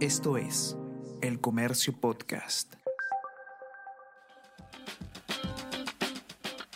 Esto 0.00 0.36
es 0.36 0.76
El 1.22 1.40
Comercio 1.40 1.98
Podcast. 1.98 2.74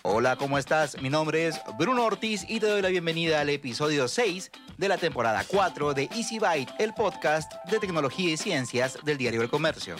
Hola, 0.00 0.37
¿cómo 0.37 0.57
estás? 0.57 1.03
Mi 1.03 1.11
nombre 1.11 1.46
es 1.46 1.61
Bruno 1.79 2.06
Ortiz 2.06 2.46
y 2.48 2.61
te 2.61 2.67
doy 2.67 2.80
la 2.80 2.88
bienvenida 2.88 3.43
al 3.43 3.51
episodio 3.51 4.09
6 4.09 4.51
de 4.79 4.88
la 4.88 4.96
temporada 4.96 5.45
4 5.46 5.93
de 5.93 6.09
Easy 6.17 6.38
Byte, 6.38 6.72
el 6.79 6.95
podcast 6.95 7.53
de 7.71 7.79
tecnología 7.79 8.33
y 8.33 8.38
ciencias 8.38 8.96
del 9.05 9.19
diario 9.19 9.43
El 9.43 9.50
Comercio. 9.50 9.96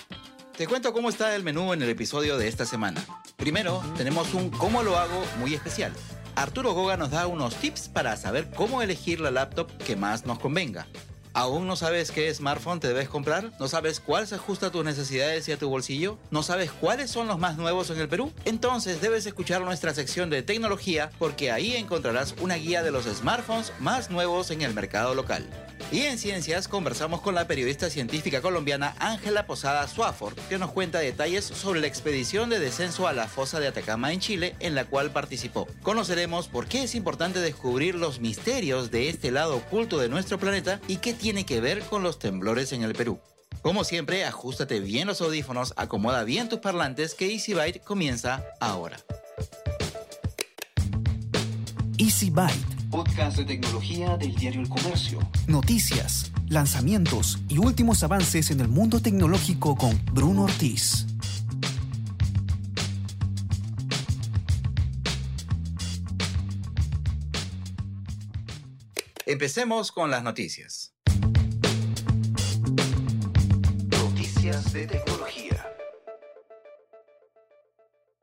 Te 0.57 0.67
cuento 0.67 0.95
cómo 0.95 1.11
está 1.11 1.37
el 1.37 1.45
menú 1.45 1.75
en 1.75 1.83
el 1.83 1.91
episodio 1.91 2.39
de 2.39 2.49
esta 2.49 2.65
semana. 2.65 3.05
Primero, 3.37 3.83
tenemos 3.99 4.33
un 4.33 4.49
cómo 4.49 4.83
lo 4.83 4.97
hago 4.97 5.23
muy 5.39 5.53
especial. 5.53 5.93
Arturo 6.37 6.73
Goga 6.73 6.97
nos 6.97 7.11
da 7.11 7.27
unos 7.27 7.55
tips 7.57 7.91
para 7.91 8.17
saber 8.17 8.51
cómo 8.57 8.81
elegir 8.81 9.21
la 9.21 9.31
laptop 9.31 9.71
que 9.77 9.95
más 9.95 10.25
nos 10.25 10.39
convenga. 10.39 10.87
¿Aún 11.33 11.69
no 11.69 11.77
sabes 11.77 12.11
qué 12.11 12.33
smartphone 12.35 12.81
te 12.81 12.89
debes 12.89 13.09
comprar? 13.09 13.53
¿No 13.61 13.69
sabes 13.69 14.01
cuál 14.01 14.27
se 14.27 14.35
ajusta 14.35 14.67
a 14.67 14.71
tus 14.73 14.85
necesidades 14.85 15.49
y 15.49 15.53
a 15.53 15.57
tu 15.57 15.69
bolsillo? 15.69 16.19
¿No 16.33 16.43
sabes 16.43 16.73
cuáles 16.73 17.11
son 17.11 17.29
los 17.29 17.39
más 17.39 17.57
nuevos 17.57 17.89
en 17.91 18.01
el 18.01 18.09
Perú? 18.09 18.33
Entonces 18.45 19.01
debes 19.01 19.27
escuchar 19.27 19.63
nuestra 19.63 19.95
sección 19.95 20.29
de 20.29 20.43
tecnología 20.43 21.11
porque 21.21 21.53
ahí 21.53 21.77
encontrarás 21.77 22.35
una 22.41 22.57
guía 22.57 22.83
de 22.83 22.91
los 22.91 23.05
smartphones 23.05 23.73
más 23.79 24.11
nuevos 24.11 24.51
en 24.51 24.63
el 24.63 24.75
mercado 24.75 25.15
local. 25.15 25.47
Y 25.93 26.03
en 26.03 26.19
ciencias 26.19 26.69
conversamos 26.69 27.21
con 27.21 27.35
la 27.35 27.47
periodista 27.47 27.91
científica 27.91 28.41
colombiana 28.41 28.95
Ángela 28.99 29.47
Posada 29.47 29.87
Swafford, 29.89 30.39
que 30.49 30.59
nos 30.59 30.71
cuenta 30.71 31.01
detalles 31.01 31.45
sobre 31.45 31.81
la 31.81 31.87
expedición 31.87 32.49
de 32.49 32.61
descenso 32.61 33.09
a 33.09 33.13
la 33.13 33.27
fosa 33.27 33.61
de 33.61 33.69
Atacama 33.69 34.13
en 34.13 34.21
Chile 34.21 34.55
en 34.61 34.75
la 34.75 34.85
cual 34.85 35.11
participó. 35.11 35.67
Conoceremos 35.83 36.49
por 36.49 36.67
qué 36.67 36.85
es 36.85 36.95
importante 36.95 37.41
descubrir 37.41 37.95
los 37.97 38.21
misterios 38.21 38.91
de 38.91 39.09
este 39.09 39.31
lado 39.31 39.57
oculto 39.57 39.99
de 39.99 40.09
nuestro 40.09 40.39
planeta 40.39 40.81
y 40.87 40.99
qué 40.99 41.13
tiene 41.13 41.45
que 41.45 41.61
ver 41.61 41.81
con 41.81 42.03
los 42.03 42.19
temblores 42.19 42.73
en 42.73 42.83
el 42.83 42.95
Perú. 42.95 43.21
Como 43.63 43.85
siempre, 43.85 44.25
ajustate 44.25 44.81
bien 44.81 45.07
los 45.07 45.21
audífonos, 45.21 45.75
acomoda 45.77 46.25
bien 46.25 46.49
tus 46.49 46.61
parlantes 46.61 47.15
que 47.15 47.31
Easy 47.31 47.53
Byte 47.53 47.83
comienza 47.83 48.45
ahora. 48.59 48.97
Easy 51.99 52.31
Byte. 52.31 52.80
Podcast 52.91 53.37
de 53.37 53.45
tecnología 53.45 54.17
del 54.17 54.35
diario 54.35 54.61
El 54.61 54.69
Comercio. 54.69 55.21
Noticias, 55.47 56.33
lanzamientos 56.49 57.39
y 57.49 57.59
últimos 57.59 58.03
avances 58.03 58.51
en 58.51 58.61
el 58.61 58.67
mundo 58.67 59.01
tecnológico 59.01 59.77
con 59.77 60.05
Bruno 60.13 60.43
Ortiz. 60.43 61.07
Empecemos 69.25 69.93
con 69.93 70.11
las 70.11 70.25
noticias. 70.25 70.93
Noticias 73.93 74.73
de 74.73 74.87
tecnología. 74.89 75.20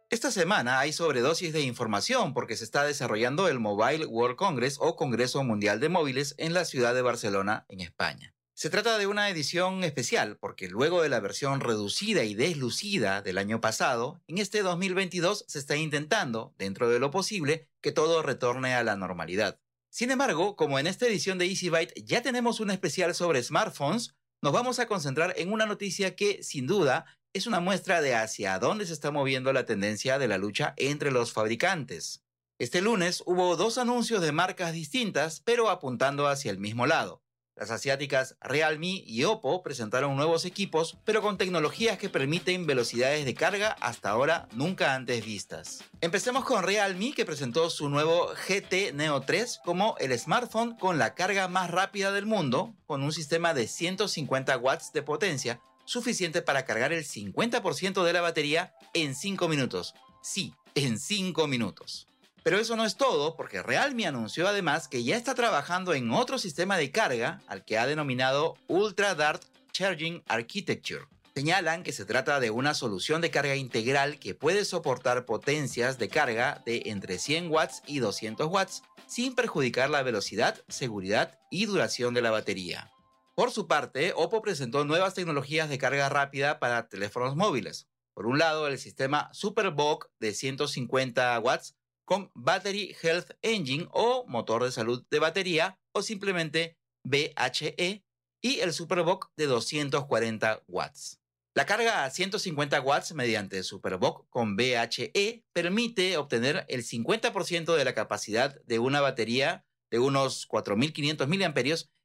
Esta 0.09 0.31
semana 0.31 0.79
hay 0.79 0.93
sobredosis 0.93 1.51
de 1.51 1.63
información 1.63 2.33
porque 2.33 2.55
se 2.55 2.63
está 2.63 2.85
desarrollando 2.85 3.49
el 3.49 3.59
Mobile 3.59 4.05
World 4.05 4.37
Congress 4.37 4.77
o 4.79 4.95
Congreso 4.95 5.43
Mundial 5.43 5.81
de 5.81 5.89
Móviles 5.89 6.33
en 6.37 6.53
la 6.53 6.63
ciudad 6.63 6.95
de 6.95 7.01
Barcelona, 7.01 7.65
en 7.67 7.81
España. 7.81 8.33
Se 8.53 8.69
trata 8.69 8.97
de 8.97 9.05
una 9.05 9.29
edición 9.29 9.83
especial 9.83 10.37
porque 10.37 10.69
luego 10.69 11.01
de 11.01 11.09
la 11.09 11.19
versión 11.19 11.59
reducida 11.59 12.23
y 12.23 12.35
deslucida 12.35 13.21
del 13.21 13.37
año 13.37 13.59
pasado, 13.59 14.21
en 14.27 14.37
este 14.37 14.61
2022 14.61 15.43
se 15.45 15.59
está 15.59 15.75
intentando, 15.75 16.55
dentro 16.57 16.87
de 16.89 16.99
lo 16.99 17.11
posible, 17.11 17.67
que 17.81 17.91
todo 17.91 18.23
retorne 18.23 18.75
a 18.75 18.83
la 18.83 18.95
normalidad. 18.95 19.59
Sin 19.89 20.09
embargo, 20.09 20.55
como 20.55 20.79
en 20.79 20.87
esta 20.87 21.05
edición 21.05 21.37
de 21.37 21.47
Easy 21.47 21.67
Byte 21.67 22.01
ya 22.05 22.21
tenemos 22.21 22.61
un 22.61 22.71
especial 22.71 23.13
sobre 23.13 23.43
smartphones, 23.43 24.15
nos 24.41 24.53
vamos 24.53 24.79
a 24.79 24.87
concentrar 24.87 25.33
en 25.35 25.51
una 25.51 25.65
noticia 25.65 26.15
que, 26.15 26.43
sin 26.43 26.65
duda, 26.65 27.05
es 27.37 27.45
una 27.45 27.59
muestra 27.59 28.01
de 28.01 28.15
hacia 28.15 28.57
dónde 28.57 28.87
se 28.87 28.93
está 28.93 29.11
moviendo 29.11 29.53
la 29.53 29.67
tendencia 29.67 30.17
de 30.17 30.27
la 30.27 30.39
lucha 30.39 30.73
entre 30.75 31.11
los 31.11 31.33
fabricantes. 31.33 32.23
Este 32.57 32.81
lunes 32.81 33.21
hubo 33.27 33.55
dos 33.55 33.77
anuncios 33.77 34.21
de 34.21 34.31
marcas 34.31 34.73
distintas, 34.73 35.41
pero 35.45 35.69
apuntando 35.69 36.27
hacia 36.27 36.49
el 36.49 36.57
mismo 36.57 36.87
lado. 36.87 37.21
Las 37.55 37.69
asiáticas 37.69 38.37
Realme 38.41 39.03
y 39.05 39.23
Oppo 39.23 39.61
presentaron 39.61 40.15
nuevos 40.15 40.45
equipos, 40.45 40.97
pero 41.05 41.21
con 41.21 41.37
tecnologías 41.37 41.99
que 41.99 42.09
permiten 42.09 42.65
velocidades 42.65 43.25
de 43.25 43.35
carga 43.35 43.75
hasta 43.81 44.09
ahora 44.09 44.47
nunca 44.53 44.95
antes 44.95 45.23
vistas. 45.23 45.83
Empecemos 46.01 46.43
con 46.43 46.63
Realme, 46.63 47.13
que 47.13 47.25
presentó 47.25 47.69
su 47.69 47.89
nuevo 47.89 48.29
GT 48.47 48.93
Neo 48.93 49.21
3 49.21 49.61
como 49.63 49.95
el 49.99 50.17
smartphone 50.17 50.75
con 50.77 50.97
la 50.97 51.13
carga 51.13 51.47
más 51.47 51.69
rápida 51.69 52.11
del 52.11 52.25
mundo, 52.25 52.75
con 52.85 53.03
un 53.03 53.11
sistema 53.11 53.53
de 53.55 53.67
150 53.67 54.57
watts 54.57 54.91
de 54.91 55.03
potencia, 55.03 55.61
suficiente 55.87 56.43
para 56.43 56.65
cargar 56.65 56.93
el 56.93 57.03
50% 57.03 58.03
de 58.03 58.13
la 58.13 58.21
batería 58.21 58.75
en 58.93 59.15
5 59.15 59.47
minutos. 59.47 59.95
Sí, 60.21 60.53
en 60.75 60.99
5 60.99 61.47
minutos. 61.47 62.07
Pero 62.43 62.59
eso 62.59 62.75
no 62.75 62.85
es 62.85 62.95
todo, 62.95 63.35
porque 63.35 63.63
Realme 63.63 64.05
anunció 64.05 64.47
además 64.47 64.87
que 64.87 65.03
ya 65.03 65.17
está 65.17 65.33
trabajando 65.33 65.93
en 65.93 66.11
otro 66.11 66.37
sistema 66.37 66.77
de 66.77 66.91
carga 66.91 67.41
al 67.47 67.65
que 67.65 67.77
ha 67.77 67.87
denominado 67.87 68.55
Ultra 68.67 69.15
Dart 69.15 69.43
Charging 69.71 70.23
Architecture. 70.27 71.05
Señalan 71.35 71.83
que 71.83 71.91
se 71.91 72.05
trata 72.05 72.39
de 72.39 72.49
una 72.49 72.73
solución 72.73 73.21
de 73.21 73.31
carga 73.31 73.55
integral 73.55 74.17
que 74.19 74.33
puede 74.33 74.65
soportar 74.65 75.25
potencias 75.25 75.97
de 75.97 76.09
carga 76.09 76.63
de 76.65 76.83
entre 76.85 77.19
100 77.19 77.51
watts 77.51 77.83
y 77.85 77.99
200 77.99 78.47
watts 78.47 78.81
sin 79.07 79.35
perjudicar 79.35 79.89
la 79.89 80.03
velocidad, 80.03 80.61
seguridad 80.67 81.39
y 81.49 81.65
duración 81.65 82.13
de 82.13 82.21
la 82.21 82.31
batería. 82.31 82.91
Por 83.37 83.51
su 83.51 83.67
parte, 83.67 84.13
Oppo 84.15 84.41
presentó 84.41 84.83
nuevas 84.83 85.13
tecnologías 85.13 85.69
de 85.69 85.77
carga 85.77 86.09
rápida 86.09 86.57
para 86.57 86.89
teléfonos 86.89 87.35
móviles. 87.35 87.87
Por 88.15 88.25
un 88.25 88.39
lado, 88.39 88.67
el 88.67 88.79
sistema 88.79 89.29
SuperVOOC 89.31 90.09
de 90.19 90.33
150 90.33 91.39
watts 91.41 91.75
con 92.03 92.31
Battery 92.33 92.95
Health 92.99 93.33
Engine 93.43 93.89
o 93.91 94.25
motor 94.27 94.63
de 94.63 94.71
salud 94.71 95.05
de 95.11 95.19
batería 95.19 95.79
o 95.91 96.01
simplemente 96.01 96.79
BHE 97.03 98.03
y 98.41 98.59
el 98.61 98.73
SuperVOOC 98.73 99.31
de 99.37 99.45
240 99.45 100.63
watts. 100.67 101.21
La 101.53 101.67
carga 101.67 102.05
a 102.05 102.09
150 102.09 102.81
watts 102.81 103.13
mediante 103.13 103.61
SuperVOOC 103.61 104.27
con 104.31 104.55
BHE 104.55 105.45
permite 105.53 106.17
obtener 106.17 106.65
el 106.69 106.81
50% 106.83 107.75
de 107.75 107.85
la 107.85 107.93
capacidad 107.93 108.59
de 108.63 108.79
una 108.79 108.99
batería 108.99 109.63
de 109.91 109.99
unos 109.99 110.47
4500 110.47 111.27
mAh 111.27 111.53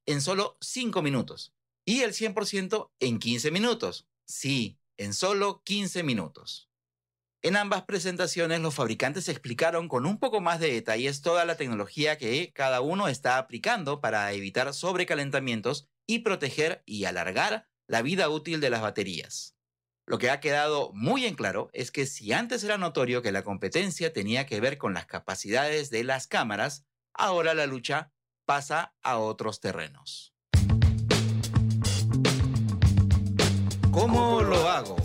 en 0.06 0.20
solo 0.20 0.56
5 0.60 1.02
minutos 1.02 1.54
y 1.84 2.02
el 2.02 2.12
100% 2.12 2.90
en 3.00 3.18
15 3.18 3.50
minutos. 3.50 4.06
Sí, 4.24 4.78
en 4.96 5.14
solo 5.14 5.62
15 5.64 6.02
minutos. 6.02 6.68
En 7.44 7.56
ambas 7.56 7.82
presentaciones 7.82 8.60
los 8.60 8.74
fabricantes 8.74 9.28
explicaron 9.28 9.88
con 9.88 10.06
un 10.06 10.18
poco 10.18 10.40
más 10.40 10.60
de 10.60 10.72
detalles 10.72 11.22
toda 11.22 11.44
la 11.44 11.56
tecnología 11.56 12.16
que 12.16 12.52
cada 12.52 12.80
uno 12.80 13.08
está 13.08 13.36
aplicando 13.36 14.00
para 14.00 14.32
evitar 14.32 14.72
sobrecalentamientos 14.72 15.88
y 16.06 16.20
proteger 16.20 16.84
y 16.86 17.04
alargar 17.04 17.68
la 17.88 18.02
vida 18.02 18.28
útil 18.28 18.60
de 18.60 18.70
las 18.70 18.80
baterías. 18.80 19.56
Lo 20.06 20.18
que 20.18 20.30
ha 20.30 20.40
quedado 20.40 20.92
muy 20.94 21.26
en 21.26 21.34
claro 21.34 21.68
es 21.72 21.90
que 21.90 22.06
si 22.06 22.32
antes 22.32 22.62
era 22.62 22.78
notorio 22.78 23.22
que 23.22 23.32
la 23.32 23.42
competencia 23.42 24.12
tenía 24.12 24.46
que 24.46 24.60
ver 24.60 24.78
con 24.78 24.94
las 24.94 25.06
capacidades 25.06 25.90
de 25.90 26.04
las 26.04 26.28
cámaras, 26.28 26.86
ahora 27.12 27.54
la 27.54 27.66
lucha 27.66 28.12
pasa 28.44 28.94
a 29.02 29.18
otros 29.18 29.60
terrenos. 29.60 30.34
¿Cómo 33.90 34.40
lo 34.42 34.68
hago? 34.68 34.96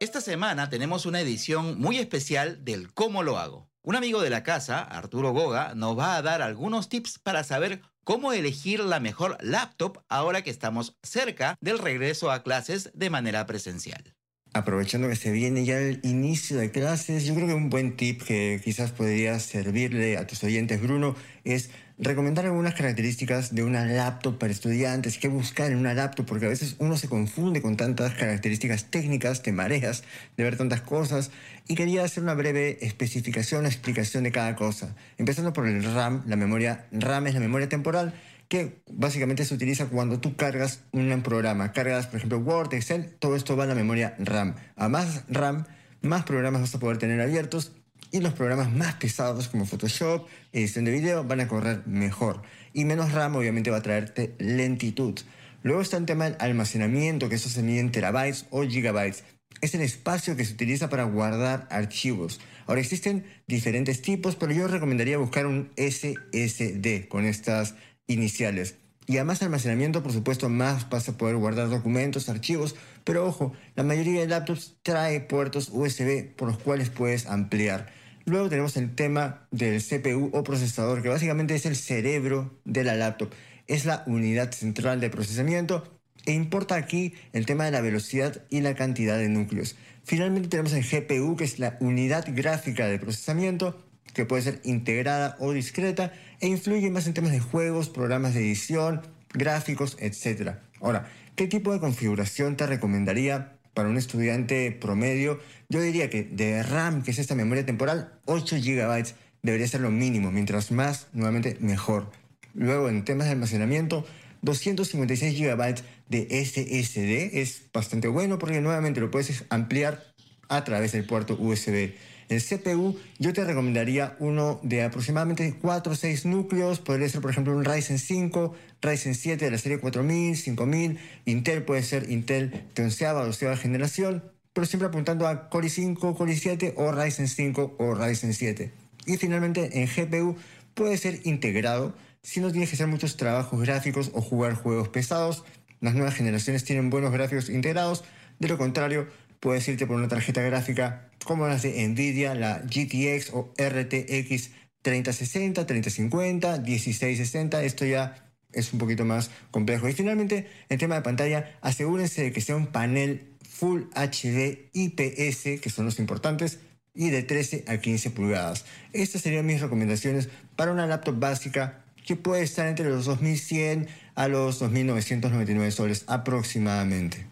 Esta 0.00 0.20
semana 0.20 0.68
tenemos 0.68 1.06
una 1.06 1.20
edición 1.20 1.78
muy 1.78 1.98
especial 1.98 2.64
del 2.64 2.92
Cómo 2.92 3.22
lo 3.22 3.38
hago. 3.38 3.70
Un 3.82 3.96
amigo 3.96 4.20
de 4.20 4.30
la 4.30 4.42
casa, 4.42 4.80
Arturo 4.82 5.32
Goga, 5.32 5.74
nos 5.74 5.98
va 5.98 6.16
a 6.16 6.22
dar 6.22 6.42
algunos 6.42 6.88
tips 6.88 7.18
para 7.18 7.44
saber 7.44 7.80
cómo 8.04 8.32
elegir 8.32 8.80
la 8.80 9.00
mejor 9.00 9.38
laptop 9.40 9.98
ahora 10.08 10.42
que 10.42 10.50
estamos 10.50 10.96
cerca 11.02 11.56
del 11.60 11.78
regreso 11.78 12.30
a 12.30 12.42
clases 12.42 12.90
de 12.94 13.10
manera 13.10 13.46
presencial. 13.46 14.16
Aprovechando 14.54 15.08
que 15.08 15.16
se 15.16 15.30
viene 15.30 15.64
ya 15.64 15.78
el 15.78 16.00
inicio 16.02 16.58
de 16.58 16.70
clases, 16.70 17.24
yo 17.24 17.34
creo 17.34 17.46
que 17.46 17.54
un 17.54 17.70
buen 17.70 17.96
tip 17.96 18.22
que 18.22 18.60
quizás 18.62 18.90
podría 18.90 19.38
servirle 19.40 20.18
a 20.18 20.26
tus 20.26 20.44
oyentes, 20.44 20.82
Bruno, 20.82 21.16
es 21.44 21.70
recomendar 22.02 22.44
algunas 22.44 22.74
características 22.74 23.54
de 23.54 23.62
una 23.62 23.86
laptop 23.86 24.36
para 24.36 24.52
estudiantes, 24.52 25.18
qué 25.18 25.28
buscar 25.28 25.70
en 25.70 25.78
una 25.78 25.94
laptop, 25.94 26.26
porque 26.26 26.46
a 26.46 26.48
veces 26.48 26.74
uno 26.78 26.96
se 26.96 27.08
confunde 27.08 27.62
con 27.62 27.76
tantas 27.76 28.14
características 28.14 28.90
técnicas, 28.90 29.42
te 29.42 29.52
mareas 29.52 30.02
de 30.36 30.42
ver 30.42 30.56
tantas 30.56 30.80
cosas, 30.80 31.30
y 31.68 31.76
quería 31.76 32.02
hacer 32.02 32.24
una 32.24 32.34
breve 32.34 32.78
especificación, 32.84 33.66
explicación 33.66 34.24
de 34.24 34.32
cada 34.32 34.56
cosa. 34.56 34.96
Empezando 35.16 35.52
por 35.52 35.68
el 35.68 35.84
RAM, 35.84 36.24
la 36.26 36.34
memoria 36.34 36.86
RAM 36.90 37.28
es 37.28 37.34
la 37.34 37.40
memoria 37.40 37.68
temporal, 37.68 38.14
que 38.48 38.82
básicamente 38.90 39.44
se 39.44 39.54
utiliza 39.54 39.86
cuando 39.86 40.18
tú 40.18 40.34
cargas 40.36 40.80
un 40.90 41.22
programa. 41.22 41.72
Cargas, 41.72 42.08
por 42.08 42.16
ejemplo, 42.16 42.38
Word, 42.38 42.74
Excel, 42.74 43.14
todo 43.18 43.36
esto 43.36 43.56
va 43.56 43.64
a 43.64 43.68
la 43.68 43.74
memoria 43.76 44.16
RAM. 44.18 44.56
A 44.76 44.88
más 44.88 45.22
RAM, 45.28 45.66
más 46.02 46.24
programas 46.24 46.62
vas 46.62 46.74
a 46.74 46.80
poder 46.80 46.98
tener 46.98 47.20
abiertos 47.20 47.72
y 48.12 48.20
los 48.20 48.34
programas 48.34 48.70
más 48.70 48.94
pesados 48.96 49.48
como 49.48 49.64
Photoshop, 49.64 50.28
edición 50.52 50.84
de 50.84 50.92
video, 50.92 51.24
van 51.24 51.40
a 51.40 51.48
correr 51.48 51.82
mejor. 51.86 52.42
Y 52.74 52.84
menos 52.84 53.12
RAM 53.12 53.36
obviamente 53.36 53.70
va 53.70 53.78
a 53.78 53.82
traerte 53.82 54.34
lentitud. 54.38 55.18
Luego 55.62 55.80
está 55.80 55.96
el 55.96 56.04
tema 56.04 56.24
del 56.24 56.36
almacenamiento, 56.38 57.28
que 57.28 57.36
eso 57.36 57.48
se 57.48 57.62
mide 57.62 57.80
en 57.80 57.90
terabytes 57.90 58.46
o 58.50 58.64
gigabytes. 58.64 59.24
Es 59.62 59.74
el 59.74 59.80
espacio 59.80 60.36
que 60.36 60.44
se 60.44 60.52
utiliza 60.52 60.90
para 60.90 61.04
guardar 61.04 61.66
archivos. 61.70 62.38
Ahora 62.66 62.80
existen 62.80 63.24
diferentes 63.46 64.02
tipos, 64.02 64.36
pero 64.36 64.52
yo 64.52 64.68
recomendaría 64.68 65.16
buscar 65.16 65.46
un 65.46 65.70
SSD 65.76 67.08
con 67.08 67.24
estas 67.24 67.76
iniciales. 68.06 68.76
Y 69.06 69.16
además 69.16 69.42
almacenamiento, 69.42 70.02
por 70.02 70.12
supuesto, 70.12 70.48
más 70.48 70.88
vas 70.90 71.08
a 71.08 71.16
poder 71.16 71.36
guardar 71.36 71.70
documentos, 71.70 72.28
archivos, 72.28 72.76
pero 73.04 73.26
ojo, 73.26 73.52
la 73.74 73.82
mayoría 73.82 74.20
de 74.20 74.28
laptops 74.28 74.76
trae 74.82 75.20
puertos 75.20 75.70
USB 75.72 76.34
por 76.36 76.48
los 76.48 76.58
cuales 76.58 76.90
puedes 76.90 77.26
ampliar. 77.26 78.01
Luego 78.24 78.48
tenemos 78.48 78.76
el 78.76 78.94
tema 78.94 79.46
del 79.50 79.82
CPU 79.82 80.30
o 80.32 80.44
procesador, 80.44 81.02
que 81.02 81.08
básicamente 81.08 81.54
es 81.54 81.66
el 81.66 81.74
cerebro 81.74 82.56
de 82.64 82.84
la 82.84 82.94
laptop. 82.94 83.30
Es 83.66 83.84
la 83.84 84.04
unidad 84.06 84.52
central 84.52 85.00
de 85.00 85.10
procesamiento 85.10 85.98
e 86.24 86.32
importa 86.32 86.76
aquí 86.76 87.14
el 87.32 87.46
tema 87.46 87.64
de 87.64 87.72
la 87.72 87.80
velocidad 87.80 88.42
y 88.48 88.60
la 88.60 88.74
cantidad 88.74 89.18
de 89.18 89.28
núcleos. 89.28 89.76
Finalmente 90.04 90.48
tenemos 90.48 90.72
el 90.72 90.84
GPU, 90.84 91.36
que 91.36 91.44
es 91.44 91.58
la 91.58 91.76
unidad 91.80 92.24
gráfica 92.28 92.86
de 92.86 92.98
procesamiento, 92.98 93.82
que 94.14 94.24
puede 94.24 94.42
ser 94.42 94.60
integrada 94.62 95.36
o 95.40 95.52
discreta 95.52 96.12
e 96.40 96.46
influye 96.46 96.90
más 96.90 97.06
en 97.06 97.14
temas 97.14 97.32
de 97.32 97.40
juegos, 97.40 97.88
programas 97.88 98.34
de 98.34 98.40
edición, 98.40 99.02
gráficos, 99.32 99.96
etc. 99.98 100.58
Ahora, 100.80 101.08
¿qué 101.34 101.48
tipo 101.48 101.72
de 101.72 101.80
configuración 101.80 102.56
te 102.56 102.66
recomendaría 102.66 103.56
para 103.74 103.88
un 103.88 103.96
estudiante 103.96 104.72
promedio? 104.72 105.40
Yo 105.68 105.80
diría 105.80 106.10
que 106.10 106.24
de 106.24 106.62
RAM, 106.62 107.02
que 107.02 107.10
es 107.10 107.18
esta 107.18 107.34
memoria 107.34 107.64
temporal, 107.64 108.12
8 108.26 108.56
GB 108.56 109.14
debería 109.42 109.66
ser 109.66 109.80
lo 109.80 109.90
mínimo, 109.90 110.30
mientras 110.30 110.70
más, 110.70 111.08
nuevamente, 111.12 111.56
mejor. 111.60 112.10
Luego, 112.54 112.88
en 112.88 113.04
temas 113.04 113.26
de 113.26 113.32
almacenamiento, 113.32 114.06
256 114.42 115.38
GB 115.38 115.82
de 116.08 116.44
SSD 116.44 117.40
es 117.40 117.62
bastante 117.72 118.08
bueno 118.08 118.38
porque 118.38 118.60
nuevamente 118.60 119.00
lo 119.00 119.10
puedes 119.10 119.44
ampliar 119.48 120.04
a 120.48 120.64
través 120.64 120.92
del 120.92 121.06
puerto 121.06 121.36
USB. 121.38 121.92
El 122.32 122.42
CPU 122.42 122.98
yo 123.18 123.34
te 123.34 123.44
recomendaría 123.44 124.16
uno 124.18 124.58
de 124.62 124.82
aproximadamente 124.82 125.54
4 125.60 125.92
o 125.92 125.94
6 125.94 126.24
núcleos, 126.24 126.80
podría 126.80 127.06
ser 127.10 127.20
por 127.20 127.30
ejemplo 127.30 127.54
un 127.54 127.62
Ryzen 127.62 127.98
5, 127.98 128.54
Ryzen 128.80 129.14
7 129.14 129.44
de 129.44 129.50
la 129.50 129.58
serie 129.58 129.78
4000, 129.78 130.36
5000, 130.36 130.98
Intel 131.26 131.62
puede 131.64 131.82
ser 131.82 132.10
Intel 132.10 132.64
de 132.74 132.84
onceava 132.84 133.20
o 133.20 133.26
doceava 133.26 133.58
generación, 133.58 134.24
pero 134.54 134.66
siempre 134.66 134.88
apuntando 134.88 135.28
a 135.28 135.50
Core 135.50 135.68
i5, 135.68 136.16
Core 136.16 136.32
i7 136.32 136.72
o 136.76 136.90
Ryzen 136.90 137.28
5 137.28 137.76
o 137.78 137.94
Ryzen 137.94 138.32
7. 138.32 138.72
Y 139.04 139.18
finalmente 139.18 139.82
en 139.82 139.86
GPU 139.86 140.36
puede 140.72 140.96
ser 140.96 141.20
integrado 141.24 141.94
si 142.22 142.40
no 142.40 142.50
tienes 142.50 142.70
que 142.70 142.76
hacer 142.76 142.86
muchos 142.86 143.18
trabajos 143.18 143.60
gráficos 143.60 144.10
o 144.14 144.22
jugar 144.22 144.54
juegos 144.54 144.88
pesados. 144.88 145.44
Las 145.80 145.94
nuevas 145.94 146.14
generaciones 146.14 146.64
tienen 146.64 146.88
buenos 146.88 147.12
gráficos 147.12 147.50
integrados, 147.50 148.04
de 148.38 148.48
lo 148.48 148.56
contrario 148.56 149.06
puedes 149.42 149.66
irte 149.66 149.88
por 149.88 149.96
una 149.96 150.06
tarjeta 150.06 150.40
gráfica 150.40 151.08
como 151.24 151.46
las 151.46 151.62
de 151.62 151.86
Nvidia, 151.88 152.34
la 152.34 152.58
GTX 152.58 153.30
o 153.32 153.52
RTX 153.58 154.50
3060, 154.82 155.66
3050, 155.66 156.58
1660. 156.58 157.62
Esto 157.64 157.84
ya 157.84 158.32
es 158.52 158.72
un 158.72 158.78
poquito 158.78 159.04
más 159.04 159.30
complejo. 159.50 159.88
Y 159.88 159.92
finalmente, 159.92 160.48
en 160.68 160.78
tema 160.78 160.96
de 160.96 161.02
pantalla, 161.02 161.58
asegúrense 161.60 162.22
de 162.22 162.32
que 162.32 162.40
sea 162.40 162.56
un 162.56 162.66
panel 162.66 163.36
Full 163.48 163.82
HD 163.94 164.70
IPS, 164.72 165.60
que 165.60 165.70
son 165.70 165.84
los 165.84 165.98
importantes, 165.98 166.58
y 166.94 167.10
de 167.10 167.22
13 167.22 167.64
a 167.68 167.78
15 167.78 168.10
pulgadas. 168.10 168.64
Estas 168.92 169.22
serían 169.22 169.46
mis 169.46 169.60
recomendaciones 169.60 170.28
para 170.56 170.72
una 170.72 170.86
laptop 170.86 171.18
básica 171.18 171.84
que 172.04 172.16
puede 172.16 172.42
estar 172.42 172.66
entre 172.66 172.88
los 172.88 173.04
2100 173.04 173.88
a 174.14 174.28
los 174.28 174.58
2999 174.58 175.70
soles 175.70 176.04
aproximadamente. 176.06 177.31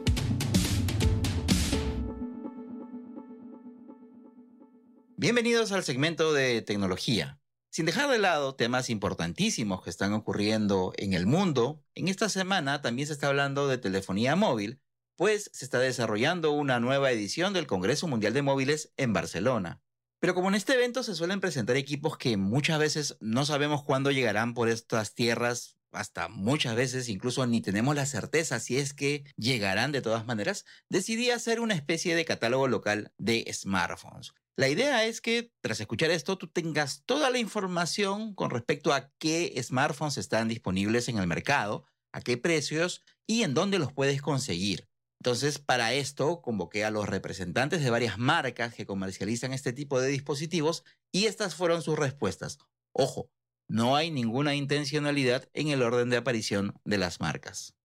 Bienvenidos 5.21 5.71
al 5.71 5.83
segmento 5.83 6.33
de 6.33 6.63
tecnología. 6.63 7.39
Sin 7.69 7.85
dejar 7.85 8.09
de 8.09 8.17
lado 8.17 8.55
temas 8.55 8.89
importantísimos 8.89 9.83
que 9.83 9.91
están 9.91 10.13
ocurriendo 10.13 10.93
en 10.97 11.13
el 11.13 11.27
mundo, 11.27 11.85
en 11.93 12.07
esta 12.07 12.27
semana 12.27 12.81
también 12.81 13.05
se 13.05 13.13
está 13.13 13.27
hablando 13.27 13.67
de 13.67 13.77
telefonía 13.77 14.35
móvil, 14.35 14.81
pues 15.15 15.51
se 15.53 15.63
está 15.63 15.77
desarrollando 15.77 16.53
una 16.53 16.79
nueva 16.79 17.11
edición 17.11 17.53
del 17.53 17.67
Congreso 17.67 18.07
Mundial 18.07 18.33
de 18.33 18.41
Móviles 18.41 18.93
en 18.97 19.13
Barcelona. 19.13 19.83
Pero 20.19 20.33
como 20.33 20.49
en 20.49 20.55
este 20.55 20.73
evento 20.73 21.03
se 21.03 21.13
suelen 21.13 21.39
presentar 21.39 21.75
equipos 21.75 22.17
que 22.17 22.35
muchas 22.35 22.79
veces 22.79 23.17
no 23.19 23.45
sabemos 23.45 23.83
cuándo 23.83 24.09
llegarán 24.09 24.55
por 24.55 24.69
estas 24.69 25.13
tierras, 25.13 25.77
hasta 25.91 26.29
muchas 26.29 26.75
veces 26.75 27.09
incluso 27.09 27.45
ni 27.45 27.61
tenemos 27.61 27.95
la 27.95 28.07
certeza 28.07 28.59
si 28.59 28.77
es 28.77 28.95
que 28.95 29.25
llegarán 29.37 29.91
de 29.91 30.01
todas 30.01 30.25
maneras, 30.25 30.65
decidí 30.89 31.29
hacer 31.29 31.59
una 31.59 31.75
especie 31.75 32.15
de 32.15 32.25
catálogo 32.25 32.67
local 32.67 33.13
de 33.19 33.47
smartphones. 33.53 34.33
La 34.57 34.67
idea 34.67 35.05
es 35.05 35.21
que 35.21 35.53
tras 35.61 35.79
escuchar 35.79 36.11
esto 36.11 36.37
tú 36.37 36.47
tengas 36.47 37.03
toda 37.05 37.29
la 37.29 37.39
información 37.39 38.35
con 38.35 38.49
respecto 38.49 38.93
a 38.93 39.11
qué 39.17 39.55
smartphones 39.63 40.17
están 40.17 40.49
disponibles 40.49 41.07
en 41.07 41.17
el 41.17 41.27
mercado, 41.27 41.85
a 42.11 42.21
qué 42.21 42.37
precios 42.37 43.01
y 43.25 43.43
en 43.43 43.53
dónde 43.53 43.79
los 43.79 43.93
puedes 43.93 44.21
conseguir. 44.21 44.89
Entonces, 45.21 45.59
para 45.59 45.93
esto, 45.93 46.41
convoqué 46.41 46.83
a 46.83 46.91
los 46.91 47.07
representantes 47.07 47.83
de 47.83 47.89
varias 47.91 48.17
marcas 48.17 48.73
que 48.73 48.87
comercializan 48.87 49.53
este 49.53 49.71
tipo 49.71 50.01
de 50.01 50.07
dispositivos 50.07 50.83
y 51.11 51.25
estas 51.25 51.55
fueron 51.55 51.81
sus 51.81 51.97
respuestas. 51.97 52.57
Ojo, 52.91 53.29
no 53.69 53.95
hay 53.95 54.11
ninguna 54.11 54.55
intencionalidad 54.55 55.47
en 55.53 55.69
el 55.69 55.81
orden 55.81 56.09
de 56.09 56.17
aparición 56.17 56.73
de 56.83 56.97
las 56.97 57.21
marcas. 57.21 57.75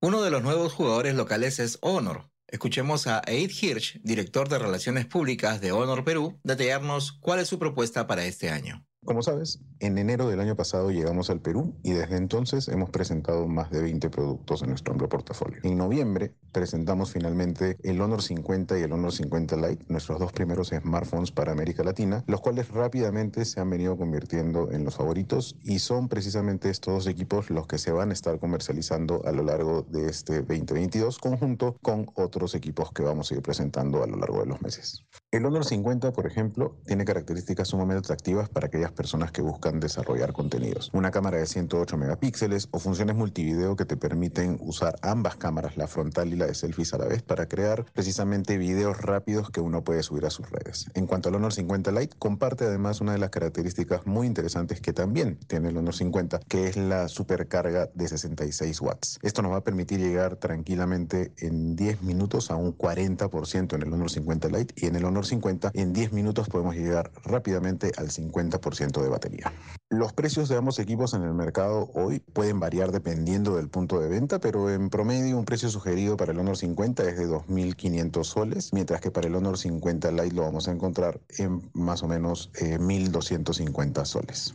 Uno 0.00 0.22
de 0.22 0.30
los 0.30 0.42
nuevos 0.42 0.72
jugadores 0.72 1.14
locales 1.14 1.58
es 1.58 1.78
Honor, 1.82 2.30
Escuchemos 2.50 3.06
a 3.06 3.20
Eid 3.26 3.50
Hirsch, 3.50 4.00
director 4.02 4.48
de 4.48 4.58
Relaciones 4.58 5.04
Públicas 5.04 5.60
de 5.60 5.70
Honor 5.72 6.02
Perú, 6.02 6.40
detallarnos 6.42 7.12
cuál 7.12 7.40
es 7.40 7.48
su 7.48 7.58
propuesta 7.58 8.06
para 8.06 8.24
este 8.24 8.48
año. 8.48 8.87
Como 9.04 9.22
sabes, 9.22 9.60
en 9.80 9.96
enero 9.96 10.28
del 10.28 10.40
año 10.40 10.54
pasado 10.54 10.90
llegamos 10.90 11.30
al 11.30 11.40
Perú 11.40 11.74
y 11.82 11.92
desde 11.92 12.16
entonces 12.16 12.68
hemos 12.68 12.90
presentado 12.90 13.48
más 13.48 13.70
de 13.70 13.80
20 13.80 14.10
productos 14.10 14.60
en 14.60 14.68
nuestro 14.68 14.92
amplio 14.92 15.08
portafolio. 15.08 15.60
En 15.62 15.78
noviembre 15.78 16.34
presentamos 16.52 17.12
finalmente 17.12 17.78
el 17.84 18.00
Honor 18.02 18.22
50 18.22 18.78
y 18.78 18.82
el 18.82 18.92
Honor 18.92 19.12
50 19.12 19.56
Lite, 19.56 19.86
nuestros 19.88 20.18
dos 20.18 20.32
primeros 20.32 20.68
smartphones 20.68 21.30
para 21.30 21.52
América 21.52 21.84
Latina, 21.84 22.22
los 22.26 22.40
cuales 22.40 22.68
rápidamente 22.68 23.44
se 23.44 23.60
han 23.60 23.70
venido 23.70 23.96
convirtiendo 23.96 24.70
en 24.72 24.84
los 24.84 24.96
favoritos 24.96 25.56
y 25.62 25.78
son 25.78 26.08
precisamente 26.08 26.68
estos 26.68 26.92
dos 26.92 27.06
equipos 27.06 27.50
los 27.50 27.66
que 27.66 27.78
se 27.78 27.92
van 27.92 28.10
a 28.10 28.12
estar 28.12 28.38
comercializando 28.38 29.24
a 29.24 29.32
lo 29.32 29.44
largo 29.44 29.86
de 29.88 30.08
este 30.08 30.42
2022 30.42 31.18
conjunto 31.18 31.76
con 31.82 32.10
otros 32.14 32.54
equipos 32.54 32.92
que 32.92 33.04
vamos 33.04 33.30
a 33.30 33.36
ir 33.36 33.42
presentando 33.42 34.02
a 34.02 34.06
lo 34.06 34.16
largo 34.16 34.40
de 34.40 34.46
los 34.46 34.60
meses. 34.60 35.06
El 35.30 35.44
Honor 35.44 35.66
50, 35.66 36.10
por 36.12 36.26
ejemplo, 36.26 36.74
tiene 36.86 37.04
características 37.04 37.68
sumamente 37.68 37.98
atractivas 37.98 38.48
para 38.48 38.68
aquellas 38.68 38.92
personas 38.92 39.30
que 39.30 39.42
buscan 39.42 39.78
desarrollar 39.78 40.32
contenidos. 40.32 40.88
Una 40.94 41.10
cámara 41.10 41.36
de 41.36 41.44
108 41.44 41.98
megapíxeles 41.98 42.68
o 42.70 42.78
funciones 42.78 43.14
multivideo 43.14 43.76
que 43.76 43.84
te 43.84 43.98
permiten 43.98 44.56
usar 44.62 44.96
ambas 45.02 45.36
cámaras, 45.36 45.76
la 45.76 45.86
frontal 45.86 46.32
y 46.32 46.36
la 46.36 46.46
de 46.46 46.54
selfies 46.54 46.94
a 46.94 46.98
la 46.98 47.04
vez, 47.04 47.20
para 47.20 47.46
crear 47.46 47.84
precisamente 47.92 48.56
videos 48.56 49.02
rápidos 49.02 49.50
que 49.50 49.60
uno 49.60 49.84
puede 49.84 50.02
subir 50.02 50.24
a 50.24 50.30
sus 50.30 50.48
redes. 50.48 50.86
En 50.94 51.06
cuanto 51.06 51.28
al 51.28 51.34
Honor 51.34 51.52
50 51.52 51.92
Lite, 51.92 52.16
comparte 52.18 52.64
además 52.64 53.02
una 53.02 53.12
de 53.12 53.18
las 53.18 53.28
características 53.28 54.06
muy 54.06 54.26
interesantes 54.26 54.80
que 54.80 54.94
también 54.94 55.38
tiene 55.46 55.68
el 55.68 55.76
Honor 55.76 55.94
50, 55.94 56.40
que 56.48 56.68
es 56.68 56.78
la 56.78 57.06
supercarga 57.08 57.90
de 57.92 58.08
66 58.08 58.80
watts. 58.80 59.18
Esto 59.20 59.42
nos 59.42 59.52
va 59.52 59.58
a 59.58 59.64
permitir 59.64 60.00
llegar 60.00 60.36
tranquilamente 60.36 61.32
en 61.36 61.76
10 61.76 62.00
minutos 62.00 62.50
a 62.50 62.56
un 62.56 62.74
40% 62.74 63.74
en 63.74 63.82
el 63.82 63.92
Honor 63.92 64.10
50 64.10 64.48
Lite 64.48 64.74
y 64.74 64.86
en 64.86 64.96
el 64.96 65.04
Honor 65.04 65.17
50, 65.26 65.70
en 65.74 65.92
10 65.92 66.12
minutos 66.12 66.48
podemos 66.48 66.74
llegar 66.74 67.10
rápidamente 67.24 67.92
al 67.96 68.08
50% 68.08 69.02
de 69.02 69.08
batería. 69.08 69.52
Los 69.90 70.12
precios 70.12 70.48
de 70.48 70.56
ambos 70.56 70.78
equipos 70.78 71.14
en 71.14 71.22
el 71.22 71.32
mercado 71.32 71.90
hoy 71.94 72.20
pueden 72.20 72.60
variar 72.60 72.92
dependiendo 72.92 73.56
del 73.56 73.68
punto 73.68 74.00
de 74.00 74.08
venta, 74.08 74.38
pero 74.38 74.70
en 74.70 74.90
promedio 74.90 75.38
un 75.38 75.44
precio 75.44 75.70
sugerido 75.70 76.16
para 76.16 76.32
el 76.32 76.38
Honor 76.38 76.56
50 76.56 77.02
es 77.08 77.16
de 77.16 77.26
2.500 77.26 78.24
soles, 78.24 78.72
mientras 78.72 79.00
que 79.00 79.10
para 79.10 79.28
el 79.28 79.34
Honor 79.34 79.56
50 79.56 80.12
Lite 80.12 80.34
lo 80.34 80.42
vamos 80.42 80.68
a 80.68 80.72
encontrar 80.72 81.20
en 81.38 81.70
más 81.72 82.02
o 82.02 82.08
menos 82.08 82.50
1.250 82.52 84.02
eh, 84.02 84.04
soles. 84.04 84.54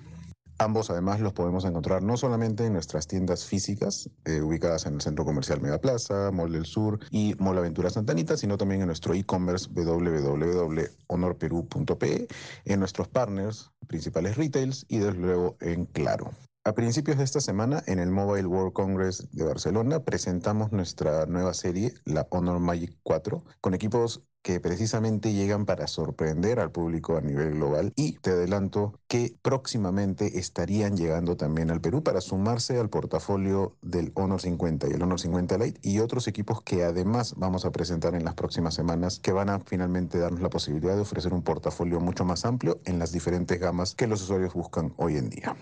Ambos 0.63 0.89
además 0.89 1.19
los 1.19 1.33
podemos 1.33 1.65
encontrar 1.65 2.03
no 2.03 2.15
solamente 2.15 2.65
en 2.65 2.71
nuestras 2.71 3.05
tiendas 3.05 3.43
físicas 3.43 4.09
eh, 4.23 4.39
ubicadas 4.39 4.85
en 4.85 4.93
el 4.93 5.01
Centro 5.01 5.25
Comercial 5.25 5.59
Megaplaza, 5.59 6.31
Mall 6.31 6.53
del 6.53 6.65
Sur 6.65 7.01
y 7.11 7.35
Mall 7.37 7.57
Aventura 7.57 7.89
Santanita, 7.89 8.37
sino 8.37 8.57
también 8.57 8.79
en 8.79 8.87
nuestro 8.87 9.13
e-commerce 9.13 9.69
www.honorperu.pe, 9.73 12.27
en 12.63 12.79
nuestros 12.79 13.09
partners 13.09 13.71
principales 13.87 14.37
retails 14.37 14.85
y 14.87 14.99
desde 14.99 15.19
luego 15.19 15.57
en 15.59 15.85
Claro. 15.87 16.31
A 16.63 16.71
principios 16.71 17.17
de 17.17 17.25
esta 17.25 17.41
semana, 17.41 17.83
en 17.87 17.99
el 17.99 18.09
Mobile 18.09 18.47
World 18.47 18.71
Congress 18.71 19.27
de 19.33 19.43
Barcelona, 19.43 19.99
presentamos 19.99 20.71
nuestra 20.71 21.25
nueva 21.25 21.53
serie, 21.53 21.93
la 22.05 22.25
Honor 22.29 22.61
Magic 22.61 22.95
4, 23.03 23.43
con 23.59 23.73
equipos 23.73 24.21
que 24.43 24.59
precisamente 24.59 25.33
llegan 25.33 25.65
para 25.65 25.87
sorprender 25.87 26.59
al 26.59 26.71
público 26.71 27.17
a 27.17 27.21
nivel 27.21 27.53
global 27.53 27.93
y 27.95 28.19
te 28.19 28.31
adelanto 28.31 28.99
que 29.07 29.35
próximamente 29.41 30.37
estarían 30.37 30.97
llegando 30.97 31.37
también 31.37 31.71
al 31.71 31.81
Perú 31.81 32.03
para 32.03 32.21
sumarse 32.21 32.77
al 32.77 32.89
portafolio 32.89 33.77
del 33.81 34.11
Honor 34.15 34.41
50 34.41 34.89
y 34.89 34.91
el 34.91 35.01
Honor 35.01 35.19
50 35.19 35.57
Lite 35.57 35.79
y 35.81 35.99
otros 35.99 36.27
equipos 36.27 36.61
que 36.61 36.83
además 36.83 37.35
vamos 37.37 37.63
a 37.65 37.71
presentar 37.71 38.15
en 38.15 38.25
las 38.25 38.35
próximas 38.35 38.75
semanas 38.75 39.19
que 39.19 39.31
van 39.31 39.49
a 39.49 39.61
finalmente 39.61 40.19
darnos 40.19 40.41
la 40.41 40.49
posibilidad 40.49 40.95
de 40.95 41.01
ofrecer 41.01 41.33
un 41.33 41.41
portafolio 41.41 42.01
mucho 42.01 42.25
más 42.25 42.43
amplio 42.43 42.81
en 42.83 42.99
las 42.99 43.13
diferentes 43.13 43.59
gamas 43.59 43.95
que 43.95 44.07
los 44.07 44.21
usuarios 44.21 44.53
buscan 44.53 44.93
hoy 44.97 45.17
en 45.17 45.29
día. 45.29 45.55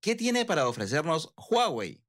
¿Qué 0.00 0.14
tiene 0.14 0.46
para 0.46 0.66
ofrecernos 0.68 1.34
Huawei? 1.36 2.07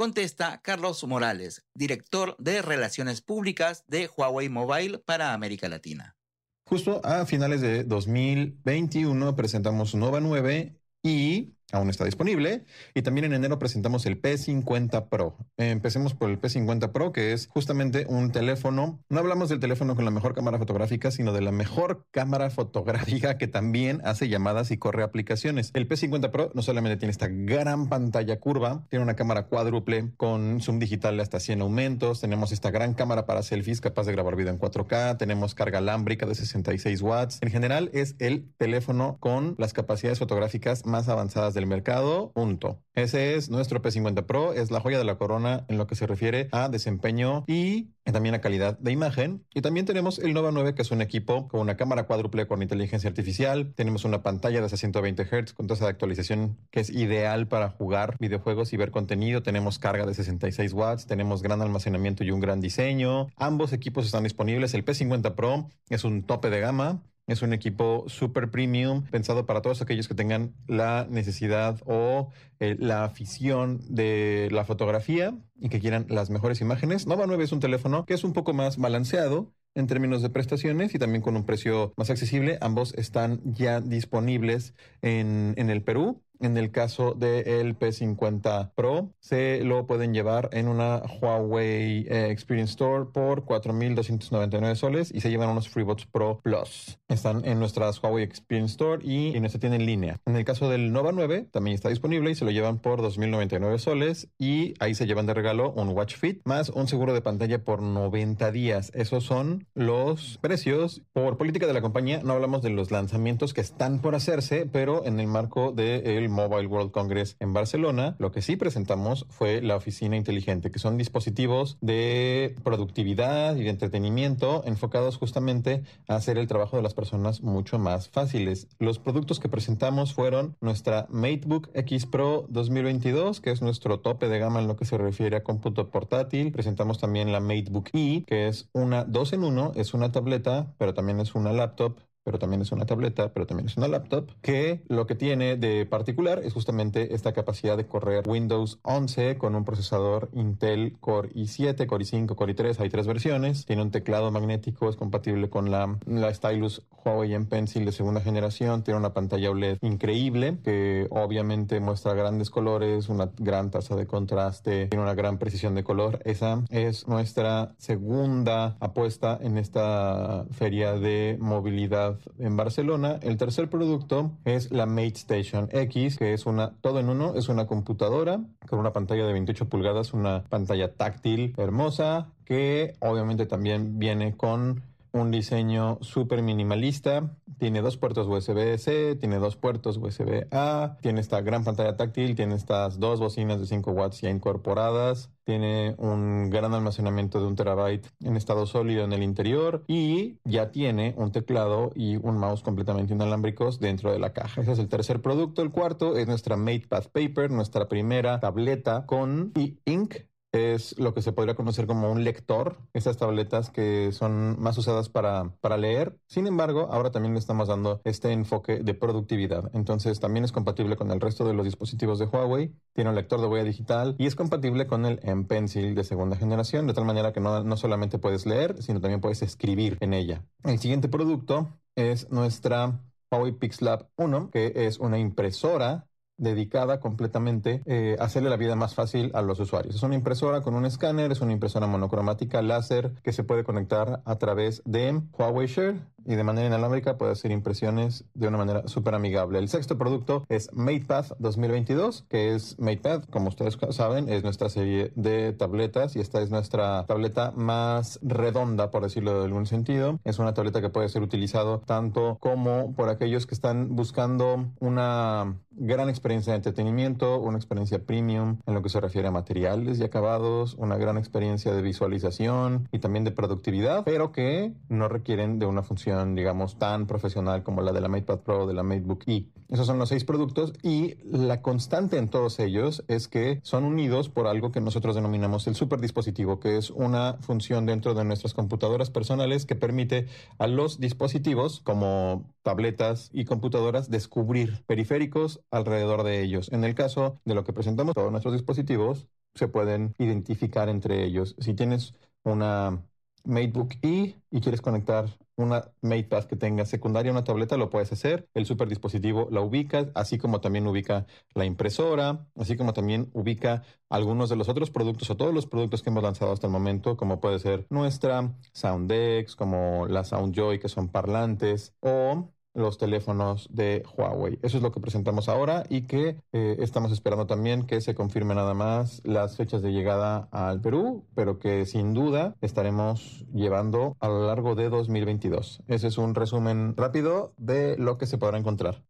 Contesta 0.00 0.62
Carlos 0.62 1.04
Morales, 1.04 1.66
director 1.74 2.34
de 2.38 2.62
Relaciones 2.62 3.20
Públicas 3.20 3.84
de 3.86 4.08
Huawei 4.08 4.48
Mobile 4.48 4.98
para 5.00 5.34
América 5.34 5.68
Latina. 5.68 6.16
Justo 6.64 7.02
a 7.04 7.26
finales 7.26 7.60
de 7.60 7.84
2021 7.84 9.36
presentamos 9.36 9.94
Nova 9.94 10.20
9 10.20 10.74
y 11.02 11.52
aún 11.72 11.90
está 11.90 12.04
disponible. 12.04 12.64
Y 12.94 13.02
también 13.02 13.26
en 13.26 13.32
enero 13.32 13.58
presentamos 13.58 14.06
el 14.06 14.20
P50 14.20 15.08
Pro. 15.08 15.36
empecemos 15.56 16.14
por 16.14 16.30
el 16.30 16.40
P50 16.40 16.92
Pro, 16.92 17.12
que 17.12 17.32
es 17.32 17.46
justamente 17.48 18.06
un 18.08 18.32
teléfono. 18.32 19.02
No 19.08 19.18
hablamos 19.18 19.48
del 19.48 19.60
teléfono 19.60 19.94
con 19.96 20.04
la 20.04 20.10
mejor 20.10 20.34
cámara 20.34 20.58
fotográfica, 20.58 21.10
sino 21.10 21.32
de 21.32 21.40
la 21.40 21.52
mejor 21.52 22.06
cámara 22.10 22.50
fotográfica 22.50 23.38
que 23.38 23.48
también 23.48 24.00
hace 24.04 24.28
llamadas 24.28 24.70
y 24.70 24.78
corre 24.78 25.02
aplicaciones. 25.02 25.70
El 25.74 25.88
P50 25.88 26.30
Pro 26.30 26.50
no 26.54 26.62
solamente 26.62 26.96
tiene 26.96 27.12
esta 27.12 27.28
gran 27.28 27.88
pantalla 27.88 28.38
curva, 28.38 28.86
tiene 28.88 29.02
una 29.02 29.16
cámara 29.16 29.46
cuádruple 29.46 30.10
con 30.16 30.60
zoom 30.60 30.78
digital 30.78 31.18
hasta 31.20 31.40
100 31.40 31.62
aumentos, 31.62 32.20
tenemos 32.20 32.52
esta 32.52 32.70
gran 32.70 32.94
cámara 32.94 33.26
para 33.26 33.42
selfies 33.42 33.80
capaz 33.80 34.06
de 34.06 34.12
grabar 34.12 34.36
video 34.36 34.52
en 34.52 34.58
4K, 34.58 35.18
tenemos 35.18 35.54
carga 35.54 35.78
alámbrica 35.78 36.26
de 36.26 36.34
66 36.34 37.02
watts. 37.02 37.38
En 37.42 37.50
general 37.50 37.90
es 37.92 38.16
el 38.18 38.52
teléfono 38.56 39.18
con 39.20 39.54
las 39.58 39.72
capacidades 39.72 40.18
fotográficas 40.18 40.86
más 40.86 41.08
avanzadas 41.08 41.54
de 41.54 41.59
el 41.60 41.66
mercado, 41.66 42.32
punto. 42.32 42.82
Ese 42.94 43.36
es 43.36 43.50
nuestro 43.50 43.80
P50 43.80 44.26
Pro, 44.26 44.52
es 44.52 44.70
la 44.70 44.80
joya 44.80 44.98
de 44.98 45.04
la 45.04 45.16
corona 45.16 45.64
en 45.68 45.78
lo 45.78 45.86
que 45.86 45.94
se 45.94 46.06
refiere 46.06 46.48
a 46.50 46.68
desempeño 46.68 47.44
y 47.46 47.90
también 48.12 48.34
a 48.34 48.40
calidad 48.40 48.78
de 48.78 48.92
imagen. 48.92 49.46
Y 49.54 49.60
también 49.60 49.86
tenemos 49.86 50.18
el 50.18 50.34
Nova 50.34 50.50
9, 50.52 50.74
que 50.74 50.82
es 50.82 50.90
un 50.90 51.00
equipo 51.00 51.48
con 51.48 51.60
una 51.60 51.76
cámara 51.76 52.04
cuádruple 52.04 52.46
con 52.46 52.62
inteligencia 52.62 53.08
artificial. 53.08 53.72
Tenemos 53.74 54.04
una 54.04 54.22
pantalla 54.22 54.60
de 54.60 54.68
120 54.68 55.24
Hz 55.24 55.52
con 55.52 55.66
tasa 55.66 55.84
de 55.84 55.90
actualización 55.90 56.58
que 56.70 56.80
es 56.80 56.90
ideal 56.90 57.46
para 57.46 57.70
jugar 57.70 58.16
videojuegos 58.18 58.72
y 58.72 58.76
ver 58.76 58.90
contenido. 58.90 59.42
Tenemos 59.42 59.78
carga 59.78 60.06
de 60.06 60.14
66 60.14 60.72
watts, 60.72 61.06
tenemos 61.06 61.42
gran 61.42 61.62
almacenamiento 61.62 62.24
y 62.24 62.32
un 62.32 62.40
gran 62.40 62.60
diseño. 62.60 63.28
Ambos 63.36 63.72
equipos 63.72 64.06
están 64.06 64.24
disponibles. 64.24 64.74
El 64.74 64.84
P50 64.84 65.34
Pro 65.34 65.68
es 65.88 66.04
un 66.04 66.24
tope 66.24 66.50
de 66.50 66.60
gama 66.60 67.02
es 67.30 67.42
un 67.42 67.52
equipo 67.52 68.04
super 68.08 68.50
premium 68.50 69.04
pensado 69.04 69.46
para 69.46 69.62
todos 69.62 69.80
aquellos 69.82 70.08
que 70.08 70.14
tengan 70.14 70.52
la 70.66 71.06
necesidad 71.08 71.80
o 71.86 72.30
eh, 72.58 72.76
la 72.78 73.04
afición 73.04 73.80
de 73.88 74.48
la 74.50 74.64
fotografía 74.64 75.38
y 75.60 75.68
que 75.68 75.78
quieran 75.78 76.06
las 76.08 76.28
mejores 76.28 76.60
imágenes. 76.60 77.06
Nova 77.06 77.26
9 77.28 77.44
es 77.44 77.52
un 77.52 77.60
teléfono 77.60 78.04
que 78.04 78.14
es 78.14 78.24
un 78.24 78.32
poco 78.32 78.52
más 78.52 78.78
balanceado 78.78 79.52
en 79.76 79.86
términos 79.86 80.22
de 80.22 80.30
prestaciones 80.30 80.92
y 80.94 80.98
también 80.98 81.22
con 81.22 81.36
un 81.36 81.46
precio 81.46 81.92
más 81.96 82.10
accesible. 82.10 82.58
Ambos 82.60 82.94
están 82.94 83.40
ya 83.44 83.80
disponibles 83.80 84.74
en, 85.00 85.54
en 85.56 85.70
el 85.70 85.82
Perú 85.82 86.20
en 86.40 86.56
el 86.56 86.70
caso 86.70 87.14
del 87.14 87.78
P50 87.78 88.72
Pro, 88.74 89.10
se 89.20 89.62
lo 89.64 89.86
pueden 89.86 90.14
llevar 90.14 90.48
en 90.52 90.68
una 90.68 91.02
Huawei 91.20 92.06
eh, 92.08 92.30
Experience 92.30 92.72
Store 92.72 93.06
por 93.12 93.44
4.299 93.44 94.74
soles 94.74 95.12
y 95.14 95.20
se 95.20 95.30
llevan 95.30 95.50
unos 95.50 95.68
FreeBots 95.68 96.06
Pro 96.06 96.40
Plus. 96.42 96.98
Están 97.08 97.44
en 97.44 97.58
nuestras 97.58 98.02
Huawei 98.02 98.24
Experience 98.24 98.72
Store 98.72 99.04
y 99.04 99.34
en 99.34 99.40
nuestra 99.40 99.60
tienda 99.60 99.76
en 99.76 99.86
línea. 99.86 100.20
En 100.26 100.36
el 100.36 100.44
caso 100.44 100.68
del 100.68 100.92
Nova 100.92 101.12
9, 101.12 101.48
también 101.50 101.74
está 101.74 101.88
disponible 101.88 102.30
y 102.30 102.34
se 102.34 102.44
lo 102.44 102.50
llevan 102.50 102.78
por 102.78 103.00
2.099 103.00 103.78
soles 103.78 104.28
y 104.38 104.74
ahí 104.80 104.94
se 104.94 105.06
llevan 105.06 105.26
de 105.26 105.34
regalo 105.34 105.72
un 105.72 105.90
Watch 105.90 106.16
Fit 106.16 106.40
más 106.44 106.70
un 106.70 106.88
seguro 106.88 107.14
de 107.14 107.20
pantalla 107.20 107.62
por 107.64 107.82
90 107.82 108.50
días. 108.52 108.90
Esos 108.94 109.24
son 109.24 109.66
los 109.74 110.38
precios. 110.40 111.02
Por 111.12 111.36
política 111.36 111.66
de 111.66 111.74
la 111.74 111.82
compañía, 111.82 112.20
no 112.22 112.32
hablamos 112.32 112.62
de 112.62 112.70
los 112.70 112.90
lanzamientos 112.90 113.54
que 113.54 113.60
están 113.60 114.00
por 114.00 114.14
hacerse, 114.14 114.66
pero 114.70 115.04
en 115.04 115.20
el 115.20 115.26
marco 115.26 115.72
del 115.72 116.29
Mobile 116.30 116.66
World 116.66 116.90
Congress 116.90 117.36
en 117.40 117.52
Barcelona, 117.52 118.16
lo 118.18 118.32
que 118.32 118.42
sí 118.42 118.56
presentamos 118.56 119.26
fue 119.28 119.60
la 119.60 119.76
oficina 119.76 120.16
inteligente, 120.16 120.70
que 120.70 120.78
son 120.78 120.96
dispositivos 120.96 121.76
de 121.80 122.54
productividad 122.64 123.56
y 123.56 123.64
de 123.64 123.70
entretenimiento 123.70 124.62
enfocados 124.64 125.16
justamente 125.16 125.82
a 126.08 126.16
hacer 126.16 126.38
el 126.38 126.46
trabajo 126.46 126.76
de 126.76 126.82
las 126.82 126.94
personas 126.94 127.42
mucho 127.42 127.78
más 127.78 128.08
fáciles. 128.08 128.68
Los 128.78 128.98
productos 128.98 129.40
que 129.40 129.48
presentamos 129.48 130.14
fueron 130.14 130.56
nuestra 130.60 131.06
MateBook 131.10 131.70
X 131.74 132.06
Pro 132.06 132.46
2022, 132.48 133.40
que 133.40 133.50
es 133.50 133.62
nuestro 133.62 134.00
tope 134.00 134.28
de 134.28 134.38
gama 134.38 134.60
en 134.60 134.68
lo 134.68 134.76
que 134.76 134.84
se 134.84 134.98
refiere 134.98 135.36
a 135.36 135.44
cómputo 135.44 135.90
portátil. 135.90 136.52
Presentamos 136.52 136.98
también 136.98 137.32
la 137.32 137.40
MateBook 137.40 137.90
E, 137.92 138.24
que 138.26 138.48
es 138.48 138.68
una 138.72 139.04
2 139.04 139.32
en 139.34 139.44
1, 139.44 139.72
es 139.74 139.94
una 139.94 140.12
tableta, 140.12 140.74
pero 140.78 140.94
también 140.94 141.20
es 141.20 141.34
una 141.34 141.52
laptop 141.52 141.98
pero 142.24 142.38
también 142.38 142.62
es 142.62 142.72
una 142.72 142.86
tableta, 142.86 143.32
pero 143.32 143.46
también 143.46 143.68
es 143.68 143.76
una 143.76 143.88
laptop, 143.88 144.30
que 144.42 144.82
lo 144.88 145.06
que 145.06 145.14
tiene 145.14 145.56
de 145.56 145.86
particular 145.86 146.40
es 146.44 146.52
justamente 146.52 147.14
esta 147.14 147.32
capacidad 147.32 147.76
de 147.76 147.86
correr 147.86 148.28
Windows 148.28 148.78
11 148.82 149.38
con 149.38 149.54
un 149.54 149.64
procesador 149.64 150.28
Intel 150.32 150.96
Core 151.00 151.30
i7, 151.30 151.86
Core 151.86 152.04
i5, 152.04 152.34
Core 152.34 152.54
i3, 152.54 152.80
hay 152.80 152.90
tres 152.90 153.06
versiones, 153.06 153.64
tiene 153.66 153.82
un 153.82 153.90
teclado 153.90 154.30
magnético, 154.30 154.88
es 154.88 154.96
compatible 154.96 155.48
con 155.48 155.70
la, 155.70 155.98
la 156.06 156.32
Stylus 156.34 156.82
Huawei 157.04 157.34
en 157.34 157.46
Pencil 157.46 157.84
de 157.84 157.92
segunda 157.92 158.20
generación, 158.20 158.82
tiene 158.82 158.98
una 158.98 159.14
pantalla 159.14 159.50
OLED 159.50 159.78
increíble 159.82 160.58
que 160.62 161.06
obviamente 161.10 161.80
muestra 161.80 162.14
grandes 162.14 162.50
colores, 162.50 163.08
una 163.08 163.30
gran 163.38 163.70
tasa 163.70 163.96
de 163.96 164.06
contraste, 164.06 164.86
tiene 164.86 165.02
una 165.02 165.14
gran 165.14 165.38
precisión 165.38 165.74
de 165.74 165.84
color. 165.84 166.20
Esa 166.24 166.64
es 166.68 167.08
nuestra 167.08 167.74
segunda 167.78 168.76
apuesta 168.80 169.38
en 169.40 169.56
esta 169.56 170.46
feria 170.50 170.94
de 170.94 171.38
movilidad 171.40 172.09
en 172.38 172.56
Barcelona. 172.56 173.18
El 173.22 173.36
tercer 173.36 173.68
producto 173.68 174.32
es 174.44 174.70
la 174.70 174.86
Mate 174.86 175.14
Station 175.16 175.68
X, 175.72 176.16
que 176.16 176.32
es 176.32 176.46
una 176.46 176.72
todo 176.80 177.00
en 177.00 177.08
uno, 177.08 177.34
es 177.34 177.48
una 177.48 177.66
computadora 177.66 178.40
con 178.68 178.78
una 178.78 178.92
pantalla 178.92 179.26
de 179.26 179.32
28 179.32 179.68
pulgadas, 179.68 180.12
una 180.12 180.44
pantalla 180.44 180.94
táctil 180.94 181.54
hermosa 181.56 182.28
que 182.44 182.94
obviamente 183.00 183.46
también 183.46 183.98
viene 183.98 184.36
con 184.36 184.82
un 185.12 185.30
diseño 185.30 185.98
súper 186.00 186.42
minimalista. 186.42 187.36
Tiene 187.58 187.82
dos 187.82 187.96
puertos 187.96 188.26
USB-C, 188.26 189.16
tiene 189.16 189.38
dos 189.38 189.56
puertos 189.56 189.98
USB-A, 189.98 190.98
tiene 191.00 191.20
esta 191.20 191.40
gran 191.40 191.64
pantalla 191.64 191.96
táctil, 191.96 192.34
tiene 192.34 192.54
estas 192.54 192.98
dos 192.98 193.20
bocinas 193.20 193.60
de 193.60 193.66
5 193.66 193.90
watts 193.92 194.20
ya 194.20 194.30
incorporadas, 194.30 195.30
tiene 195.44 195.94
un 195.98 196.48
gran 196.48 196.74
almacenamiento 196.74 197.40
de 197.40 197.46
un 197.46 197.56
terabyte 197.56 198.08
en 198.20 198.36
estado 198.36 198.66
sólido 198.66 199.04
en 199.04 199.12
el 199.12 199.22
interior 199.22 199.84
y 199.88 200.38
ya 200.44 200.70
tiene 200.70 201.14
un 201.16 201.32
teclado 201.32 201.90
y 201.94 202.16
un 202.16 202.38
mouse 202.38 202.62
completamente 202.62 203.14
inalámbricos 203.14 203.80
dentro 203.80 204.12
de 204.12 204.18
la 204.18 204.32
caja. 204.32 204.60
Ese 204.62 204.72
es 204.72 204.78
el 204.78 204.88
tercer 204.88 205.20
producto. 205.20 205.62
El 205.62 205.70
cuarto 205.70 206.16
es 206.16 206.26
nuestra 206.28 206.56
MatePad 206.56 207.04
Paper, 207.12 207.50
nuestra 207.50 207.88
primera 207.88 208.40
tableta 208.40 209.06
con 209.06 209.52
e-ink 209.56 210.14
es 210.52 210.98
lo 210.98 211.14
que 211.14 211.22
se 211.22 211.32
podría 211.32 211.54
conocer 211.54 211.86
como 211.86 212.10
un 212.10 212.24
lector, 212.24 212.78
esas 212.92 213.16
tabletas 213.16 213.70
que 213.70 214.12
son 214.12 214.60
más 214.60 214.76
usadas 214.78 215.08
para, 215.08 215.54
para 215.60 215.76
leer. 215.76 216.18
Sin 216.26 216.46
embargo, 216.46 216.88
ahora 216.90 217.10
también 217.10 217.34
le 217.34 217.40
estamos 217.40 217.68
dando 217.68 218.00
este 218.04 218.32
enfoque 218.32 218.78
de 218.78 218.94
productividad. 218.94 219.70
Entonces 219.74 220.20
también 220.20 220.44
es 220.44 220.52
compatible 220.52 220.96
con 220.96 221.10
el 221.10 221.20
resto 221.20 221.44
de 221.44 221.54
los 221.54 221.64
dispositivos 221.64 222.18
de 222.18 222.26
Huawei, 222.26 222.74
tiene 222.92 223.10
un 223.10 223.16
lector 223.16 223.40
de 223.40 223.46
huella 223.46 223.64
digital 223.64 224.16
y 224.18 224.26
es 224.26 224.34
compatible 224.34 224.86
con 224.86 225.06
el 225.06 225.20
M 225.22 225.44
Pencil 225.44 225.94
de 225.94 226.04
segunda 226.04 226.36
generación, 226.36 226.86
de 226.86 226.94
tal 226.94 227.04
manera 227.04 227.32
que 227.32 227.40
no, 227.40 227.62
no 227.62 227.76
solamente 227.76 228.18
puedes 228.18 228.46
leer, 228.46 228.82
sino 228.82 229.00
también 229.00 229.20
puedes 229.20 229.42
escribir 229.42 229.96
en 230.00 230.14
ella. 230.14 230.44
El 230.64 230.78
siguiente 230.78 231.08
producto 231.08 231.80
es 231.94 232.30
nuestra 232.30 233.00
Huawei 233.30 233.52
PixLab 233.52 234.08
1, 234.16 234.50
que 234.50 234.72
es 234.74 234.98
una 234.98 235.18
impresora 235.18 236.09
dedicada 236.40 236.98
completamente 236.98 237.82
eh, 237.86 238.16
a 238.18 238.24
hacerle 238.24 238.50
la 238.50 238.56
vida 238.56 238.74
más 238.74 238.94
fácil 238.94 239.30
a 239.34 239.42
los 239.42 239.60
usuarios. 239.60 239.94
Es 239.94 240.02
una 240.02 240.14
impresora 240.14 240.62
con 240.62 240.74
un 240.74 240.86
escáner, 240.86 241.30
es 241.30 241.40
una 241.40 241.52
impresora 241.52 241.86
monocromática 241.86 242.62
láser 242.62 243.12
que 243.22 243.32
se 243.32 243.44
puede 243.44 243.62
conectar 243.62 244.22
a 244.24 244.36
través 244.36 244.82
de 244.84 245.20
Huawei 245.38 245.68
Share 245.68 246.00
y 246.26 246.34
de 246.34 246.44
manera 246.44 246.66
inalámbrica 246.66 247.18
puede 247.18 247.32
hacer 247.32 247.50
impresiones 247.50 248.24
de 248.34 248.48
una 248.48 248.58
manera 248.58 248.88
súper 248.88 249.14
amigable. 249.14 249.58
El 249.58 249.68
sexto 249.68 249.98
producto 249.98 250.44
es 250.48 250.72
MatePad 250.72 251.26
2022, 251.38 252.24
que 252.28 252.54
es 252.54 252.78
MatePad, 252.78 253.24
como 253.24 253.48
ustedes 253.48 253.78
saben, 253.90 254.28
es 254.28 254.42
nuestra 254.42 254.68
serie 254.68 255.12
de 255.14 255.52
tabletas 255.52 256.16
y 256.16 256.20
esta 256.20 256.40
es 256.40 256.50
nuestra 256.50 257.04
tableta 257.06 257.52
más 257.52 258.18
redonda, 258.22 258.90
por 258.90 259.02
decirlo 259.02 259.38
de 259.38 259.44
algún 259.44 259.66
sentido. 259.66 260.20
Es 260.24 260.38
una 260.38 260.54
tableta 260.54 260.80
que 260.80 260.90
puede 260.90 261.08
ser 261.08 261.22
utilizado 261.22 261.80
tanto 261.80 262.36
como 262.40 262.94
por 262.94 263.08
aquellos 263.08 263.46
que 263.46 263.54
están 263.54 263.96
buscando 263.96 264.66
una 264.80 265.56
gran 265.72 266.08
experiencia 266.08 266.52
de 266.52 266.58
entretenimiento, 266.58 267.38
una 267.40 267.56
experiencia 267.56 268.04
premium 268.04 268.58
en 268.66 268.74
lo 268.74 268.82
que 268.82 268.88
se 268.88 269.00
refiere 269.00 269.28
a 269.28 269.30
materiales 269.30 269.98
y 269.98 270.04
acabados, 270.04 270.74
una 270.74 270.96
gran 270.96 271.16
experiencia 271.16 271.72
de 271.72 271.80
visualización 271.80 272.88
y 272.92 272.98
también 272.98 273.24
de 273.24 273.30
productividad, 273.30 274.04
pero 274.04 274.32
que 274.32 274.74
no 274.88 275.08
requieren 275.08 275.58
de 275.58 275.66
una 275.66 275.82
función 275.82 276.09
digamos, 276.34 276.78
tan 276.78 277.06
profesional 277.06 277.62
como 277.62 277.82
la 277.82 277.92
de 277.92 278.00
la 278.00 278.08
MatePad 278.08 278.40
Pro 278.40 278.62
o 278.62 278.66
de 278.66 278.74
la 278.74 278.82
MateBook 278.82 279.24
E. 279.26 279.46
Esos 279.68 279.86
son 279.86 279.98
los 279.98 280.08
seis 280.08 280.24
productos 280.24 280.72
y 280.82 281.16
la 281.24 281.62
constante 281.62 282.18
en 282.18 282.28
todos 282.28 282.58
ellos 282.58 283.04
es 283.08 283.28
que 283.28 283.60
son 283.62 283.84
unidos 283.84 284.28
por 284.28 284.46
algo 284.46 284.72
que 284.72 284.80
nosotros 284.80 285.14
denominamos 285.14 285.66
el 285.66 285.76
superdispositivo, 285.76 286.58
que 286.58 286.76
es 286.76 286.90
una 286.90 287.34
función 287.40 287.86
dentro 287.86 288.14
de 288.14 288.24
nuestras 288.24 288.54
computadoras 288.54 289.10
personales 289.10 289.66
que 289.66 289.76
permite 289.76 290.26
a 290.58 290.66
los 290.66 290.98
dispositivos 290.98 291.80
como 291.80 292.44
tabletas 292.62 293.30
y 293.32 293.44
computadoras 293.44 294.10
descubrir 294.10 294.82
periféricos 294.86 295.60
alrededor 295.70 296.24
de 296.24 296.42
ellos. 296.42 296.70
En 296.72 296.84
el 296.84 296.94
caso 296.94 297.40
de 297.44 297.54
lo 297.54 297.64
que 297.64 297.72
presentamos, 297.72 298.14
todos 298.14 298.30
nuestros 298.30 298.54
dispositivos 298.54 299.28
se 299.54 299.68
pueden 299.68 300.14
identificar 300.18 300.88
entre 300.88 301.24
ellos. 301.24 301.56
Si 301.58 301.74
tienes 301.74 302.14
una 302.44 303.02
MateBook 303.44 303.94
E 304.02 304.36
y 304.50 304.60
quieres 304.60 304.80
conectar 304.80 305.38
una 305.60 305.92
MatePad 306.02 306.44
que 306.44 306.56
tenga 306.56 306.84
secundaria 306.86 307.32
una 307.32 307.44
tableta, 307.44 307.76
lo 307.76 307.90
puedes 307.90 308.12
hacer. 308.12 308.48
El 308.54 308.66
super 308.66 308.88
dispositivo 308.88 309.48
la 309.50 309.60
ubica, 309.60 310.10
así 310.14 310.38
como 310.38 310.60
también 310.60 310.86
ubica 310.86 311.26
la 311.54 311.64
impresora, 311.64 312.46
así 312.56 312.76
como 312.76 312.92
también 312.92 313.30
ubica 313.32 313.82
algunos 314.08 314.48
de 314.48 314.56
los 314.56 314.68
otros 314.68 314.90
productos 314.90 315.30
o 315.30 315.36
todos 315.36 315.54
los 315.54 315.66
productos 315.66 316.02
que 316.02 316.10
hemos 316.10 316.22
lanzado 316.22 316.52
hasta 316.52 316.66
el 316.66 316.72
momento, 316.72 317.16
como 317.16 317.40
puede 317.40 317.58
ser 317.58 317.86
nuestra 317.90 318.54
SoundX, 318.72 319.56
como 319.56 320.06
la 320.08 320.24
SoundJoy, 320.24 320.78
que 320.78 320.88
son 320.88 321.08
parlantes, 321.08 321.94
o 322.00 322.50
los 322.74 322.98
teléfonos 322.98 323.68
de 323.70 324.04
Huawei. 324.16 324.58
Eso 324.62 324.76
es 324.76 324.82
lo 324.82 324.92
que 324.92 325.00
presentamos 325.00 325.48
ahora 325.48 325.84
y 325.88 326.02
que 326.02 326.36
eh, 326.52 326.76
estamos 326.80 327.12
esperando 327.12 327.46
también 327.46 327.86
que 327.86 328.00
se 328.00 328.14
confirme 328.14 328.54
nada 328.54 328.74
más 328.74 329.20
las 329.24 329.56
fechas 329.56 329.82
de 329.82 329.92
llegada 329.92 330.48
al 330.52 330.80
Perú, 330.80 331.26
pero 331.34 331.58
que 331.58 331.86
sin 331.86 332.14
duda 332.14 332.56
estaremos 332.60 333.44
llevando 333.52 334.16
a 334.20 334.28
lo 334.28 334.46
largo 334.46 334.74
de 334.74 334.88
2022. 334.88 335.82
Ese 335.88 336.06
es 336.06 336.18
un 336.18 336.34
resumen 336.34 336.96
rápido 336.96 337.54
de 337.56 337.96
lo 337.98 338.18
que 338.18 338.26
se 338.26 338.38
podrá 338.38 338.58
encontrar. 338.58 339.02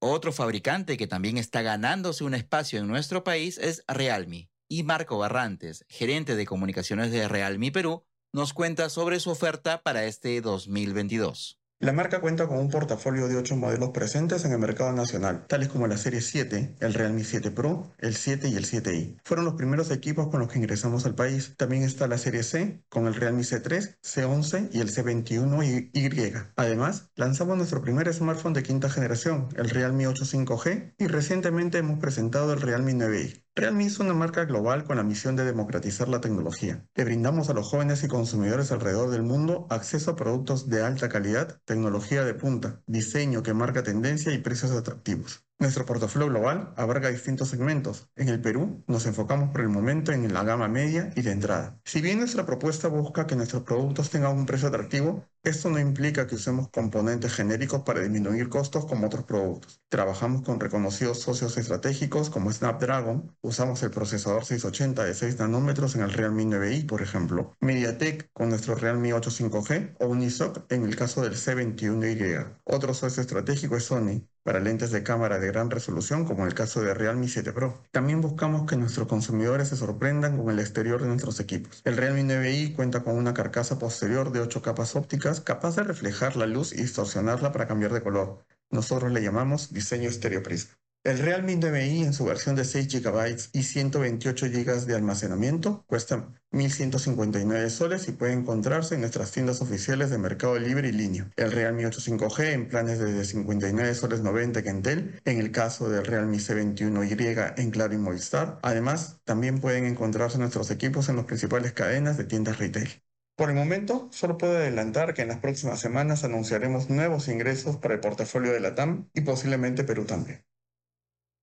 Otro 0.01 0.31
fabricante 0.31 0.95
que 0.95 1.07
también 1.07 1.37
está 1.37 1.61
ganándose 1.61 2.23
un 2.23 2.33
espacio 2.33 2.79
en 2.79 2.87
nuestro 2.87 3.25
país 3.25 3.57
es 3.57 3.83
Realme. 3.87 4.49
Y 4.69 4.83
Marco 4.83 5.17
Barrantes, 5.17 5.83
gerente 5.89 6.35
de 6.35 6.45
comunicaciones 6.45 7.11
de 7.11 7.27
Realme 7.27 7.71
Perú, 7.71 8.05
nos 8.31 8.53
cuenta 8.53 8.89
sobre 8.89 9.19
su 9.19 9.31
oferta 9.31 9.81
para 9.81 10.05
este 10.05 10.39
2022. 10.39 11.58
La 11.81 11.93
marca 11.93 12.19
cuenta 12.19 12.45
con 12.45 12.57
un 12.57 12.69
portafolio 12.69 13.29
de 13.29 13.37
8 13.37 13.55
modelos 13.55 13.91
presentes 13.91 14.43
en 14.43 14.51
el 14.51 14.59
mercado 14.59 14.91
nacional, 14.91 15.47
tales 15.47 15.69
como 15.69 15.87
la 15.87 15.95
serie 15.97 16.19
7, 16.19 16.75
el 16.77 16.93
Realme 16.93 17.23
7 17.23 17.51
Pro, 17.51 17.93
el 17.99 18.15
7 18.15 18.49
y 18.49 18.55
el 18.57 18.65
7i. 18.65 19.17
Fueron 19.23 19.45
los 19.45 19.53
primeros 19.53 19.89
equipos 19.89 20.27
con 20.27 20.41
los 20.41 20.49
que 20.49 20.59
ingresamos 20.59 21.05
al 21.05 21.15
país. 21.15 21.53
También 21.55 21.83
está 21.83 22.07
la 22.07 22.17
serie 22.17 22.43
C, 22.43 22.83
con 22.89 23.07
el 23.07 23.15
Realme 23.15 23.43
C3, 23.43 23.95
C11 24.03 24.71
y 24.73 24.81
el 24.81 24.91
C21Y. 24.91 26.51
Además, 26.57 27.11
lanzamos 27.15 27.55
nuestro 27.55 27.81
primer 27.81 28.13
smartphone 28.13 28.51
de 28.51 28.63
quinta 28.63 28.89
generación, 28.89 29.47
el 29.55 29.69
Realme 29.69 30.05
8 30.05 30.25
5G, 30.25 30.95
y 30.97 31.07
recientemente 31.07 31.77
hemos 31.77 31.99
presentado 31.99 32.51
el 32.51 32.59
Realme 32.59 32.93
9i. 32.93 33.41
Realme 33.59 33.87
es 33.87 33.99
una 33.99 34.13
marca 34.13 34.45
global 34.45 34.85
con 34.85 34.95
la 34.95 35.03
misión 35.03 35.35
de 35.35 35.43
democratizar 35.43 36.07
la 36.07 36.21
tecnología. 36.21 36.85
Le 36.95 37.03
brindamos 37.03 37.49
a 37.49 37.53
los 37.53 37.67
jóvenes 37.67 38.01
y 38.05 38.07
consumidores 38.07 38.71
alrededor 38.71 39.09
del 39.09 39.23
mundo 39.23 39.67
acceso 39.69 40.11
a 40.11 40.15
productos 40.15 40.69
de 40.69 40.81
alta 40.81 41.09
calidad, 41.09 41.59
tecnología 41.65 42.23
de 42.23 42.35
punta, 42.35 42.81
diseño 42.85 43.43
que 43.43 43.53
marca 43.53 43.83
tendencia 43.83 44.31
y 44.31 44.37
precios 44.37 44.71
atractivos. 44.71 45.45
Nuestro 45.59 45.85
portafolio 45.85 46.29
global 46.29 46.73
abarca 46.77 47.09
distintos 47.09 47.49
segmentos. 47.49 48.09
En 48.15 48.29
el 48.29 48.39
Perú 48.39 48.81
nos 48.87 49.05
enfocamos 49.05 49.49
por 49.49 49.59
el 49.59 49.67
momento 49.67 50.13
en 50.13 50.33
la 50.33 50.45
gama 50.45 50.69
media 50.69 51.11
y 51.17 51.21
de 51.21 51.33
entrada. 51.33 51.81
Si 51.83 51.99
bien 51.99 52.19
nuestra 52.19 52.45
propuesta 52.45 52.87
busca 52.87 53.27
que 53.27 53.35
nuestros 53.35 53.63
productos 53.63 54.09
tengan 54.09 54.37
un 54.37 54.45
precio 54.45 54.69
atractivo, 54.69 55.25
esto 55.43 55.69
no 55.69 55.79
implica 55.79 56.27
que 56.27 56.35
usemos 56.35 56.69
componentes 56.69 57.33
genéricos 57.33 57.83
para 57.83 58.01
disminuir 58.01 58.49
costos 58.49 58.85
como 58.85 59.07
otros 59.07 59.23
productos. 59.23 59.81
Trabajamos 59.89 60.41
con 60.43 60.59
reconocidos 60.59 61.21
socios 61.21 61.57
estratégicos 61.57 62.29
como 62.29 62.51
Snapdragon, 62.51 63.35
usamos 63.41 63.81
el 63.83 63.91
procesador 63.91 64.45
680 64.45 65.03
de 65.03 65.13
6 65.13 65.39
nanómetros 65.39 65.95
en 65.95 66.01
el 66.01 66.11
Realme 66.13 66.43
9i, 66.43 66.85
por 66.85 67.01
ejemplo, 67.01 67.55
MediaTek 67.61 68.31
con 68.33 68.49
nuestro 68.49 68.75
Realme 68.75 69.13
8 69.13 69.31
5G 69.31 69.95
o 69.99 70.07
Unisoc 70.07 70.71
en 70.71 70.83
el 70.83 70.95
caso 70.95 71.21
del 71.21 71.35
C21Y. 71.35 72.59
Otro 72.65 72.93
socio 72.93 73.21
estratégico 73.21 73.77
es 73.77 73.85
Sony, 73.85 74.27
para 74.49 74.61
lentes 74.61 74.89
de 74.89 75.03
cámara 75.03 75.37
de 75.37 75.45
gran 75.45 75.69
resolución, 75.69 76.25
como 76.25 76.41
en 76.41 76.47
el 76.47 76.55
caso 76.55 76.81
de 76.81 76.95
Realme 76.95 77.27
7 77.27 77.53
Pro. 77.53 77.83
También 77.91 78.19
buscamos 78.19 78.67
que 78.67 78.77
nuestros 78.77 79.07
consumidores 79.07 79.67
se 79.67 79.75
sorprendan 79.75 80.37
con 80.37 80.49
el 80.49 80.57
exterior 80.57 80.99
de 80.99 81.07
nuestros 81.07 81.39
equipos. 81.39 81.83
El 81.85 81.97
Realme 81.97 82.23
9i 82.23 82.75
cuenta 82.75 83.03
con 83.03 83.15
una 83.15 83.35
carcasa 83.35 83.77
posterior 83.77 84.31
de 84.31 84.39
8 84.39 84.63
capas 84.63 84.95
ópticas 84.95 85.39
capaz 85.39 85.75
de 85.75 85.83
reflejar 85.83 86.35
la 86.35 86.47
luz 86.47 86.73
y 86.73 86.77
distorsionarla 86.77 87.51
para 87.51 87.67
cambiar 87.67 87.93
de 87.93 88.01
color. 88.01 88.43
Nosotros 88.71 89.11
le 89.11 89.21
llamamos 89.21 89.71
diseño 89.71 90.09
estereoprisma. 90.09 90.73
El 91.05 91.17
Realme 91.19 91.57
9i 91.57 92.03
en 92.03 92.11
su 92.11 92.25
versión 92.25 92.57
de 92.57 92.65
6 92.65 92.89
GB 92.89 93.51
y 93.53 93.63
128 93.63 94.47
GB 94.47 94.85
de 94.85 94.95
almacenamiento 94.95 95.85
cuesta 95.87 96.27
1.159 96.51 97.69
soles 97.69 98.09
y 98.09 98.11
puede 98.11 98.33
encontrarse 98.33 98.95
en 98.95 99.01
nuestras 99.01 99.31
tiendas 99.31 99.61
oficiales 99.61 100.09
de 100.09 100.17
Mercado 100.17 100.59
Libre 100.59 100.89
y 100.89 100.91
Línea. 100.91 101.31
El 101.37 101.53
Realme 101.53 101.85
8 101.85 102.01
5G 102.01 102.51
en 102.51 102.67
planes 102.67 102.99
de 102.99 103.23
59 103.23 103.95
soles 103.95 104.19
90 104.19 104.61
que 104.61 104.69
Entel, 104.69 105.21
en 105.23 105.39
el 105.39 105.53
caso 105.53 105.89
del 105.89 106.05
Realme 106.05 106.35
C21Y 106.35 107.53
en 107.55 107.71
Claro 107.71 107.93
y 107.93 107.97
Movistar. 107.97 108.59
Además, 108.61 109.21
también 109.23 109.61
pueden 109.61 109.85
encontrarse 109.85 110.37
nuestros 110.37 110.69
equipos 110.69 111.07
en 111.07 111.15
las 111.15 111.25
principales 111.25 111.71
cadenas 111.71 112.17
de 112.17 112.25
tiendas 112.25 112.57
retail. 112.57 112.89
Por 113.37 113.49
el 113.49 113.55
momento, 113.55 114.09
solo 114.11 114.37
puedo 114.37 114.57
adelantar 114.57 115.13
que 115.13 115.21
en 115.21 115.29
las 115.29 115.39
próximas 115.39 115.79
semanas 115.79 116.25
anunciaremos 116.25 116.89
nuevos 116.89 117.29
ingresos 117.29 117.77
para 117.77 117.93
el 117.93 118.01
portafolio 118.01 118.51
de 118.51 118.59
la 118.59 118.75
TAM 118.75 119.07
y 119.13 119.21
posiblemente 119.21 119.85
Perú 119.85 120.03
también. 120.03 120.43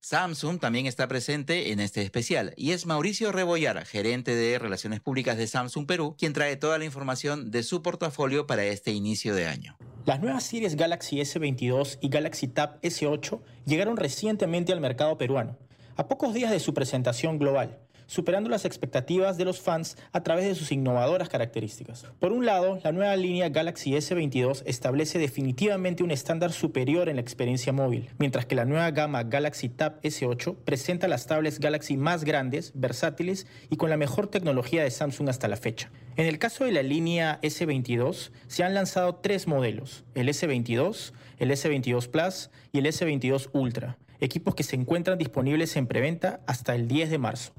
Samsung 0.09 0.61
también 0.61 0.87
está 0.87 1.09
presente 1.09 1.73
en 1.73 1.81
este 1.81 2.01
especial 2.03 2.55
y 2.57 2.71
es 2.71 2.87
Mauricio 2.87 3.33
Rebollar, 3.33 3.85
gerente 3.85 4.37
de 4.37 4.57
Relaciones 4.57 5.01
Públicas 5.01 5.37
de 5.37 5.49
Samsung 5.49 5.85
Perú, 5.85 6.15
quien 6.17 6.33
trae 6.33 6.55
toda 6.55 6.79
la 6.79 6.85
información 6.85 7.51
de 7.51 7.65
su 7.65 7.83
portafolio 7.83 8.47
para 8.47 8.63
este 8.63 8.93
inicio 8.93 9.35
de 9.35 9.49
año. 9.49 9.77
Las 10.05 10.21
nuevas 10.21 10.45
series 10.45 10.77
Galaxy 10.77 11.17
S22 11.17 11.99
y 12.01 12.09
Galaxy 12.09 12.47
Tab 12.47 12.81
S8 12.83 13.41
llegaron 13.65 13.97
recientemente 13.97 14.73
al 14.73 14.81
mercado 14.81 15.19
peruano, 15.19 15.59
a 15.97 16.07
pocos 16.07 16.35
días 16.35 16.53
de 16.53 16.61
su 16.61 16.73
presentación 16.73 17.41
global 17.41 17.81
superando 18.07 18.49
las 18.49 18.65
expectativas 18.65 19.37
de 19.37 19.45
los 19.45 19.61
fans 19.61 19.97
a 20.13 20.23
través 20.23 20.45
de 20.47 20.55
sus 20.55 20.73
innovadoras 20.73 21.29
características. 21.29 22.07
Por 22.19 22.33
un 22.33 22.47
lado, 22.47 22.79
la 22.83 22.93
nueva 22.93 23.17
línea 23.17 23.49
Galaxy 23.49 23.93
S22 23.93 24.63
establece 24.67 25.19
definitivamente 25.19 26.03
un 26.03 26.11
estándar 26.11 26.53
superior 26.53 27.09
en 27.09 27.17
la 27.17 27.23
experiencia 27.23 27.73
móvil, 27.73 28.11
mientras 28.19 28.47
que 28.47 28.55
la 28.55 28.65
nueva 28.65 28.91
gama 28.91 29.25
Galaxy 29.25 29.69
Tab 29.69 30.01
S8 30.03 30.57
presenta 30.65 31.09
las 31.09 31.27
tablets 31.27 31.61
Galaxy 31.61 31.97
más 31.97 32.25
grandes, 32.25 32.73
versátiles 32.75 33.47
y 33.71 33.77
con 33.77 33.91
la 33.91 33.97
mejor 33.97 34.29
tecnología 34.29 34.83
de 34.83 34.91
Samsung 34.91 35.29
hasta 35.29 35.49
la 35.49 35.57
fecha. 35.57 35.91
En 36.17 36.27
el 36.27 36.39
caso 36.39 36.65
de 36.65 36.73
la 36.73 36.83
línea 36.83 37.41
S22, 37.43 38.31
se 38.47 38.65
han 38.65 38.75
lanzado 38.75 39.17
tres 39.17 39.47
modelos, 39.47 40.05
el 40.15 40.29
S22, 40.29 41.13
el 41.39 41.51
S22 41.51 42.09
Plus 42.09 42.51
y 42.73 42.79
el 42.79 42.87
S22 42.87 43.51
Ultra, 43.53 43.99
equipos 44.21 44.55
que 44.55 44.63
se 44.63 44.77
encuentran 44.77 45.19
disponibles 45.19 45.77
en 45.77 45.87
preventa 45.87 46.41
hasta 46.47 46.75
el 46.75 46.89
10 46.89 47.11
de 47.11 47.19
marzo. 47.19 47.53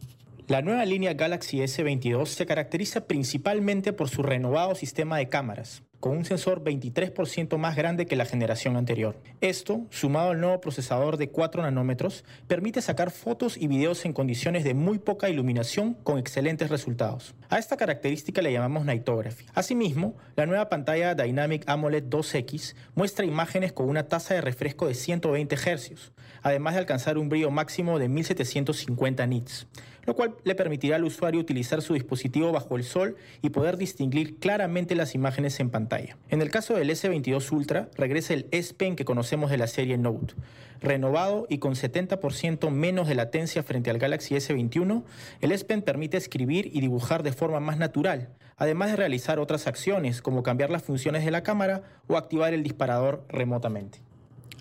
La 0.47 0.61
nueva 0.61 0.85
línea 0.85 1.13
Galaxy 1.13 1.57
S22 1.57 2.25
se 2.25 2.45
caracteriza 2.45 3.05
principalmente 3.05 3.91
por 3.91 4.07
su 4.07 4.23
renovado 4.23 4.75
sistema 4.75 5.17
de 5.17 5.27
cámaras, 5.27 5.83
con 5.99 6.15
un 6.15 6.23
sensor 6.23 6.63
23% 6.63 7.57
más 7.57 7.75
grande 7.75 8.05
que 8.05 8.15
la 8.15 8.23
generación 8.23 8.77
anterior. 8.77 9.21
Esto, 9.41 9.85
sumado 9.89 10.29
al 10.29 10.39
nuevo 10.39 10.61
procesador 10.61 11.17
de 11.17 11.31
4 11.31 11.63
nanómetros, 11.63 12.23
permite 12.47 12.81
sacar 12.81 13.11
fotos 13.11 13.57
y 13.57 13.67
videos 13.67 14.05
en 14.05 14.13
condiciones 14.13 14.63
de 14.63 14.73
muy 14.73 14.99
poca 14.99 15.29
iluminación 15.29 15.95
con 15.95 16.17
excelentes 16.17 16.69
resultados. 16.69 17.35
A 17.49 17.59
esta 17.59 17.75
característica 17.75 18.41
le 18.41 18.53
llamamos 18.53 18.85
Nightography. 18.85 19.47
Asimismo, 19.53 20.15
la 20.37 20.45
nueva 20.45 20.69
pantalla 20.69 21.13
Dynamic 21.13 21.67
AMOLED 21.67 22.05
2X 22.05 22.73
muestra 22.95 23.25
imágenes 23.25 23.73
con 23.73 23.89
una 23.89 24.07
tasa 24.07 24.33
de 24.35 24.39
refresco 24.39 24.87
de 24.87 24.93
120 24.93 25.57
Hz, 25.57 26.13
además 26.41 26.75
de 26.75 26.79
alcanzar 26.79 27.17
un 27.17 27.27
brillo 27.27 27.51
máximo 27.51 27.99
de 27.99 28.07
1750 28.07 29.27
nits 29.27 29.67
lo 30.07 30.15
cual 30.15 30.35
le 30.45 30.55
permitirá 30.55 30.95
al 30.95 31.03
usuario 31.03 31.39
utilizar 31.39 31.81
su 31.81 31.93
dispositivo 31.93 32.51
bajo 32.53 32.77
el 32.77 32.85
sol 32.85 33.17
y 33.41 33.49
poder 33.49 33.77
distinguir 33.77 34.39
claramente 34.39 34.95
las 34.95 35.13
imágenes 35.13 35.59
en 35.59 35.69
pantalla. 35.69 36.17
En 36.29 36.41
el 36.41 36.49
caso 36.49 36.75
del 36.75 36.89
S22 36.89 37.51
Ultra, 37.51 37.89
regresa 37.95 38.33
el 38.33 38.47
S 38.51 38.73
Pen 38.73 38.95
que 38.95 39.05
conocemos 39.05 39.51
de 39.51 39.57
la 39.57 39.67
serie 39.67 39.97
Note. 39.97 40.33
Renovado 40.79 41.45
y 41.49 41.57
con 41.57 41.75
70% 41.75 42.69
menos 42.71 43.09
de 43.09 43.15
latencia 43.15 43.63
frente 43.63 43.89
al 43.89 43.99
Galaxy 43.99 44.35
S21, 44.35 45.03
el 45.41 45.51
S 45.51 45.65
Pen 45.65 45.81
permite 45.81 46.15
escribir 46.15 46.71
y 46.71 46.79
dibujar 46.79 47.21
de 47.21 47.33
forma 47.33 47.59
más 47.59 47.77
natural, 47.77 48.29
además 48.55 48.91
de 48.91 48.95
realizar 48.95 49.39
otras 49.39 49.67
acciones 49.67 50.21
como 50.21 50.41
cambiar 50.41 50.69
las 50.69 50.83
funciones 50.83 51.25
de 51.25 51.31
la 51.31 51.43
cámara 51.43 51.83
o 52.07 52.15
activar 52.15 52.53
el 52.53 52.63
disparador 52.63 53.25
remotamente. 53.27 54.06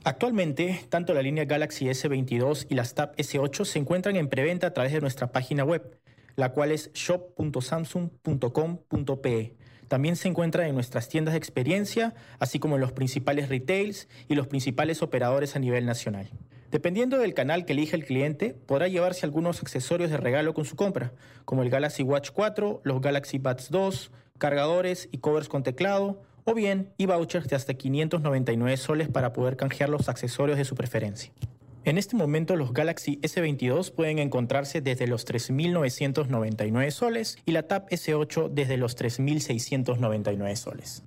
Actualmente, 0.07 0.83
tanto 0.88 1.12
la 1.14 1.21
línea 1.21 1.45
Galaxy 1.47 1.87
S22 1.87 2.66
y 2.69 2.77
las 2.77 2.95
Tab 2.95 3.16
S8 3.16 3.64
se 3.64 3.81
encuentran 3.81 4.14
en 4.14 4.29
preventa 4.29 4.69
a 4.69 4.73
través 4.73 4.92
de 4.92 5.01
nuestra 5.01 5.33
página 5.33 5.64
web, 5.64 5.99
la 6.37 6.53
cual 6.53 6.71
es 6.71 6.92
shop.samsung.com.pe. 6.92 9.57
También 9.88 10.14
se 10.14 10.29
encuentra 10.29 10.69
en 10.69 10.77
nuestras 10.77 11.09
tiendas 11.09 11.33
de 11.33 11.38
experiencia, 11.38 12.14
así 12.38 12.61
como 12.61 12.77
en 12.77 12.83
los 12.83 12.92
principales 12.92 13.49
retails 13.49 14.07
y 14.29 14.37
los 14.37 14.47
principales 14.47 15.03
operadores 15.03 15.57
a 15.57 15.59
nivel 15.59 15.87
nacional. 15.87 16.31
Dependiendo 16.71 17.19
del 17.19 17.35
canal 17.35 17.64
que 17.64 17.73
elige 17.73 17.97
el 17.97 18.05
cliente, 18.05 18.55
podrá 18.55 18.87
llevarse 18.87 19.27
algunos 19.27 19.61
accesorios 19.61 20.12
de 20.12 20.19
regalo 20.19 20.55
con 20.55 20.66
su 20.66 20.77
compra, 20.77 21.14
como 21.45 21.64
el 21.64 21.71
Galaxy 21.71 22.05
Watch 22.05 22.31
4, 22.33 22.81
los 22.85 23.01
Galaxy 23.01 23.38
Buds 23.38 23.73
2, 23.73 24.12
cargadores 24.38 25.09
y 25.11 25.19
covers 25.19 25.49
con 25.49 25.64
teclado, 25.64 26.23
o 26.46 26.54
bien 26.54 26.94
y 26.96 27.06
vouchers 27.06 27.48
de 27.48 27.56
hasta 27.56 27.74
599 27.74 28.76
soles 28.78 29.09
para 29.09 29.32
poder 29.32 29.56
canjear 29.56 29.90
los 29.90 30.09
accesorios 30.09 30.56
de 30.56 30.64
su 30.64 30.74
preferencia. 30.74 31.32
En 31.85 31.98
este 31.98 32.16
momento 32.16 32.56
los 32.56 32.72
Galaxy 32.72 33.20
S22 33.20 33.92
pueden 33.92 34.18
encontrarse 34.18 34.80
desde 34.80 35.06
los 35.06 35.26
3.999 35.26 36.90
soles 36.90 37.37
y 37.44 37.52
la 37.52 37.68
Tab 37.68 37.88
S8 37.88 38.48
desde 38.50 38.76
los 38.76 38.96
3.699 38.96 40.56
soles. 40.56 41.04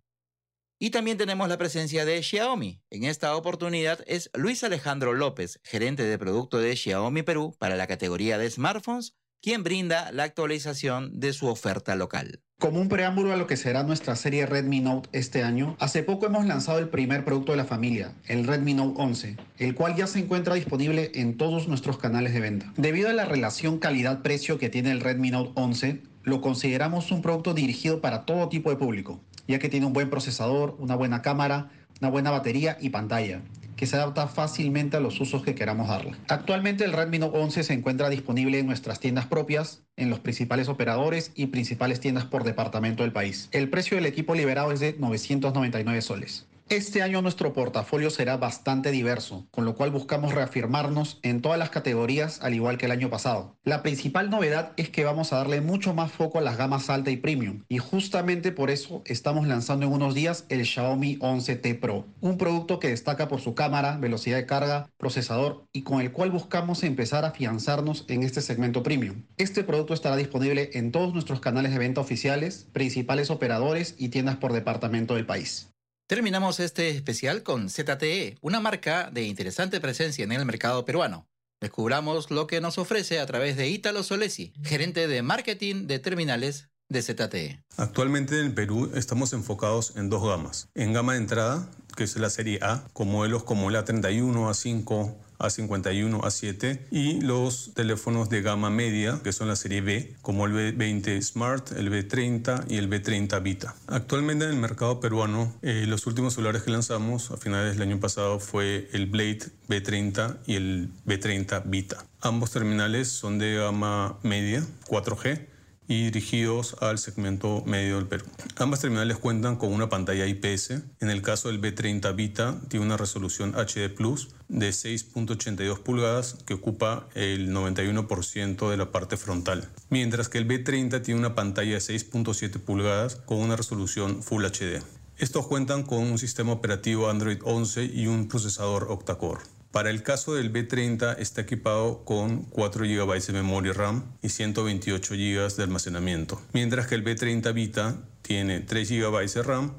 Y 0.81 0.91
también 0.91 1.17
tenemos 1.17 1.49
la 1.49 1.57
presencia 1.57 2.05
de 2.05 2.23
Xiaomi. 2.23 2.81
En 2.89 3.03
esta 3.03 3.35
oportunidad 3.35 3.99
es 4.07 4.29
Luis 4.33 4.63
Alejandro 4.63 5.13
López, 5.13 5.59
gerente 5.63 6.03
de 6.03 6.17
producto 6.17 6.59
de 6.59 6.73
Xiaomi 6.77 7.23
Perú 7.23 7.53
para 7.59 7.75
la 7.75 7.85
categoría 7.85 8.37
de 8.37 8.49
smartphones, 8.49 9.17
quien 9.41 9.63
brinda 9.63 10.11
la 10.11 10.23
actualización 10.23 11.19
de 11.19 11.33
su 11.33 11.47
oferta 11.47 11.95
local. 11.95 12.41
Como 12.59 12.81
un 12.81 12.89
preámbulo 12.89 13.31
a 13.31 13.37
lo 13.37 13.47
que 13.47 13.55
será 13.55 13.83
nuestra 13.83 14.17
serie 14.17 14.45
Redmi 14.45 14.81
Note 14.81 15.07
este 15.13 15.43
año, 15.43 15.77
hace 15.79 16.03
poco 16.03 16.25
hemos 16.25 16.45
lanzado 16.45 16.79
el 16.79 16.89
primer 16.89 17.23
producto 17.23 17.53
de 17.53 17.57
la 17.57 17.63
familia, 17.63 18.13
el 18.27 18.45
Redmi 18.45 18.73
Note 18.73 19.01
11, 19.01 19.37
el 19.59 19.75
cual 19.75 19.95
ya 19.95 20.07
se 20.07 20.19
encuentra 20.19 20.55
disponible 20.55 21.11
en 21.15 21.37
todos 21.37 21.69
nuestros 21.69 21.97
canales 21.97 22.33
de 22.33 22.41
venta. 22.41 22.73
Debido 22.75 23.09
a 23.09 23.13
la 23.13 23.23
relación 23.23 23.79
calidad-precio 23.79 24.57
que 24.59 24.67
tiene 24.67 24.91
el 24.91 24.99
Redmi 24.99 25.31
Note 25.31 25.51
11, 25.55 26.01
lo 26.23 26.41
consideramos 26.41 27.11
un 27.11 27.21
producto 27.21 27.53
dirigido 27.53 28.01
para 28.01 28.25
todo 28.25 28.49
tipo 28.49 28.69
de 28.69 28.75
público, 28.75 29.21
ya 29.47 29.59
que 29.59 29.69
tiene 29.69 29.85
un 29.85 29.93
buen 29.93 30.09
procesador, 30.09 30.75
una 30.79 30.95
buena 30.95 31.21
cámara, 31.21 31.69
una 32.01 32.09
buena 32.09 32.29
batería 32.29 32.77
y 32.81 32.89
pantalla 32.89 33.41
que 33.79 33.85
se 33.85 33.95
adapta 33.95 34.27
fácilmente 34.27 34.97
a 34.97 34.99
los 34.99 35.21
usos 35.21 35.41
que 35.41 35.55
queramos 35.55 35.87
darle. 35.87 36.11
Actualmente 36.27 36.83
el 36.83 36.91
Redmi 36.91 37.17
Note 37.17 37.37
11 37.37 37.63
se 37.63 37.71
encuentra 37.71 38.09
disponible 38.09 38.59
en 38.59 38.65
nuestras 38.65 38.99
tiendas 38.99 39.25
propias, 39.25 39.83
en 39.95 40.09
los 40.09 40.19
principales 40.19 40.67
operadores 40.67 41.31
y 41.33 41.45
principales 41.45 42.01
tiendas 42.01 42.25
por 42.25 42.43
departamento 42.43 43.03
del 43.03 43.13
país. 43.13 43.47
El 43.53 43.69
precio 43.69 43.95
del 43.95 44.05
equipo 44.05 44.35
liberado 44.35 44.73
es 44.73 44.81
de 44.81 44.97
999 44.99 46.01
soles. 46.01 46.45
Este 46.69 47.01
año 47.01 47.23
nuestro 47.23 47.51
portafolio 47.51 48.11
será 48.11 48.37
bastante 48.37 48.91
diverso, 48.91 49.47
con 49.49 49.65
lo 49.65 49.73
cual 49.73 49.89
buscamos 49.89 50.35
reafirmarnos 50.35 51.17
en 51.23 51.41
todas 51.41 51.57
las 51.57 51.71
categorías 51.71 52.41
al 52.43 52.53
igual 52.53 52.77
que 52.77 52.85
el 52.85 52.91
año 52.91 53.09
pasado. 53.09 53.57
La 53.63 53.81
principal 53.81 54.29
novedad 54.29 54.73
es 54.77 54.91
que 54.91 55.03
vamos 55.03 55.33
a 55.33 55.37
darle 55.37 55.61
mucho 55.61 55.95
más 55.95 56.11
foco 56.11 56.37
a 56.37 56.41
las 56.41 56.57
gamas 56.57 56.91
alta 56.91 57.09
y 57.09 57.17
premium, 57.17 57.63
y 57.69 57.79
justamente 57.79 58.51
por 58.51 58.69
eso 58.69 59.01
estamos 59.05 59.47
lanzando 59.47 59.87
en 59.87 59.93
unos 59.93 60.13
días 60.13 60.45
el 60.49 60.63
Xiaomi 60.63 61.17
11T 61.17 61.79
Pro, 61.79 62.05
un 62.21 62.37
producto 62.37 62.77
que 62.77 62.89
destaca 62.89 63.27
por 63.27 63.41
su 63.41 63.55
cámara, 63.55 63.97
velocidad 63.97 64.37
de 64.37 64.45
carga, 64.45 64.91
procesador 64.97 65.65
y 65.73 65.81
con 65.81 66.01
el 66.01 66.11
cual 66.11 66.29
buscamos 66.29 66.83
empezar 66.83 67.25
a 67.25 67.29
afianzarnos 67.29 68.05
en 68.09 68.21
este 68.21 68.41
segmento 68.41 68.83
premium. 68.83 69.23
Este 69.37 69.63
producto 69.63 69.95
estará 69.95 70.17
disponible 70.17 70.69
en 70.73 70.91
todos 70.91 71.15
nuestros 71.15 71.39
canales 71.39 71.71
de 71.71 71.79
venta 71.79 71.99
oficiales, 71.99 72.67
principales 72.71 73.31
operadores 73.31 73.95
y 73.97 74.09
tiendas 74.09 74.35
por 74.35 74.53
departamento 74.53 75.15
del 75.15 75.25
país. 75.25 75.69
Terminamos 76.09 76.59
este 76.59 76.89
especial 76.89 77.43
con 77.43 77.69
ZTE, 77.69 78.39
una 78.41 78.59
marca 78.59 79.11
de 79.11 79.25
interesante 79.25 79.79
presencia 79.79 80.23
en 80.23 80.31
el 80.31 80.43
mercado 80.43 80.83
peruano. 80.83 81.27
Descubramos 81.61 82.31
lo 82.31 82.47
que 82.47 82.61
nos 82.61 82.79
ofrece 82.79 83.19
a 83.19 83.27
través 83.27 83.57
de 83.57 83.69
Ítalo 83.69 84.01
Solesi, 84.01 84.51
gerente 84.63 85.07
de 85.07 85.21
marketing 85.21 85.85
de 85.85 85.99
terminales 85.99 86.69
de 86.89 87.03
ZTE. 87.03 87.63
Actualmente 87.77 88.39
en 88.39 88.47
el 88.47 88.53
Perú 88.55 88.91
estamos 88.95 89.33
enfocados 89.33 89.93
en 89.97 90.09
dos 90.09 90.23
gamas. 90.23 90.69
En 90.73 90.93
gama 90.93 91.13
de 91.13 91.19
entrada, 91.19 91.69
que 91.95 92.05
es 92.05 92.15
la 92.17 92.31
serie 92.31 92.57
A, 92.63 92.87
con 92.91 93.07
modelos 93.07 93.43
como 93.43 93.69
la 93.69 93.85
31, 93.85 94.49
A5, 94.49 95.15
a51, 95.39 96.21
A7 96.21 96.79
y 96.91 97.21
los 97.21 97.71
teléfonos 97.73 98.29
de 98.29 98.41
gama 98.41 98.69
media, 98.69 99.19
que 99.23 99.33
son 99.33 99.47
la 99.47 99.55
serie 99.55 99.81
B, 99.81 100.13
como 100.21 100.45
el 100.45 100.53
B20 100.53 101.21
Smart, 101.21 101.71
el 101.71 101.91
B30 101.91 102.65
y 102.69 102.77
el 102.77 102.89
B30 102.89 103.41
Vita. 103.41 103.75
Actualmente 103.87 104.45
en 104.45 104.51
el 104.51 104.57
mercado 104.57 104.99
peruano, 104.99 105.53
eh, 105.61 105.85
los 105.87 106.05
últimos 106.07 106.33
celulares 106.33 106.63
que 106.63 106.71
lanzamos 106.71 107.31
a 107.31 107.37
finales 107.37 107.73
del 107.73 107.87
año 107.87 107.99
pasado 107.99 108.39
fue 108.39 108.89
el 108.93 109.07
Blade 109.07 109.39
B30 109.67 110.37
y 110.45 110.55
el 110.55 110.89
B30 111.05 111.63
Vita. 111.65 112.05
Ambos 112.21 112.51
terminales 112.51 113.07
son 113.07 113.39
de 113.39 113.55
gama 113.55 114.17
media, 114.23 114.63
4G, 114.87 115.45
y 115.89 116.03
dirigidos 116.03 116.77
al 116.81 116.99
segmento 116.99 117.63
medio 117.65 117.95
del 117.95 118.05
Perú. 118.05 118.25
Ambas 118.57 118.79
terminales 118.79 119.17
cuentan 119.17 119.57
con 119.57 119.73
una 119.73 119.89
pantalla 119.89 120.27
IPS. 120.27 120.69
En 121.01 121.09
el 121.09 121.23
caso 121.23 121.49
del 121.49 121.59
B30 121.59 122.15
Vita 122.15 122.61
tiene 122.69 122.85
una 122.85 122.95
resolución 122.95 123.55
HD 123.55 123.89
Plus 123.93 124.29
de 124.49 124.69
6.82 124.69 125.79
pulgadas 125.79 126.37
que 126.45 126.53
ocupa 126.53 127.07
el 127.15 127.49
91% 127.51 128.69
de 128.69 128.77
la 128.77 128.91
parte 128.91 129.17
frontal, 129.17 129.67
mientras 129.89 130.29
que 130.29 130.37
el 130.37 130.47
B30 130.47 131.01
tiene 131.01 131.19
una 131.19 131.33
pantalla 131.33 131.73
de 131.73 131.79
6.7 131.79 132.59
pulgadas 132.59 133.15
con 133.15 133.39
una 133.39 133.55
resolución 133.55 134.21
Full 134.21 134.45
HD. 134.45 134.83
Estos 135.17 135.47
cuentan 135.47 135.83
con 135.83 136.03
un 136.03 136.19
sistema 136.19 136.53
operativo 136.53 137.09
Android 137.09 137.39
11 137.43 137.85
y 137.85 138.05
un 138.05 138.27
procesador 138.27 138.87
octa-core. 138.89 139.41
Para 139.71 139.91
el 139.91 140.01
caso 140.01 140.33
del 140.33 140.51
B30 140.51 141.17
está 141.19 141.41
equipado 141.41 142.03
con 142.03 142.41
4 142.43 142.85
GB 142.85 143.25
de 143.27 143.33
memoria 143.33 143.71
RAM 143.73 144.03
y 144.23 144.29
128 144.29 145.13
GB 145.13 145.55
de 145.55 145.63
almacenamiento, 145.63 146.41
mientras 146.53 146.87
que 146.87 146.95
el 146.95 147.03
B30 147.03 147.53
Vita 147.53 147.95
tiene 148.23 148.61
3 148.61 148.89
GB 148.89 149.31
de 149.31 149.43
RAM 149.43 149.73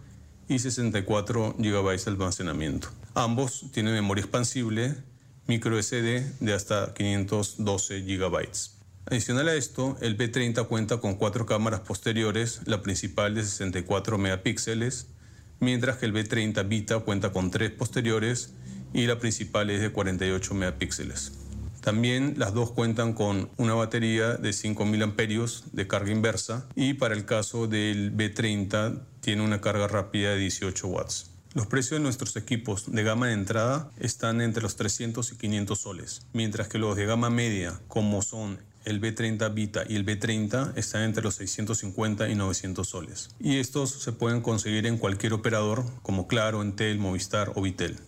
y 0.48 0.61
64 0.61 1.57
GB 1.59 2.05
de 2.05 2.11
almacenamiento. 2.11 2.88
Ambos 3.14 3.66
tienen 3.72 3.94
memoria 3.94 4.22
expansible 4.22 4.94
micro 5.48 5.83
SD 5.83 6.24
de 6.38 6.55
hasta 6.55 6.94
512 6.94 8.03
GB. 8.03 8.48
Adicional 9.07 9.48
a 9.48 9.55
esto, 9.55 9.96
el 10.00 10.16
B30 10.16 10.68
cuenta 10.68 10.98
con 10.98 11.16
cuatro 11.16 11.46
cámaras 11.46 11.81
posteriores, 11.81 12.61
la 12.66 12.81
principal 12.81 13.35
de 13.35 13.42
64 13.42 14.18
megapíxeles, 14.18 15.09
mientras 15.59 15.96
que 15.96 16.07
el 16.07 16.14
B30 16.14 16.68
Vita 16.68 17.00
cuenta 17.00 17.33
con 17.33 17.50
tres 17.50 17.72
posteriores 17.72 18.55
y 18.92 19.07
la 19.07 19.18
principal 19.18 19.70
es 19.70 19.81
de 19.81 19.90
48 19.90 20.55
megapíxeles. 20.55 21.33
También 21.81 22.35
las 22.37 22.53
dos 22.53 22.72
cuentan 22.72 23.14
con 23.14 23.48
una 23.57 23.74
batería 23.74 24.35
de 24.35 24.50
5.000 24.50 25.03
amperios 25.03 25.64
de 25.72 25.87
carga 25.87 26.12
inversa 26.12 26.66
y 26.74 26.94
para 26.94 27.14
el 27.14 27.24
caso 27.24 27.66
del 27.66 28.14
B30 28.14 29.00
tiene 29.20 29.42
una 29.42 29.61
carga 29.61 29.88
rápida 29.88 30.31
de 30.31 30.38
18 30.38 30.87
watts. 30.88 31.31
Los 31.55 31.66
precios 31.66 31.98
de 31.98 32.05
nuestros 32.05 32.37
equipos 32.37 32.92
de 32.92 33.03
gama 33.03 33.29
de 33.29 33.33
entrada 33.33 33.90
están 33.98 34.40
entre 34.40 34.62
los 34.62 34.76
300 34.76 35.33
y 35.33 35.37
500 35.37 35.81
soles, 35.81 36.26
mientras 36.33 36.68
que 36.68 36.79
los 36.79 36.96
de 36.96 37.07
gama 37.07 37.29
media, 37.29 37.81
como 37.88 38.22
son 38.22 38.61
el 38.85 39.00
B30 39.00 39.53
Vita 39.53 39.85
y 39.88 39.96
el 39.96 40.07
B30 40.07 40.76
están 40.76 41.03
entre 41.03 41.22
los 41.22 41.35
650 41.37 42.29
y 42.29 42.35
900 42.35 42.88
soles. 42.88 43.31
Y 43.40 43.59
estos 43.59 43.90
se 43.90 44.12
pueden 44.12 44.42
conseguir 44.42 44.87
en 44.87 44.98
cualquier 44.98 45.33
operador 45.33 45.85
como 46.03 46.29
Claro, 46.29 46.62
Entel, 46.62 46.98
Movistar 46.98 47.53
o 47.55 47.62
Vitel. 47.62 47.98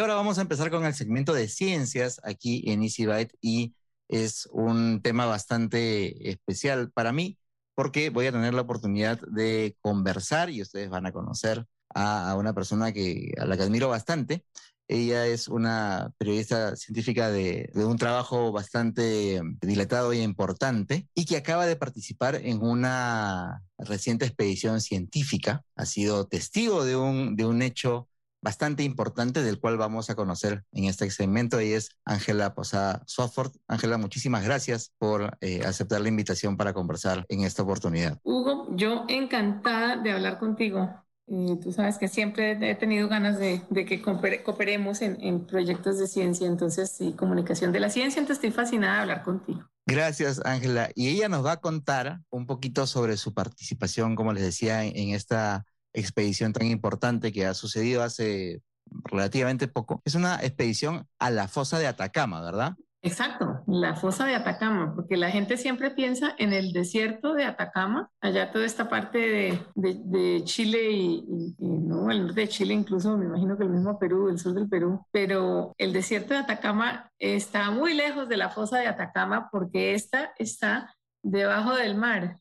Ahora 0.00 0.14
vamos 0.14 0.38
a 0.38 0.42
empezar 0.42 0.70
con 0.70 0.84
el 0.84 0.94
segmento 0.94 1.34
de 1.34 1.48
ciencias 1.48 2.20
aquí 2.24 2.64
en 2.66 2.82
EasyByte 2.82 3.36
y 3.40 3.74
es 4.08 4.48
un 4.50 5.02
tema 5.02 5.26
bastante 5.26 6.30
especial 6.30 6.90
para 6.90 7.12
mí 7.12 7.38
porque 7.74 8.10
voy 8.10 8.26
a 8.26 8.32
tener 8.32 8.54
la 8.54 8.62
oportunidad 8.62 9.20
de 9.20 9.76
conversar 9.80 10.50
y 10.50 10.62
ustedes 10.62 10.90
van 10.90 11.06
a 11.06 11.12
conocer 11.12 11.66
a, 11.94 12.34
una 12.36 12.54
persona 12.54 12.92
que, 12.92 13.32
a 13.38 13.44
la 13.44 13.56
que 13.56 13.62
admiro 13.62 13.88
bastante. 13.88 14.44
Ella 14.88 15.26
es 15.26 15.48
una 15.48 16.12
periodista 16.18 16.76
científica 16.76 17.30
de, 17.30 17.70
de, 17.72 17.84
un 17.84 17.96
trabajo 17.96 18.52
bastante 18.52 19.40
dilatado 19.60 20.12
e 20.12 20.22
importante 20.22 21.08
y 21.14 21.26
que 21.26 21.36
acaba 21.36 21.64
de 21.66 21.76
participar 21.76 22.34
en 22.36 22.62
una 22.62 23.62
reciente 23.78 24.26
expedición 24.26 24.80
científica. 24.80 25.64
Ha 25.76 25.86
sido 25.86 26.26
testigo 26.26 26.84
de 26.84 26.96
un, 26.96 27.36
de 27.36 27.46
un 27.46 27.62
hecho 27.62 28.08
bastante 28.42 28.82
importante 28.82 29.42
del 29.42 29.60
cual 29.60 29.76
vamos 29.76 30.10
a 30.10 30.14
conocer 30.14 30.64
en 30.72 30.84
este 30.84 31.10
segmento 31.10 31.60
y 31.60 31.72
es 31.72 31.90
Ángela 32.04 32.54
Posada 32.54 33.02
Software. 33.06 33.50
Ángela, 33.68 33.98
muchísimas 33.98 34.44
gracias 34.44 34.92
por 34.98 35.36
eh, 35.40 35.62
aceptar 35.64 36.00
la 36.00 36.08
invitación 36.08 36.56
para 36.56 36.72
conversar 36.72 37.24
en 37.28 37.42
esta 37.42 37.62
oportunidad. 37.62 38.18
Hugo, 38.22 38.68
yo 38.76 39.04
encantada 39.08 39.96
de 39.96 40.12
hablar 40.12 40.38
contigo. 40.38 40.88
tú 41.26 41.72
sabes 41.72 41.98
que 41.98 42.08
siempre 42.08 42.52
he 42.52 42.74
tenido 42.74 43.08
ganas 43.08 43.38
de, 43.38 43.62
que 43.86 44.02
cooperemos 44.02 45.02
en, 45.02 45.20
en, 45.20 45.46
proyectos 45.46 45.98
de 45.98 46.06
ciencia, 46.06 46.46
entonces, 46.46 46.90
sí, 46.90 47.12
comunicación 47.12 47.72
de 47.72 47.80
la 47.80 47.90
ciencia, 47.90 48.20
entonces 48.20 48.44
estoy 48.44 48.50
fascinada 48.50 48.96
de 48.96 49.00
hablar 49.02 49.22
contigo. 49.22 49.70
Gracias, 49.86 50.40
Ángela. 50.44 50.90
Y 50.94 51.08
ella 51.08 51.28
nos 51.28 51.44
va 51.44 51.52
a 51.52 51.60
contar 51.60 52.20
un 52.30 52.46
poquito 52.46 52.86
sobre 52.86 53.16
su 53.16 53.34
participación, 53.34 54.14
como 54.14 54.32
les 54.32 54.44
decía, 54.44 54.84
en 54.84 55.10
esta 55.10 55.64
expedición 55.92 56.52
tan 56.52 56.66
importante 56.66 57.32
que 57.32 57.46
ha 57.46 57.54
sucedido 57.54 58.02
hace 58.02 58.62
relativamente 59.04 59.68
poco. 59.68 60.02
Es 60.04 60.14
una 60.14 60.36
expedición 60.36 61.06
a 61.18 61.30
la 61.30 61.48
fosa 61.48 61.78
de 61.78 61.86
Atacama, 61.86 62.40
¿verdad? 62.42 62.76
Exacto, 63.02 63.62
la 63.66 63.96
fosa 63.96 64.26
de 64.26 64.34
Atacama, 64.34 64.94
porque 64.94 65.16
la 65.16 65.30
gente 65.30 65.56
siempre 65.56 65.90
piensa 65.90 66.34
en 66.36 66.52
el 66.52 66.72
desierto 66.72 67.32
de 67.32 67.44
Atacama, 67.44 68.10
allá 68.20 68.52
toda 68.52 68.66
esta 68.66 68.90
parte 68.90 69.58
de, 69.74 70.42
Chile 70.44 70.90
y, 70.90 71.54
el 71.58 71.88
norte 71.88 72.34
de 72.34 72.48
Chile 72.48 72.74
incluso, 72.74 73.16
me 73.16 73.24
imagino 73.24 73.56
que 73.56 73.62
el 73.62 73.70
mismo 73.70 73.98
Perú, 73.98 74.28
el 74.28 74.38
sur 74.38 74.52
del 74.52 74.68
Perú, 74.68 75.06
pero 75.12 75.72
el 75.78 75.94
desierto 75.94 76.34
de 76.34 76.40
Atacama 76.40 77.10
está 77.18 77.70
muy 77.70 77.94
lejos 77.94 78.28
de 78.28 78.36
la 78.36 78.50
fosa 78.50 78.78
de 78.78 78.88
Atacama 78.88 79.48
porque 79.50 79.94
esta 79.94 80.34
está 80.36 80.94
debajo 81.22 81.74
del 81.74 81.94
mar. 81.94 82.36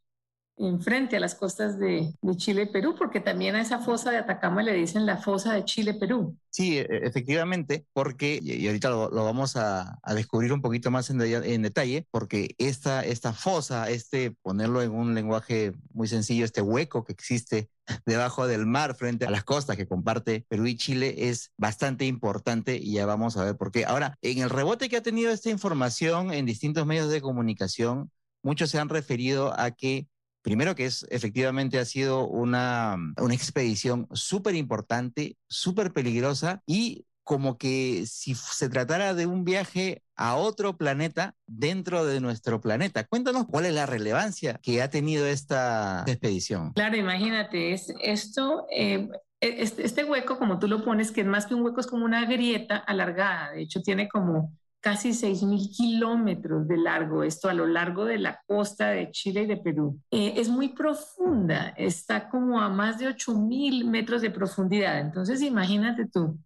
Enfrente 0.59 1.17
a 1.17 1.19
las 1.19 1.35
costas 1.35 1.79
de, 1.79 2.13
Chile 2.35 2.63
y 2.63 2.65
Perú, 2.67 2.95
porque 2.97 3.19
también 3.19 3.55
a 3.55 3.61
esa 3.61 3.79
fosa 3.79 4.11
de 4.11 4.17
Atacama 4.17 4.61
le 4.61 4.73
dicen 4.73 5.05
la 5.05 5.17
fosa 5.17 5.53
de 5.53 5.63
Chile-Perú. 5.63 6.37
Sí, 6.49 6.77
e, 6.77 6.85
efectivamente, 7.03 7.85
porque, 7.93 8.39
y 8.41 8.67
ahorita 8.67 8.89
lo, 8.89 9.09
vamos 9.09 9.55
a, 9.55 9.99
descubrir 10.13 10.53
un 10.53 10.61
poquito 10.61 10.91
más 10.91 11.09
en, 11.09 11.21
en, 11.21 11.61
detalle, 11.61 12.07
porque 12.11 12.55
esta, 12.57 13.01
esta 13.01 13.33
fosa, 13.33 13.89
este, 13.89 14.31
ponerlo 14.41 14.81
en 14.81 14.91
un 14.91 15.15
lenguaje 15.15 15.71
muy 15.93 16.07
sencillo, 16.07 16.45
este 16.45 16.61
hueco 16.61 17.03
que 17.03 17.13
existe 17.13 17.69
debajo 18.05 18.45
del 18.45 18.65
mar 18.65 18.95
frente 18.95 19.25
a 19.25 19.31
las 19.31 19.43
costas 19.43 19.77
que 19.77 19.87
comparte 19.87 20.45
Perú 20.47 20.67
y 20.67 20.75
Chile 20.75 21.29
es 21.29 21.51
bastante 21.57 22.05
importante 22.05 22.77
y 22.77 22.93
ya 22.93 23.05
vamos 23.05 23.37
a 23.37 23.45
ver 23.45 23.55
por 23.57 23.71
qué. 23.71 23.85
Ahora, 23.85 24.17
en 24.21 24.39
el 24.39 24.49
rebote 24.49 24.89
que 24.89 24.97
ha 24.97 25.03
tenido 25.03 25.31
esta 25.31 25.49
información 25.49 26.33
en 26.33 26.45
distintos 26.45 26.85
medios 26.85 27.09
de 27.09 27.21
comunicación, 27.21 28.11
muchos 28.43 28.69
se 28.69 28.79
han 28.79 28.89
referido 28.89 29.57
a 29.59 29.71
que 29.71 30.07
Primero 30.41 30.75
que 30.75 30.85
es 30.85 31.05
efectivamente 31.09 31.79
ha 31.79 31.85
sido 31.85 32.27
una, 32.27 32.97
una 33.17 33.33
expedición 33.33 34.07
súper 34.13 34.55
importante, 34.55 35.37
súper 35.47 35.91
peligrosa 35.91 36.61
y 36.65 37.05
como 37.29 37.59
que 37.59 38.05
si 38.07 38.33
se 38.33 38.69
tratara 38.69 39.13
de 39.13 39.27
un 39.27 39.43
viaje 39.43 40.01
a 40.15 40.35
otro 40.35 40.77
planeta 40.77 41.35
dentro 41.45 42.03
de 42.03 42.19
nuestro 42.21 42.59
planeta. 42.59 43.03
Cuéntanos 43.03 43.45
cuál 43.45 43.67
es 43.67 43.73
la 43.75 43.85
relevancia 43.85 44.59
que 44.63 44.81
ha 44.81 44.89
tenido 44.89 45.27
esta 45.27 46.05
expedición. 46.07 46.73
Claro, 46.73 46.97
imagínate, 46.97 47.73
es 47.73 47.93
esto, 48.01 48.65
eh, 48.75 49.09
este, 49.41 49.85
este, 49.85 50.05
hueco, 50.05 50.39
como 50.39 50.57
tú 50.57 50.67
lo 50.67 50.83
pones, 50.83 51.11
que 51.11 51.21
es 51.21 51.27
más 51.27 51.45
que 51.45 51.53
un 51.53 51.61
hueco, 51.61 51.79
es 51.79 51.85
como 51.85 52.03
una 52.03 52.25
grieta 52.25 52.77
alargada. 52.77 53.51
De 53.51 53.61
hecho, 53.61 53.81
tiene 53.81 54.09
como 54.09 54.51
casi 54.81 55.13
6.000 55.13 55.69
kilómetros 55.75 56.67
de 56.67 56.77
largo, 56.77 57.23
esto 57.23 57.49
a 57.49 57.53
lo 57.53 57.67
largo 57.67 58.05
de 58.05 58.17
la 58.17 58.41
costa 58.47 58.89
de 58.89 59.11
Chile 59.11 59.43
y 59.43 59.45
de 59.47 59.57
Perú. 59.57 59.99
Eh, 60.11 60.33
es 60.37 60.49
muy 60.49 60.69
profunda, 60.69 61.69
está 61.77 62.29
como 62.29 62.59
a 62.61 62.69
más 62.69 62.97
de 62.99 63.07
8.000 63.07 63.85
metros 63.85 64.21
de 64.21 64.31
profundidad. 64.31 64.99
Entonces, 64.99 65.41
imagínate 65.41 66.07
tú, 66.07 66.39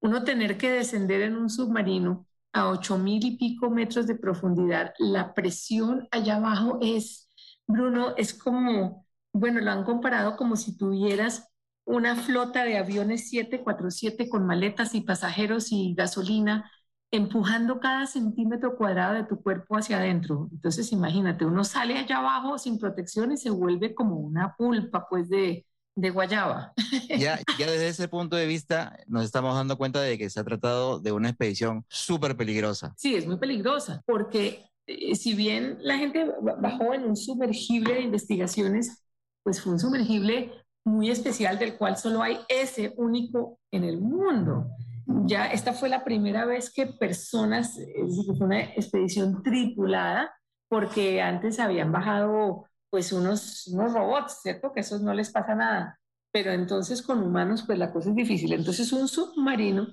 uno 0.00 0.24
tener 0.24 0.58
que 0.58 0.70
descender 0.70 1.22
en 1.22 1.36
un 1.36 1.50
submarino 1.50 2.26
a 2.52 2.70
8.000 2.70 3.24
y 3.24 3.36
pico 3.36 3.70
metros 3.70 4.06
de 4.06 4.14
profundidad, 4.14 4.92
la 4.98 5.34
presión 5.34 6.06
allá 6.10 6.36
abajo 6.36 6.78
es, 6.82 7.30
Bruno, 7.66 8.14
es 8.16 8.34
como, 8.34 9.06
bueno, 9.32 9.60
lo 9.60 9.70
han 9.70 9.84
comparado 9.84 10.36
como 10.36 10.56
si 10.56 10.76
tuvieras 10.76 11.48
una 11.84 12.14
flota 12.14 12.64
de 12.64 12.78
aviones 12.78 13.28
747 13.30 14.28
con 14.28 14.46
maletas 14.46 14.94
y 14.94 15.00
pasajeros 15.00 15.72
y 15.72 15.94
gasolina 15.94 16.70
empujando 17.12 17.78
cada 17.78 18.06
centímetro 18.06 18.74
cuadrado 18.76 19.14
de 19.14 19.24
tu 19.24 19.40
cuerpo 19.40 19.76
hacia 19.76 19.98
adentro. 19.98 20.48
Entonces, 20.50 20.90
imagínate, 20.92 21.44
uno 21.44 21.62
sale 21.62 21.98
allá 21.98 22.18
abajo 22.18 22.58
sin 22.58 22.78
protección 22.78 23.32
y 23.32 23.36
se 23.36 23.50
vuelve 23.50 23.94
como 23.94 24.16
una 24.16 24.56
pulpa, 24.56 25.06
pues, 25.08 25.28
de, 25.28 25.66
de 25.94 26.10
guayaba. 26.10 26.72
Ya, 27.18 27.38
ya 27.58 27.70
desde 27.70 27.88
ese 27.88 28.08
punto 28.08 28.36
de 28.36 28.46
vista 28.46 28.96
nos 29.06 29.24
estamos 29.24 29.54
dando 29.54 29.76
cuenta 29.76 30.00
de 30.00 30.16
que 30.16 30.30
se 30.30 30.40
ha 30.40 30.44
tratado 30.44 30.98
de 30.98 31.12
una 31.12 31.28
expedición 31.28 31.84
súper 31.88 32.34
peligrosa. 32.36 32.94
Sí, 32.96 33.14
es 33.14 33.26
muy 33.26 33.36
peligrosa, 33.36 34.02
porque 34.06 34.64
eh, 34.86 35.14
si 35.14 35.34
bien 35.34 35.76
la 35.82 35.98
gente 35.98 36.26
bajó 36.60 36.94
en 36.94 37.04
un 37.04 37.16
sumergible 37.16 37.94
de 37.94 38.00
investigaciones, 38.00 39.04
pues 39.42 39.60
fue 39.60 39.74
un 39.74 39.78
sumergible 39.78 40.50
muy 40.84 41.10
especial 41.10 41.58
del 41.58 41.76
cual 41.76 41.98
solo 41.98 42.22
hay 42.22 42.38
ese 42.48 42.94
único 42.96 43.58
en 43.70 43.84
el 43.84 44.00
mundo 44.00 44.68
ya 45.06 45.46
esta 45.46 45.72
fue 45.72 45.88
la 45.88 46.04
primera 46.04 46.44
vez 46.44 46.72
que 46.72 46.86
personas, 46.86 47.78
es 47.78 48.26
fue 48.26 48.46
una 48.46 48.60
expedición 48.60 49.42
tripulada, 49.42 50.34
porque 50.68 51.20
antes 51.20 51.60
habían 51.60 51.92
bajado 51.92 52.66
pues 52.90 53.12
unos, 53.12 53.66
unos 53.68 53.92
robots, 53.92 54.40
¿cierto? 54.42 54.72
Que 54.72 54.80
esos 54.80 55.02
no 55.02 55.14
les 55.14 55.30
pasa 55.30 55.54
nada. 55.54 55.98
Pero 56.30 56.50
entonces 56.52 57.02
con 57.02 57.22
humanos 57.22 57.64
pues 57.66 57.78
la 57.78 57.92
cosa 57.92 58.10
es 58.10 58.16
difícil. 58.16 58.52
Entonces 58.52 58.92
un 58.92 59.08
submarino 59.08 59.88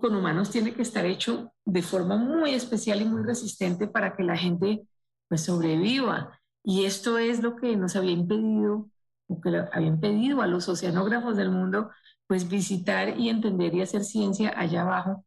con 0.00 0.14
humanos 0.14 0.50
tiene 0.50 0.74
que 0.74 0.82
estar 0.82 1.04
hecho 1.04 1.52
de 1.64 1.82
forma 1.82 2.16
muy 2.16 2.54
especial 2.54 3.00
y 3.00 3.04
muy 3.04 3.22
resistente 3.22 3.88
para 3.88 4.16
que 4.16 4.22
la 4.22 4.36
gente 4.36 4.86
pues 5.28 5.42
sobreviva. 5.42 6.40
Y 6.64 6.84
esto 6.84 7.18
es 7.18 7.42
lo 7.42 7.56
que 7.56 7.76
nos 7.76 7.96
había 7.96 8.12
impedido, 8.12 8.90
o 9.26 9.40
que 9.40 9.64
habían 9.72 10.00
pedido 10.00 10.42
a 10.42 10.46
los 10.46 10.68
oceanógrafos 10.68 11.36
del 11.36 11.50
mundo 11.50 11.90
pues 12.28 12.48
visitar 12.48 13.18
y 13.18 13.30
entender 13.30 13.74
y 13.74 13.82
hacer 13.82 14.04
ciencia 14.04 14.52
allá 14.56 14.82
abajo 14.82 15.24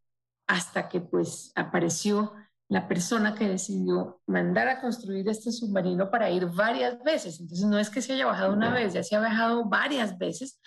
hasta 0.47 0.88
que 0.88 1.02
pues 1.02 1.52
apareció 1.56 2.34
la 2.70 2.88
persona 2.88 3.36
que 3.36 3.49
decidió 3.49 4.22
mandar 4.28 4.70
a 4.70 4.80
construir 4.80 5.28
este 5.28 5.52
submarino 5.52 6.10
para 6.10 6.30
ir 6.30 6.45
varias 6.45 7.04
veces. 7.04 7.41
Entonces 7.41 7.68
no 7.68 7.80
es 7.80 7.89
que 7.89 8.02
se 8.02 8.14
haya 8.14 8.26
bajado 8.26 8.54
una 8.54 8.72
vez, 8.72 8.93
ya 8.93 9.04
se 9.04 9.16
ha 9.16 9.20
bajado 9.20 9.66
varias 9.66 10.18
veces 10.18 10.62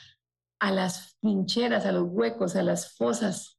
a 0.61 0.71
las 0.71 1.17
trincheras, 1.21 1.87
a 1.87 1.93
los 1.93 2.09
huecos, 2.11 2.57
a 2.57 2.63
las 2.63 2.95
fosas 2.97 3.59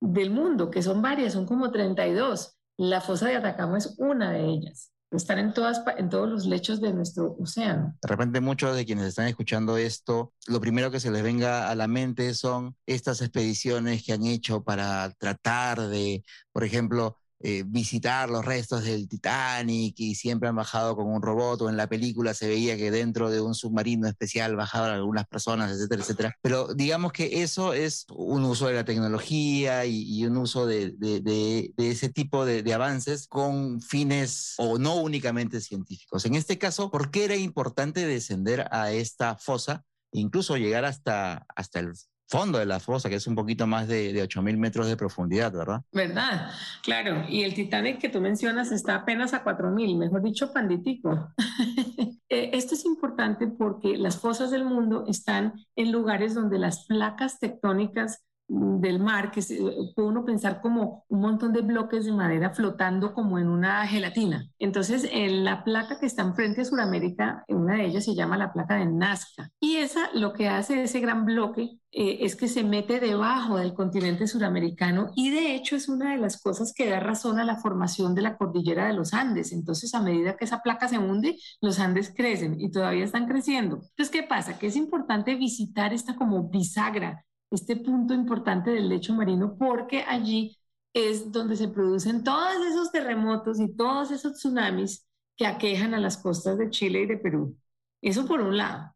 del 0.00 0.30
mundo, 0.30 0.70
que 0.70 0.82
son 0.82 1.02
varias, 1.02 1.34
son 1.34 1.44
como 1.46 1.70
32. 1.70 2.56
La 2.78 3.00
fosa 3.00 3.28
de 3.28 3.36
Atacama 3.36 3.78
es 3.78 3.94
una 3.98 4.30
de 4.30 4.44
ellas 4.46 4.92
están 5.16 5.38
en, 5.38 5.52
todas, 5.52 5.82
en 5.96 6.08
todos 6.08 6.28
los 6.28 6.46
lechos 6.46 6.80
de 6.80 6.92
nuestro 6.92 7.36
océano. 7.38 7.96
De 8.00 8.08
repente 8.08 8.40
muchos 8.40 8.74
de 8.74 8.84
quienes 8.84 9.06
están 9.06 9.26
escuchando 9.26 9.76
esto, 9.76 10.32
lo 10.46 10.60
primero 10.60 10.90
que 10.90 11.00
se 11.00 11.10
les 11.10 11.22
venga 11.22 11.70
a 11.70 11.74
la 11.74 11.86
mente 11.86 12.34
son 12.34 12.76
estas 12.86 13.20
expediciones 13.20 14.04
que 14.04 14.12
han 14.12 14.24
hecho 14.24 14.62
para 14.62 15.12
tratar 15.18 15.80
de, 15.88 16.24
por 16.52 16.64
ejemplo, 16.64 17.18
eh, 17.44 17.64
visitar 17.66 18.30
los 18.30 18.44
restos 18.44 18.84
del 18.84 19.08
Titanic 19.08 19.98
y 19.98 20.14
siempre 20.14 20.48
han 20.48 20.56
bajado 20.56 20.94
con 20.96 21.06
un 21.06 21.22
robot 21.22 21.62
o 21.62 21.68
en 21.68 21.76
la 21.76 21.88
película 21.88 22.34
se 22.34 22.48
veía 22.48 22.76
que 22.76 22.90
dentro 22.90 23.30
de 23.30 23.40
un 23.40 23.54
submarino 23.54 24.06
especial 24.06 24.54
bajaban 24.56 24.92
algunas 24.92 25.26
personas, 25.26 25.72
etcétera, 25.72 26.02
etcétera. 26.02 26.36
Pero 26.42 26.72
digamos 26.74 27.12
que 27.12 27.42
eso 27.42 27.72
es 27.72 28.06
un 28.10 28.44
uso 28.44 28.68
de 28.68 28.74
la 28.74 28.84
tecnología 28.84 29.84
y, 29.86 30.24
un 30.24 30.36
uso 30.36 30.66
de, 30.66 30.92
de, 30.92 31.72
ese 31.76 32.08
tipo 32.08 32.44
de, 32.44 32.72
avances 32.72 33.26
con 33.26 33.80
fines 33.80 34.54
o 34.58 34.78
no 34.78 34.94
únicamente 34.94 35.60
científicos. 35.60 36.24
En 36.24 36.34
este 36.34 36.58
caso, 36.58 36.90
¿por 36.90 37.10
qué 37.10 37.24
era 37.24 37.36
importante 37.36 38.06
descender 38.06 38.68
a 38.70 38.92
esta 38.92 39.36
fosa? 39.36 39.84
incluso 40.12 40.56
llegar 40.56 40.84
hasta, 40.84 41.46
hasta 41.56 41.80
el 41.80 41.94
fondo 42.32 42.58
de 42.58 42.64
la 42.64 42.80
fosa, 42.80 43.10
que 43.10 43.16
es 43.16 43.26
un 43.26 43.34
poquito 43.34 43.66
más 43.66 43.86
de, 43.88 44.14
de 44.14 44.26
8.000 44.26 44.56
metros 44.56 44.86
de 44.86 44.96
profundidad, 44.96 45.52
¿verdad? 45.52 45.82
¿Verdad? 45.92 46.50
Claro, 46.82 47.24
y 47.28 47.42
el 47.42 47.52
Titanic 47.52 47.98
que 47.98 48.08
tú 48.08 48.22
mencionas 48.22 48.72
está 48.72 48.94
apenas 48.94 49.34
a 49.34 49.44
4.000, 49.44 49.98
mejor 49.98 50.22
dicho, 50.22 50.52
panditico. 50.52 51.32
Eh, 52.34 52.56
esto 52.56 52.74
es 52.74 52.86
importante 52.86 53.46
porque 53.46 53.98
las 53.98 54.18
fosas 54.18 54.50
del 54.50 54.64
mundo 54.64 55.04
están 55.06 55.52
en 55.76 55.92
lugares 55.92 56.34
donde 56.34 56.58
las 56.58 56.86
placas 56.86 57.38
tectónicas 57.38 58.24
del 58.52 59.00
mar, 59.00 59.30
que 59.30 59.40
se, 59.40 59.58
puede 59.94 60.08
uno 60.08 60.24
pensar 60.24 60.60
como 60.60 61.04
un 61.08 61.20
montón 61.20 61.52
de 61.52 61.62
bloques 61.62 62.04
de 62.04 62.12
madera 62.12 62.50
flotando 62.50 63.14
como 63.14 63.38
en 63.38 63.48
una 63.48 63.86
gelatina. 63.86 64.48
Entonces, 64.58 65.08
en 65.10 65.44
la 65.44 65.64
placa 65.64 65.98
que 65.98 66.06
está 66.06 66.22
enfrente 66.22 66.60
a 66.60 66.64
Sudamérica, 66.64 67.44
una 67.48 67.76
de 67.76 67.86
ellas 67.86 68.04
se 68.04 68.14
llama 68.14 68.36
la 68.36 68.52
placa 68.52 68.76
de 68.76 68.86
Nazca. 68.86 69.50
Y 69.58 69.76
esa 69.76 70.10
lo 70.12 70.32
que 70.34 70.48
hace 70.48 70.82
ese 70.82 71.00
gran 71.00 71.24
bloque 71.24 71.78
eh, 71.92 72.18
es 72.20 72.36
que 72.36 72.48
se 72.48 72.62
mete 72.62 73.00
debajo 73.00 73.56
del 73.56 73.74
continente 73.74 74.26
suramericano 74.26 75.12
y 75.14 75.30
de 75.30 75.54
hecho 75.54 75.76
es 75.76 75.88
una 75.88 76.12
de 76.12 76.18
las 76.18 76.40
cosas 76.40 76.72
que 76.74 76.88
da 76.88 77.00
razón 77.00 77.38
a 77.38 77.44
la 77.44 77.56
formación 77.56 78.14
de 78.14 78.22
la 78.22 78.36
cordillera 78.36 78.86
de 78.86 78.94
los 78.94 79.14
Andes. 79.14 79.52
Entonces, 79.52 79.94
a 79.94 80.02
medida 80.02 80.36
que 80.36 80.44
esa 80.44 80.60
placa 80.60 80.88
se 80.88 80.98
hunde, 80.98 81.38
los 81.60 81.78
Andes 81.80 82.12
crecen 82.14 82.60
y 82.60 82.70
todavía 82.70 83.04
están 83.04 83.26
creciendo. 83.26 83.76
Entonces, 83.76 84.10
¿qué 84.10 84.22
pasa? 84.22 84.58
Que 84.58 84.66
es 84.66 84.76
importante 84.76 85.34
visitar 85.36 85.94
esta 85.94 86.16
como 86.16 86.48
bisagra 86.50 87.24
este 87.52 87.76
punto 87.76 88.14
importante 88.14 88.70
del 88.70 88.88
lecho 88.88 89.14
marino 89.14 89.56
porque 89.58 90.02
allí 90.02 90.58
es 90.94 91.32
donde 91.32 91.56
se 91.56 91.68
producen 91.68 92.24
todos 92.24 92.66
esos 92.66 92.90
terremotos 92.92 93.60
y 93.60 93.74
todos 93.74 94.10
esos 94.10 94.34
tsunamis 94.34 95.06
que 95.36 95.46
aquejan 95.46 95.94
a 95.94 96.00
las 96.00 96.16
costas 96.18 96.58
de 96.58 96.70
Chile 96.70 97.02
y 97.02 97.06
de 97.06 97.16
Perú. 97.16 97.56
Eso 98.02 98.26
por 98.26 98.40
un 98.40 98.56
lado. 98.56 98.94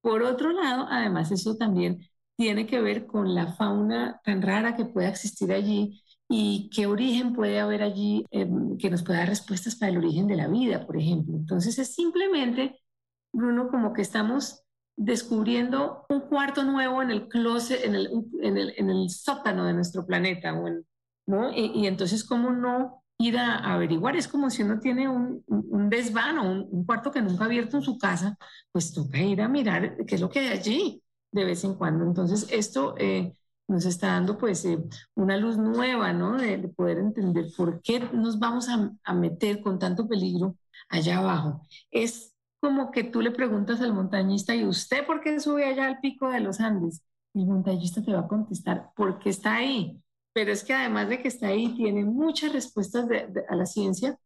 Por 0.00 0.22
otro 0.22 0.52
lado, 0.52 0.86
además, 0.88 1.32
eso 1.32 1.56
también 1.56 2.00
tiene 2.36 2.66
que 2.66 2.80
ver 2.80 3.06
con 3.06 3.34
la 3.34 3.54
fauna 3.54 4.20
tan 4.24 4.42
rara 4.42 4.76
que 4.76 4.84
puede 4.84 5.08
existir 5.08 5.52
allí 5.52 6.02
y 6.28 6.70
qué 6.74 6.86
origen 6.86 7.32
puede 7.32 7.60
haber 7.60 7.82
allí 7.82 8.24
em, 8.30 8.76
que 8.78 8.90
nos 8.90 9.02
pueda 9.02 9.20
dar 9.20 9.28
respuestas 9.28 9.76
para 9.76 9.90
el 9.92 9.98
origen 9.98 10.26
de 10.26 10.36
la 10.36 10.48
vida, 10.48 10.86
por 10.86 10.96
ejemplo. 10.96 11.36
Entonces 11.36 11.78
es 11.78 11.94
simplemente, 11.94 12.80
Bruno, 13.32 13.68
como 13.68 13.92
que 13.92 14.02
estamos 14.02 14.65
descubriendo 14.96 16.06
un 16.08 16.20
cuarto 16.20 16.64
nuevo 16.64 17.02
en 17.02 17.10
el 17.10 17.28
closet, 17.28 17.84
en 17.84 17.94
el, 17.94 19.10
sótano 19.10 19.66
de 19.66 19.74
nuestro 19.74 20.06
planeta, 20.06 20.52
¿no? 21.26 21.52
Y, 21.52 21.86
entonces, 21.86 22.24
¿cómo 22.24 22.50
no 22.50 23.02
ir 23.18 23.38
a, 23.38 23.58
averiguar? 23.58 24.16
Es 24.16 24.26
como 24.26 24.48
si 24.50 24.62
uno 24.62 24.80
tiene 24.80 25.08
un, 25.08 25.44
desván 25.90 26.38
o 26.38 26.50
un, 26.50 26.84
cuarto 26.86 27.10
que 27.10 27.20
nunca 27.20 27.44
ha 27.44 27.46
abierto 27.46 27.76
en 27.76 27.82
su 27.82 27.98
casa, 27.98 28.38
pues 28.72 28.92
toca 28.92 29.18
ir 29.18 29.42
a 29.42 29.48
mirar 29.48 29.96
qué 30.06 30.14
es 30.14 30.20
lo 30.20 30.30
que 30.30 30.40
hay 30.40 30.48
allí 30.48 31.02
de 31.30 31.44
vez 31.44 31.62
en 31.64 31.74
cuando. 31.74 32.04
Entonces, 32.04 32.46
esto 32.50 32.94
eh, 32.98 33.34
nos 33.68 33.84
está 33.84 34.08
dando 34.08 34.38
pues 34.38 34.64
eh, 34.64 34.78
una 35.14 35.36
luz 35.36 35.58
nueva, 35.58 36.12
¿no? 36.14 36.38
De, 36.38 36.56
de, 36.56 36.68
poder 36.68 36.98
entender 36.98 37.46
por 37.54 37.82
qué 37.82 38.00
nos 38.00 38.38
vamos 38.38 38.68
a, 38.70 38.92
a 39.04 39.14
meter 39.14 39.60
con 39.60 39.78
tanto 39.78 40.08
peligro 40.08 40.56
allá 40.88 41.18
abajo. 41.18 41.66
Es 41.90 42.35
como 42.60 42.90
que 42.90 43.04
tú 43.04 43.20
le 43.20 43.30
preguntas 43.30 43.80
al 43.80 43.94
montañista, 43.94 44.54
¿y 44.54 44.64
usted 44.64 45.06
por 45.06 45.20
qué 45.20 45.38
sube 45.40 45.66
allá 45.66 45.86
al 45.86 46.00
pico 46.00 46.30
de 46.30 46.40
los 46.40 46.60
Andes? 46.60 47.02
El 47.34 47.46
montañista 47.46 48.02
te 48.02 48.12
va 48.12 48.20
a 48.20 48.28
contestar, 48.28 48.90
porque 48.96 49.30
está 49.30 49.56
ahí. 49.56 50.00
Pero 50.32 50.52
es 50.52 50.64
que 50.64 50.74
además 50.74 51.08
de 51.08 51.20
que 51.20 51.28
está 51.28 51.48
ahí, 51.48 51.74
tiene 51.76 52.04
muchas 52.04 52.52
respuestas 52.52 53.06
a 53.48 53.56
la 53.56 53.66
ciencia 53.66 54.18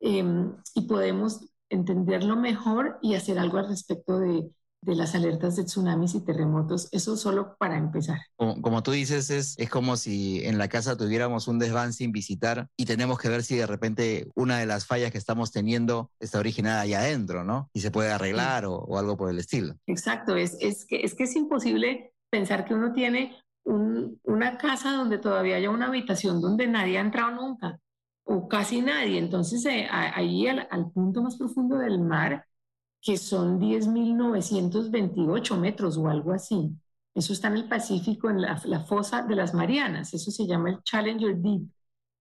em, 0.00 0.54
y 0.74 0.82
podemos 0.82 1.50
entenderlo 1.68 2.36
mejor 2.36 2.98
y 3.02 3.14
hacer 3.14 3.38
algo 3.38 3.58
al 3.58 3.68
respecto 3.68 4.18
de, 4.18 4.50
de 4.82 4.94
las 4.94 5.14
alertas 5.14 5.56
de 5.56 5.64
tsunamis 5.64 6.14
y 6.14 6.24
terremotos. 6.24 6.88
Eso 6.92 7.16
solo 7.16 7.56
para 7.58 7.76
empezar. 7.76 8.18
Como, 8.36 8.82
tú 8.82 8.92
dices, 8.92 9.30
es, 9.30 9.54
es 9.58 9.68
como 9.68 9.96
si 9.96 10.44
en 10.44 10.58
la 10.58 10.68
casa 10.68 10.96
tuviéramos 10.96 11.48
un 11.48 11.58
desván 11.58 11.92
sin 11.92 12.12
visitar 12.12 12.68
y 12.76 12.86
tenemos 12.86 13.18
que 13.18 13.28
ver 13.28 13.42
si 13.42 13.56
de 13.56 13.66
repente 13.66 14.28
una 14.34 14.58
de 14.58 14.66
las 14.66 14.86
fallas 14.86 15.10
que 15.12 15.18
estamos 15.18 15.52
teniendo 15.52 16.10
está 16.18 16.38
originada 16.38 16.80
allá 16.80 17.00
adentro, 17.00 17.44
¿no? 17.44 17.68
Y 17.74 17.80
se 17.80 17.90
puede 17.90 18.10
arreglar 18.10 18.64
o, 18.66 18.98
algo 18.98 19.16
por 19.16 19.30
el 19.30 19.38
estilo. 19.38 19.74
Exacto, 19.86 20.36
es, 20.36 20.56
es, 20.60 20.86
que, 20.86 21.02
es 21.02 21.14
que 21.14 21.24
es 21.24 21.36
imposible 21.36 22.12
pensar 22.30 22.64
que 22.64 22.74
uno 22.74 22.92
tiene 22.92 23.36
una 23.64 24.56
casa 24.56 24.92
donde 24.92 25.18
todavía 25.18 25.56
haya 25.56 25.70
una 25.70 25.86
habitación 25.86 26.40
donde 26.40 26.66
nadie 26.66 26.98
ha 26.98 27.02
entrado 27.02 27.30
nunca 27.32 27.78
o 28.24 28.48
casi 28.48 28.80
nadie. 28.80 29.18
Entonces, 29.18 29.64
eh, 29.66 29.86
ahí 29.90 30.46
al, 30.46 30.66
al 30.70 30.90
punto 30.90 31.22
más 31.22 31.36
profundo 31.36 31.78
del 31.78 32.00
mar, 32.00 32.46
que 33.02 33.16
son 33.16 33.58
10.928 33.60 35.58
metros 35.58 35.96
o 35.96 36.08
algo 36.08 36.32
así. 36.32 36.70
Eso 37.14 37.32
está 37.32 37.48
en 37.48 37.54
el 37.54 37.68
Pacífico, 37.68 38.30
en 38.30 38.42
la, 38.42 38.56
fosa 38.86 39.22
de 39.22 39.34
las 39.34 39.54
Marianas. 39.54 40.14
Eso 40.14 40.30
se 40.30 40.46
llama 40.46 40.70
el 40.70 40.82
Challenger 40.82 41.36
Deep. 41.36 41.62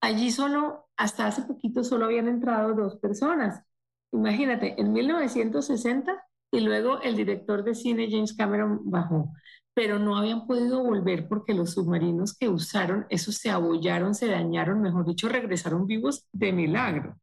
Allí 0.01 0.32
solo, 0.32 0.88
hasta 0.97 1.27
hace 1.27 1.43
poquito, 1.43 1.84
solo 1.84 2.05
habían 2.05 2.27
entrado 2.27 2.73
dos 2.73 2.95
personas. 2.97 3.63
Imagínate, 4.11 4.80
en 4.80 4.91
1960 4.93 6.23
y 6.51 6.61
luego 6.61 7.01
el 7.01 7.15
director 7.15 7.63
de 7.63 7.75
cine 7.75 8.07
James 8.09 8.34
Cameron 8.34 8.82
bajó, 8.89 9.32
pero 9.73 9.99
no 9.99 10.17
habían 10.17 10.47
podido 10.47 10.84
volver 10.84 11.27
porque 11.27 11.53
los 11.53 11.73
submarinos 11.73 12.36
que 12.36 12.49
usaron, 12.49 13.05
esos 13.09 13.36
se 13.36 13.51
abollaron, 13.51 14.15
se 14.15 14.27
dañaron, 14.27 14.82
mejor 14.82 15.05
dicho, 15.05 15.30
regresaron 15.30 15.86
vivos 15.86 16.27
de 16.32 16.51
milagro. 16.53 17.17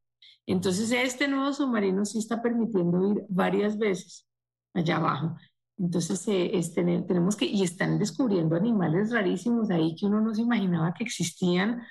Entonces, 0.46 0.92
este 0.92 1.28
nuevo 1.28 1.52
submarino 1.52 2.04
sí 2.04 2.18
está 2.18 2.40
permitiendo 2.40 3.10
ir 3.10 3.24
varias 3.28 3.76
veces 3.76 4.26
allá 4.74 4.96
abajo. 4.96 5.36
Entonces, 5.78 6.22
eh, 6.28 6.60
tenemos 6.74 7.36
que, 7.36 7.44
y 7.44 7.62
están 7.62 7.98
descubriendo 7.98 8.56
animales 8.56 9.10
rarísimos 9.10 9.70
ahí 9.70 9.94
que 9.94 10.06
uno 10.06 10.20
no 10.20 10.34
se 10.34 10.42
imaginaba 10.42 10.94
que 10.94 11.04
existían. 11.04 11.82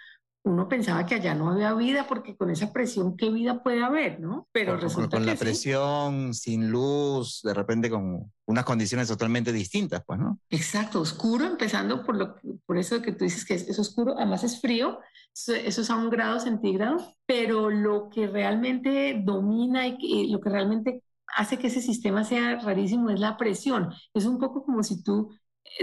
Uno 0.44 0.68
pensaba 0.68 1.06
que 1.06 1.16
allá 1.16 1.34
no 1.36 1.52
había 1.52 1.74
vida 1.74 2.08
porque 2.08 2.36
con 2.36 2.50
esa 2.52 2.72
presión, 2.72 3.18
¿qué 3.18 3.30
vida 3.30 3.64
puede 3.64 3.84
haber, 3.84 4.20
no? 4.20 4.48
Pero 4.52 4.78
resulta 4.78 5.18
con, 5.18 5.26
la 5.26 5.36
presión, 5.36 6.34
sin 6.34 6.70
luz, 6.70 7.42
de 7.44 7.54
repente 7.54 7.90
con 7.90 8.32
unas 8.46 8.64
condiciones 8.64 9.08
totalmente 9.08 9.52
distintas, 9.52 10.04
pues, 10.06 10.20
¿no? 10.20 10.40
Exacto, 10.50 11.02
oscuro, 11.02 11.46
empezando 11.46 12.04
por, 12.04 12.16
lo, 12.16 12.36
por 12.66 12.78
eso 12.78 13.02
que 13.02 13.12
tú 13.12 13.26
dices 13.26 13.46
que 13.46 13.54
es 13.54 13.80
oscuro, 13.80 14.16
además 14.18 14.44
es 14.44 14.60
frío, 14.60 15.00
eso 15.36 15.82
es 15.82 15.90
a 15.90 15.96
un 15.96 16.10
grado 16.10 16.40
centígrado, 16.40 16.98
pero 17.26 17.70
lo 17.70 18.10
que 18.10 18.28
realmente 18.28 19.22
domina 19.24 19.86
y, 19.88 20.32
lo 20.32 20.40
que 20.40 20.50
realmente 20.50 21.04
hace 21.36 21.60
que 21.60 21.68
ese 21.68 21.82
sistema 21.82 22.24
sea 22.24 22.60
rarísimo 22.60 23.10
es 23.10 23.20
la 23.20 23.36
presión. 23.38 23.94
Es 24.14 24.26
un 24.26 24.40
poco 24.40 24.64
como 24.64 24.82
si 24.82 25.04
tú 25.04 25.30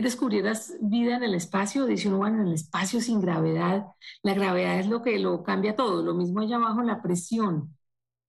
descubrieras 0.01 0.75
vida 0.81 1.17
en 1.17 1.25
el 1.25 1.35
espacio, 1.35 1.85
dice 1.85 2.09
uno, 2.09 2.19
bueno, 2.19 2.41
en 2.41 2.49
el 2.49 2.55
espacio 2.55 3.01
sin 3.01 3.21
gravedad, 3.21 3.85
la 4.23 4.35
gravedad 4.35 4.79
es 4.79 4.87
lo 4.87 5.03
que 5.03 5.19
lo 5.19 5.43
cambia 5.43 5.77
todo, 5.77 6.03
lo 6.03 6.15
mismo 6.15 6.41
allá 6.41 6.57
abajo 6.57 6.83
la 6.83 7.03
presión. 7.03 7.77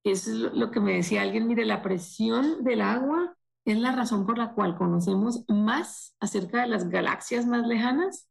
Eso 0.04 0.32
es 0.32 0.38
lo 0.38 0.72
que 0.72 0.82
me 0.82 0.96
decía 0.96 1.22
alguien, 1.22 1.48
mire, 1.48 1.66
la 1.66 1.82
presión 1.82 2.64
del 2.66 2.82
agua 2.82 3.38
es 3.64 3.78
la 3.78 3.94
razón 3.94 4.26
por 4.26 4.38
la 4.38 4.54
cual 4.54 4.76
conocemos 4.76 5.46
más 5.48 6.16
acerca 6.20 6.62
de 6.62 6.68
las 6.68 6.90
galaxias 6.90 7.46
más 7.46 7.66
lejanas 7.66 8.28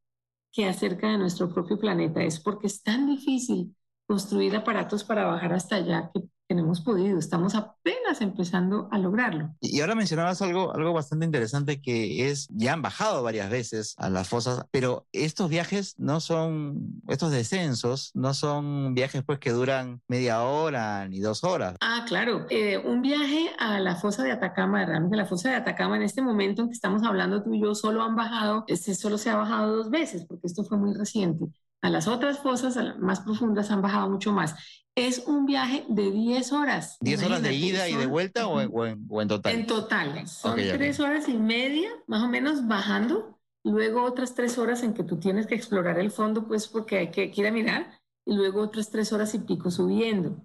que 0.53 0.67
acerca 0.67 1.11
de 1.11 1.19
nuestro 1.19 1.53
propio 1.53 1.79
planeta. 1.79 2.23
Es 2.23 2.39
porque 2.41 2.67
es 2.67 2.83
tan 2.83 3.07
difícil 3.07 3.75
construir 4.07 4.55
aparatos 4.57 5.05
para 5.05 5.25
bajar 5.27 5.53
hasta 5.55 5.77
allá 5.77 6.11
que 6.13 6.23
hemos 6.59 6.81
podido. 6.81 7.19
Estamos 7.19 7.55
apenas 7.55 8.21
empezando 8.21 8.89
a 8.91 8.99
lograrlo. 8.99 9.55
Y 9.61 9.81
ahora 9.81 9.95
mencionabas 9.95 10.43
algo, 10.43 10.75
algo 10.75 10.93
bastante 10.93 11.25
interesante 11.25 11.81
que 11.81 12.29
es, 12.29 12.49
ya 12.51 12.73
han 12.73 12.83
bajado 12.83 13.23
varias 13.23 13.51
veces 13.51 13.95
a 13.99 14.11
las 14.11 14.29
fosas, 14.29 14.65
pero 14.71 15.07
estos 15.13 15.49
viajes 15.49 15.95
no 15.99 16.21
son, 16.21 17.03
estos 17.09 17.31
descensos 17.31 18.11
no 18.15 18.35
son 18.35 18.95
viajes 18.95 19.23
pues 19.25 19.39
que 19.39 19.51
duran 19.51 20.01
media 20.09 20.43
hora 20.43 21.09
ni 21.09 21.21
dos 21.21 21.45
horas. 21.45 21.77
Ah, 21.81 22.05
claro. 22.07 22.47
Eh, 22.51 22.79
un 22.79 23.03
viaje 23.03 23.51
a 23.59 23.81
la 23.81 23.97
fosa 23.97 24.23
de 24.23 24.33
Atacama, 24.33 24.85
realmente 24.85 25.17
la 25.17 25.27
fosa 25.27 25.51
de 25.51 25.57
Atacama 25.57 25.97
en 25.97 26.03
este 26.03 26.23
momento 26.23 26.63
en 26.63 26.69
que 26.69 26.75
estamos 26.75 27.03
hablando 27.03 27.43
tú 27.43 27.55
y 27.55 27.61
yo 27.61 27.75
solo 27.75 28.03
han 28.03 28.17
bajado, 28.17 28.65
este 28.67 28.95
solo 28.95 29.19
se 29.19 29.31
ha 29.31 29.37
bajado 29.37 29.77
dos 29.77 29.91
veces 29.91 30.25
porque 30.27 30.47
esto 30.47 30.65
fue 30.65 30.79
muy 30.79 30.95
reciente. 30.95 31.47
A 31.83 31.91
las 31.91 32.07
otras 32.07 32.39
fosas 32.39 32.79
más 32.99 33.21
profundas 33.21 33.73
han 33.73 33.83
bajado 33.83 34.09
mucho 34.09 34.33
más. 34.33 34.55
Es 34.95 35.25
un 35.27 35.47
viaje 35.47 35.85
de 35.89 36.13
10 36.13 36.53
horas. 36.53 36.97
¿10 37.01 37.27
horas 37.27 37.43
de 37.43 37.55
ida 37.55 37.89
y 37.89 37.97
de 37.97 38.07
vuelta 38.07 38.47
o, 38.47 38.61
en, 38.87 39.29
total? 39.29 39.53
En 39.53 39.67
total. 39.67 40.29
Son 40.29 40.55
tres 40.55 41.01
horas 41.01 41.29
y 41.29 41.35
media, 41.35 41.91
más 42.07 42.23
o 42.23 42.29
menos, 42.29 42.69
bajando. 42.69 43.41
Luego 43.65 44.05
otras 44.05 44.35
tres 44.35 44.59
horas 44.59 44.85
en 44.85 44.95
que 44.95 45.03
tú 45.03 45.19
tienes 45.19 45.49
que 45.49 45.57
explorar 45.57 45.99
el 45.99 46.13
fondo, 46.13 46.47
pues 46.47 46.69
porque 46.69 46.99
hay 46.99 47.11
que, 47.11 47.33
ir 47.35 47.47
a 47.47 47.51
mirar. 47.51 47.99
Y 48.25 48.35
luego 48.35 48.61
otras 48.61 48.91
tres 48.91 49.13
horas 49.13 49.35
y 49.35 49.41
pico 49.41 49.73
subiendo. 49.73 50.37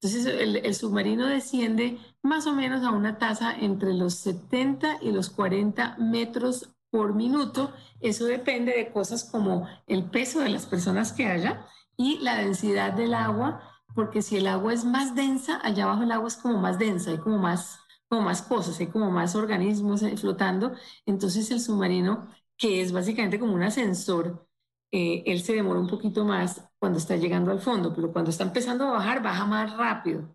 Entonces 0.00 0.26
el, 0.26 0.56
el, 0.56 0.74
submarino 0.74 1.26
desciende 1.26 1.98
más 2.22 2.46
o 2.46 2.54
menos 2.54 2.82
a 2.84 2.92
una 2.92 3.18
tasa 3.18 3.52
entre 3.52 3.92
los 3.92 4.14
70 4.14 4.98
y 5.02 5.10
los 5.10 5.28
40 5.28 5.96
metros 5.98 6.70
por 6.90 7.14
minuto. 7.14 7.72
Eso 8.00 8.26
depende 8.26 8.72
de 8.72 8.90
cosas 8.92 9.24
como 9.24 9.68
el 9.86 10.04
peso 10.10 10.40
de 10.40 10.50
las 10.50 10.66
personas 10.66 11.12
que 11.12 11.26
haya 11.26 11.66
y 11.96 12.18
la 12.18 12.36
densidad 12.36 12.92
del 12.92 13.14
agua, 13.14 13.62
porque 13.94 14.22
si 14.22 14.36
el 14.36 14.46
agua 14.46 14.72
es 14.72 14.84
más 14.84 15.14
densa, 15.14 15.60
allá 15.62 15.84
abajo 15.84 16.02
el 16.04 16.12
agua 16.12 16.28
es 16.28 16.36
como 16.36 16.58
más 16.58 16.78
densa, 16.78 17.10
hay 17.10 17.18
como 17.18 17.38
más, 17.38 17.80
como 18.08 18.22
más 18.22 18.42
cosas, 18.42 18.78
hay 18.80 18.86
como 18.88 19.10
más 19.10 19.34
organismos 19.34 20.02
flotando. 20.20 20.72
Entonces 21.06 21.50
el 21.50 21.60
submarino, 21.60 22.28
que 22.56 22.80
es 22.82 22.92
básicamente 22.92 23.38
como 23.38 23.54
un 23.54 23.62
ascensor, 23.62 24.46
eh, 24.90 25.22
él 25.26 25.42
se 25.42 25.54
demora 25.54 25.80
un 25.80 25.88
poquito 25.88 26.24
más 26.24 26.62
cuando 26.78 26.98
está 26.98 27.16
llegando 27.16 27.50
al 27.50 27.60
fondo, 27.60 27.92
pero 27.94 28.12
cuando 28.12 28.30
está 28.30 28.44
empezando 28.44 28.84
a 28.86 28.92
bajar, 28.92 29.22
baja 29.22 29.44
más 29.46 29.76
rápido. 29.76 30.34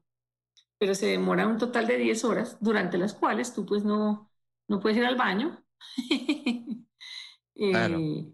Pero 0.79 0.95
se 0.95 1.07
demora 1.07 1.47
un 1.47 1.57
total 1.57 1.87
de 1.87 1.97
10 1.97 2.23
horas, 2.25 2.57
durante 2.59 2.97
las 2.97 3.13
cuales 3.13 3.53
tú 3.53 3.65
pues 3.65 3.83
no, 3.85 4.29
no 4.67 4.79
puedes 4.79 4.97
ir 4.97 5.05
al 5.05 5.15
baño, 5.15 5.62
Eh, 7.55 8.25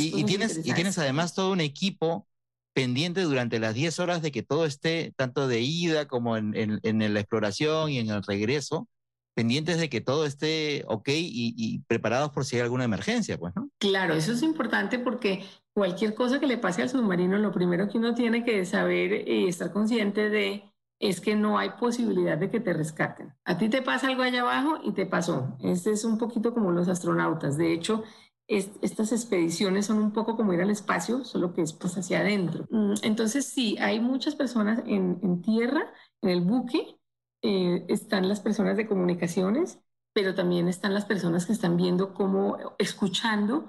y, 0.00 0.24
tienes, 0.24 0.58
y 0.66 0.72
tienes 0.72 0.98
además 0.98 1.34
todo 1.34 1.52
un 1.52 1.60
equipo 1.60 2.26
pendiente 2.74 3.22
durante 3.22 3.58
las 3.58 3.74
10 3.74 3.98
horas 4.00 4.22
de 4.22 4.32
que 4.32 4.42
todo 4.42 4.64
esté, 4.66 5.12
tanto 5.16 5.48
de 5.48 5.60
ida 5.60 6.06
como 6.06 6.36
en, 6.36 6.54
en, 6.54 7.14
la 7.14 7.20
exploración 7.20 7.90
y 7.90 7.98
en 7.98 8.10
el 8.10 8.22
regreso, 8.22 8.88
pendientes 9.34 9.78
de 9.78 9.88
que 9.88 10.00
todo 10.00 10.26
esté 10.26 10.84
ok 10.88 11.08
y, 11.08 11.54
y, 11.56 11.80
preparados 11.86 12.30
por 12.30 12.44
si 12.44 12.56
hay 12.56 12.62
alguna 12.62 12.84
emergencia, 12.84 13.38
pues, 13.38 13.54
¿no? 13.54 13.70
Claro, 13.78 14.14
eso 14.14 14.32
es 14.32 14.42
importante 14.42 14.98
porque 14.98 15.44
cualquier 15.72 16.14
cosa 16.14 16.40
que 16.40 16.46
le 16.46 16.58
pase 16.58 16.82
al 16.82 16.90
submarino, 16.90 17.38
lo 17.38 17.52
primero 17.52 17.88
que 17.88 17.98
uno 17.98 18.14
tiene 18.14 18.44
que 18.44 18.64
saber 18.64 19.28
y 19.28 19.46
estar 19.46 19.72
consciente 19.72 20.28
de 20.30 20.64
es 21.00 21.20
que 21.20 21.36
no 21.36 21.58
hay 21.58 21.70
posibilidad 21.70 22.36
de 22.36 22.50
que 22.50 22.60
te 22.60 22.72
rescaten. 22.72 23.34
A 23.44 23.56
ti 23.56 23.68
te 23.68 23.82
pasa 23.82 24.08
algo 24.08 24.22
allá 24.22 24.40
abajo 24.42 24.78
y 24.82 24.92
te 24.92 25.06
pasó. 25.06 25.56
Este 25.62 25.92
es 25.92 26.04
un 26.04 26.18
poquito 26.18 26.52
como 26.52 26.72
los 26.72 26.88
astronautas. 26.88 27.56
De 27.56 27.72
hecho, 27.72 28.02
estas 28.48 29.12
expediciones 29.12 29.86
son 29.86 29.98
un 29.98 30.12
poco 30.12 30.36
como 30.36 30.54
ir 30.54 30.60
al 30.60 30.70
espacio, 30.70 31.24
solo 31.24 31.52
que 31.52 31.62
es 31.62 31.72
pues 31.72 31.96
hacia 31.98 32.20
adentro. 32.20 32.66
Mm, 32.70 32.94
entonces, 33.02 33.46
sí, 33.46 33.76
hay 33.78 34.00
muchas 34.00 34.34
personas 34.34 34.82
en, 34.86 35.42
tierra, 35.42 35.92
en 36.22 36.30
el 36.30 36.40
buque, 36.40 36.96
eh, 37.42 37.84
están 37.88 38.28
las 38.28 38.40
personas 38.40 38.76
de 38.76 38.86
comunicaciones, 38.86 39.78
pero 40.14 40.34
también 40.34 40.66
están 40.66 40.94
las 40.94 41.04
personas 41.04 41.46
que 41.46 41.52
están 41.52 41.76
viendo 41.76 42.14
cómo, 42.14 42.56
escuchando 42.78 43.68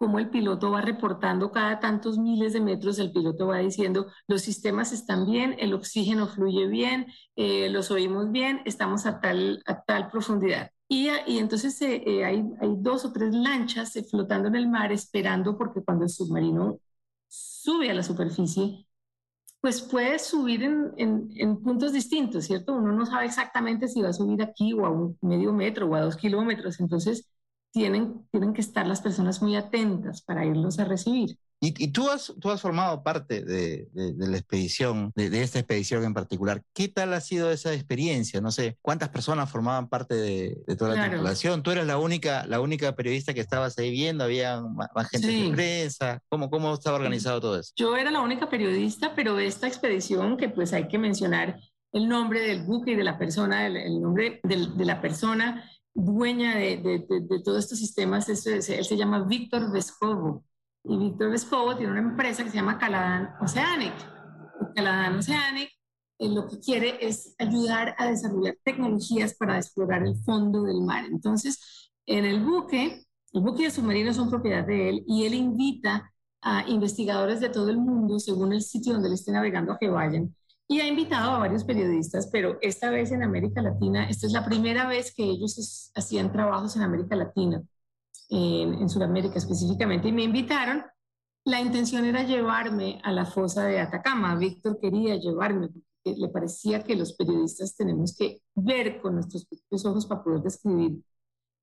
cómo 0.00 0.18
el 0.18 0.30
piloto 0.30 0.70
va 0.70 0.80
reportando 0.80 1.52
cada 1.52 1.78
tantos 1.78 2.16
miles 2.18 2.54
de 2.54 2.62
metros, 2.62 2.98
el 2.98 3.12
piloto 3.12 3.48
va 3.48 3.58
diciendo, 3.58 4.06
los 4.26 4.40
sistemas 4.40 4.92
están 4.92 5.26
bien, 5.26 5.56
el 5.58 5.74
oxígeno 5.74 6.26
fluye 6.26 6.68
bien, 6.68 7.06
eh, 7.36 7.68
los 7.68 7.90
oímos 7.90 8.32
bien, 8.32 8.62
estamos 8.64 9.04
a 9.04 9.20
tal, 9.20 9.62
a 9.66 9.82
tal 9.82 10.08
profundidad. 10.10 10.70
Y, 10.88 11.08
entonces 11.38 11.80
eh, 11.82 12.02
eh, 12.06 12.24
hay, 12.24 12.42
dos 12.78 13.04
o 13.04 13.12
tres 13.12 13.34
lanchas 13.34 13.92
flotando 14.10 14.48
en 14.48 14.56
el 14.56 14.68
mar 14.70 14.90
esperando 14.90 15.58
porque 15.58 15.82
cuando 15.84 16.04
el 16.04 16.10
submarino 16.10 16.80
sube 17.28 17.90
a 17.90 17.94
la 17.94 18.02
superficie, 18.02 18.86
pues 19.60 19.82
puede 19.82 20.18
subir 20.18 20.62
en, 20.62 20.94
en, 20.96 21.62
puntos 21.62 21.92
distintos, 21.92 22.46
¿cierto? 22.46 22.72
Uno 22.74 22.92
no 22.92 23.04
sabe 23.04 23.26
exactamente 23.26 23.86
si 23.88 24.00
va 24.00 24.08
a 24.08 24.12
subir 24.14 24.42
aquí 24.42 24.72
o 24.72 24.86
a 24.86 24.90
un 24.90 25.18
medio 25.20 25.52
metro 25.52 25.88
o 25.88 25.94
a 25.94 26.00
dos 26.00 26.16
kilómetros. 26.16 26.80
Entonces, 26.80 27.29
tienen, 27.72 28.26
tienen 28.30 28.52
que 28.52 28.60
estar 28.60 28.86
las 28.86 29.00
personas 29.00 29.42
muy 29.42 29.56
atentas 29.56 30.22
para 30.22 30.44
irlos 30.44 30.78
a 30.78 30.84
recibir. 30.84 31.38
Y, 31.62 31.88
tú, 31.88 32.08
has, 32.08 32.32
tú 32.40 32.50
has 32.50 32.62
formado 32.62 33.02
parte 33.02 33.44
de, 33.44 33.86
la 33.92 34.38
expedición, 34.38 35.12
de, 35.14 35.42
esta 35.42 35.58
expedición 35.58 36.04
en 36.04 36.14
particular. 36.14 36.62
¿Qué 36.72 36.88
tal 36.88 37.12
ha 37.12 37.20
sido 37.20 37.50
esa 37.50 37.74
experiencia? 37.74 38.40
No 38.40 38.50
sé, 38.50 38.78
¿cuántas 38.80 39.10
personas 39.10 39.50
formaban 39.50 39.90
parte 39.90 40.14
de, 40.14 40.56
toda 40.78 40.94
la 40.94 41.10
tripulación? 41.10 41.62
¿Tú 41.62 41.70
eras 41.70 41.86
la 41.86 41.98
única, 41.98 42.46
la 42.46 42.62
única 42.62 42.96
periodista 42.96 43.34
que 43.34 43.40
estabas 43.40 43.76
ahí 43.76 43.90
viendo? 43.90 44.24
¿Había 44.24 44.62
más, 44.62 45.10
gente 45.10 45.26
de 45.26 45.50
prensa? 45.50 46.22
¿Cómo, 46.30 46.48
¿Cómo 46.48 46.72
estaba 46.72 46.96
organizado 46.96 47.42
todo 47.42 47.60
eso? 47.60 47.72
Yo 47.76 47.94
era 47.94 48.10
la 48.10 48.22
única 48.22 48.48
periodista, 48.48 49.14
pero 49.14 49.38
esta 49.38 49.68
expedición, 49.68 50.38
que 50.38 50.48
pues 50.48 50.72
hay 50.72 50.88
que 50.88 50.96
mencionar 50.96 51.60
el 51.92 52.08
nombre 52.08 52.40
del 52.40 52.62
buque 52.62 52.92
y 52.92 52.96
de 52.96 53.04
la 53.04 53.18
persona, 53.18 53.66
el, 53.66 54.00
nombre 54.00 54.40
de 54.44 54.84
la 54.86 55.02
persona 55.02 55.70
dueña 55.94 56.56
de, 56.56 57.04
todos 57.44 57.58
estos 57.58 57.78
sistemas, 57.78 58.28
él 58.28 58.62
se 58.62 58.96
llama 58.96 59.24
Víctor 59.24 59.70
Vescovo. 59.72 60.44
Y 60.84 60.96
Víctor 60.96 61.30
Vescovo 61.30 61.76
tiene 61.76 61.92
una 61.92 62.00
empresa 62.00 62.42
que 62.42 62.50
se 62.50 62.56
llama 62.56 62.78
Caladan 62.78 63.34
Oceanic. 63.40 63.94
Caladan 64.74 65.18
Oceanic 65.18 65.70
eh, 66.20 66.28
lo 66.28 66.46
que 66.46 66.58
quiere 66.58 66.98
es 67.00 67.34
ayudar 67.38 67.94
a 67.98 68.10
desarrollar 68.10 68.56
tecnologías 68.62 69.34
para 69.34 69.56
explorar 69.56 70.02
el 70.02 70.16
fondo 70.16 70.64
del 70.64 70.82
mar. 70.82 71.06
Entonces, 71.10 71.90
en 72.06 72.26
el 72.26 72.44
buque, 72.44 73.06
el 73.32 73.40
buque 73.40 73.62
y 73.62 73.64
el 73.66 73.72
submarino 73.72 74.12
son 74.12 74.28
propiedad 74.28 74.66
de 74.66 74.90
él 74.90 75.04
y 75.06 75.24
él 75.24 75.32
invita 75.32 76.12
a 76.42 76.68
investigadores 76.68 77.40
de 77.40 77.48
todo 77.48 77.70
el 77.70 77.78
mundo, 77.78 78.18
según 78.18 78.52
el 78.52 78.62
sitio 78.62 78.92
donde 78.92 79.08
él 79.08 79.14
esté 79.14 79.32
navegando, 79.32 79.72
a 79.72 79.78
que 79.78 79.88
vayan 79.88 80.34
y 80.70 80.78
ha 80.78 80.86
invitado 80.86 81.32
a 81.32 81.38
varios 81.38 81.64
periodistas, 81.64 82.28
pero 82.30 82.56
esta 82.60 82.90
vez 82.90 83.10
en 83.10 83.24
América 83.24 83.60
Latina, 83.60 84.08
esta 84.08 84.28
es 84.28 84.32
la 84.32 84.44
primera 84.44 84.86
vez 84.86 85.12
que 85.12 85.24
ellos 85.24 85.90
hacían 85.96 86.30
trabajos 86.30 86.76
en 86.76 86.82
América 86.82 87.16
Latina, 87.16 87.60
en, 88.28 88.74
en 88.74 88.88
Sudamérica 88.88 89.36
específicamente, 89.36 90.06
y 90.06 90.12
me 90.12 90.22
invitaron. 90.22 90.84
La 91.44 91.60
intención 91.60 92.04
era 92.04 92.22
llevarme 92.22 93.00
a 93.02 93.10
la 93.10 93.26
fosa 93.26 93.64
de 93.64 93.80
Atacama. 93.80 94.36
Víctor 94.36 94.78
quería 94.80 95.16
llevarme 95.16 95.70
porque 95.70 96.16
le 96.16 96.28
parecía 96.28 96.84
que 96.84 96.94
los 96.94 97.14
periodistas 97.14 97.74
tenemos 97.74 98.16
que 98.16 98.40
ver 98.54 99.00
con 99.00 99.16
nuestros 99.16 99.46
propios 99.46 99.84
ojos 99.84 100.06
para 100.06 100.22
poder 100.22 100.42
describir 100.42 101.02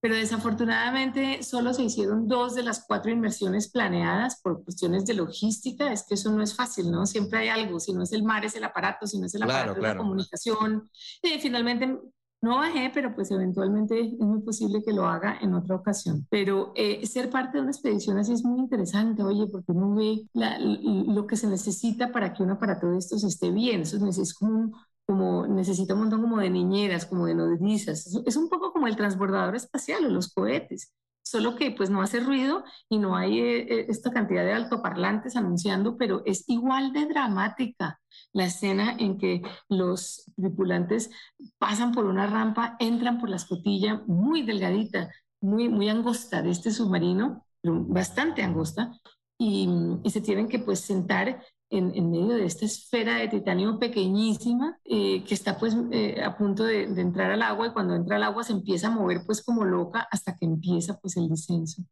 pero 0.07 0.19
desafortunadamente 0.19 1.43
solo 1.43 1.73
se 1.73 1.83
hicieron 1.83 2.29
dos 2.29 2.55
de 2.55 2.63
las 2.63 2.85
cuatro 2.87 3.11
inversiones 3.11 3.69
planeadas 3.69 4.39
por 4.41 4.63
cuestiones 4.63 5.05
de 5.05 5.15
logística. 5.15 5.91
Es 5.91 6.05
que 6.07 6.13
eso 6.13 6.31
no 6.31 6.41
es 6.41 6.55
fácil, 6.55 6.89
¿no? 6.89 7.05
Siempre 7.05 7.39
hay 7.39 7.49
algo. 7.49 7.77
Si 7.77 7.91
no 7.91 8.03
es 8.03 8.13
el 8.13 8.23
mar, 8.23 8.45
es 8.45 8.55
el 8.55 8.63
aparato. 8.63 9.05
Si 9.05 9.19
no 9.19 9.25
es 9.25 9.35
el 9.35 9.43
aparato, 9.43 9.73
es 9.73 9.83
la 9.83 9.97
comunicación. 9.97 10.89
Y 11.21 11.39
finalmente 11.39 11.99
no 12.41 12.55
bajé, 12.55 12.89
pero 12.93 13.13
pues 13.13 13.31
eventualmente 13.31 13.99
es 13.99 14.13
muy 14.19 14.39
posible 14.43 14.81
que 14.81 14.93
lo 14.93 15.07
haga 15.07 15.39
en 15.41 15.53
otra 15.53 15.75
ocasión. 15.75 16.25
Pero 16.29 16.71
eh, 16.75 17.05
ser 17.05 17.29
parte 17.29 17.57
de 17.57 17.63
una 17.63 17.71
expedición 17.71 18.17
así 18.17 18.31
es 18.31 18.45
muy 18.45 18.59
interesante, 18.59 19.23
oye, 19.23 19.47
porque 19.47 19.73
uno 19.73 19.93
ve 19.93 20.21
lo 20.33 21.27
que 21.27 21.35
se 21.35 21.47
necesita 21.47 22.13
para 22.13 22.33
que 22.33 22.43
un 22.43 22.51
aparato 22.51 22.91
de 22.91 22.99
estos 22.99 23.25
esté 23.25 23.51
bien. 23.51 23.81
Eso 23.81 23.97
es 24.07 24.33
como 24.33 24.57
un, 24.57 24.73
como 25.07 25.47
necesita 25.47 25.93
un 25.93 26.01
montón 26.01 26.21
como 26.21 26.39
de 26.39 26.49
niñeras, 26.49 27.05
como 27.05 27.25
de 27.25 27.33
nodrizas. 27.33 28.21
Es 28.25 28.35
un 28.35 28.49
poco 28.49 28.73
como 28.73 28.87
el 28.87 28.97
transbordador 28.97 29.55
espacial 29.55 30.05
o 30.05 30.09
los 30.09 30.33
cohetes, 30.33 30.93
solo 31.23 31.55
que 31.55 31.71
pues 31.71 31.89
no 31.89 32.01
hace 32.01 32.19
ruido 32.19 32.63
y 32.89 32.99
no 32.99 33.15
hay 33.15 33.39
eh, 33.39 33.59
eh, 33.69 33.85
esta 33.89 34.11
cantidad 34.11 34.43
de 34.43 34.53
altoparlantes 34.53 35.37
anunciando, 35.37 35.97
pero 35.97 36.23
es 36.25 36.43
igual 36.49 36.91
de 36.91 37.05
dramática 37.05 37.99
la 38.33 38.45
escena 38.45 38.95
en 38.99 39.17
que 39.17 39.41
los 39.69 40.29
tripulantes 40.35 41.09
pasan 41.57 41.93
por 41.93 42.05
una 42.05 42.27
rampa, 42.27 42.75
entran 42.79 43.17
por 43.17 43.29
la 43.29 43.37
escotilla 43.37 44.03
muy 44.07 44.41
delgadita, 44.43 45.09
muy, 45.41 45.69
muy 45.69 45.87
angosta 45.87 46.41
de 46.41 46.51
este 46.51 46.71
submarino, 46.71 47.45
bastante 47.63 48.43
angosta, 48.43 48.91
y, 49.39 49.69
y, 50.03 50.09
se 50.09 50.19
tienen 50.19 50.49
que 50.49 50.57
pues 50.57 50.79
sentar 50.79 51.43
en, 51.69 52.09
medio 52.09 52.35
de 52.35 52.45
esta 52.45 52.65
esfera 52.65 53.17
de 53.17 53.27
titanio 53.27 53.77
pequeñísima 53.77 54.79
eh, 54.85 55.23
que 55.23 55.33
está 55.33 55.57
pues 55.57 55.75
eh, 55.91 56.21
a 56.23 56.37
punto 56.37 56.63
de, 56.63 56.87
de, 56.87 57.01
entrar 57.01 57.31
al 57.31 57.41
agua 57.41 57.67
y 57.67 57.73
cuando 57.73 57.95
entra 57.95 58.15
al 58.15 58.23
agua 58.23 58.43
se 58.43 58.53
empieza 58.53 58.87
a 58.87 58.91
mover 58.91 59.21
pues 59.25 59.43
como 59.43 59.65
loca 59.65 60.07
hasta 60.09 60.35
que 60.35 60.45
empieza 60.45 60.97
pues 60.99 61.17
el 61.17 61.27
descenso 61.27 61.83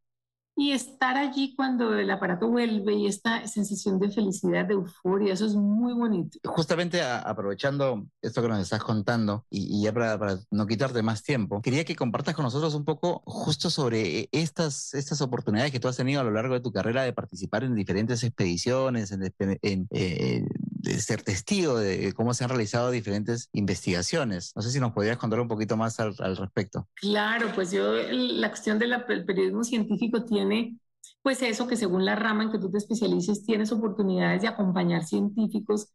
y 0.56 0.72
estar 0.72 1.18
allí 1.18 1.54
cuando 1.56 1.94
el 1.94 2.10
aparato 2.10 2.48
vuelve 2.48 2.94
y 2.94 3.08
esta 3.08 3.46
sensación 3.46 4.00
de 4.00 4.10
felicidad, 4.10 4.66
de 4.66 4.76
euforia, 4.76 5.34
eso 5.34 5.46
es 5.46 5.56
muy 5.56 5.94
bonito. 5.94 6.40
Justamente 6.46 7.02
aprovechando 7.02 8.06
esto 8.22 8.42
que 8.42 8.48
nos 8.48 8.60
estás 8.60 8.82
contando 8.82 9.46
y, 9.50 9.84
ya 9.84 9.94
para, 9.94 10.40
no 10.52 10.66
quitarte 10.66 11.02
más 11.04 11.24
tiempo, 11.24 11.62
quería 11.62 11.84
que 11.84 11.96
compartas 11.96 12.36
con 12.36 12.44
nosotros 12.44 12.74
un 12.74 12.86
poco 12.86 13.22
justo 13.26 13.70
sobre 13.70 14.30
estas, 14.32 14.94
estas 14.94 15.20
oportunidades 15.22 15.72
que 15.72 15.80
tú 15.80 15.90
has 15.90 15.98
tenido 15.98 16.22
a 16.22 16.24
lo 16.24 16.32
largo 16.32 16.54
de 16.54 16.62
tu 16.62 16.72
carrera 16.72 17.04
de 17.04 17.12
participar 17.12 17.66
en 17.66 17.76
diferentes 17.76 18.24
expediciones, 18.24 19.12
en, 19.12 19.34
en, 19.62 19.88
eh, 19.92 20.46
de 20.86 21.00
ser 21.00 21.24
testigo 21.24 21.78
de 21.78 22.14
cómo 22.14 22.34
se 22.34 22.44
han 22.44 22.50
realizado 22.50 22.92
diferentes 22.92 23.50
investigaciones. 23.54 24.54
No 24.56 24.62
sé 24.62 24.72
si 24.72 24.80
nos 24.80 24.94
podrías 24.94 25.18
contar 25.18 25.40
un 25.40 25.48
poquito 25.48 25.76
más 25.76 26.00
al, 26.00 26.16
respecto. 26.16 26.88
Claro, 26.96 27.52
pues 27.56 27.72
yo, 27.72 27.94
la 27.94 28.50
cuestión 28.50 28.80
del 28.80 29.04
periodismo 29.26 29.64
científico 29.64 30.24
tiene 30.24 30.78
pues 31.22 31.42
eso 31.42 31.68
que 31.68 31.76
según 31.76 32.06
la 32.06 32.16
rama 32.16 32.44
en 32.44 32.52
que 32.52 32.60
tú 32.60 32.70
te 32.70 32.78
especialices, 32.78 33.44
tienes 33.44 33.72
oportunidades 33.72 34.44
de 34.44 34.48
acompañar 34.48 35.04
científicos 35.06 35.90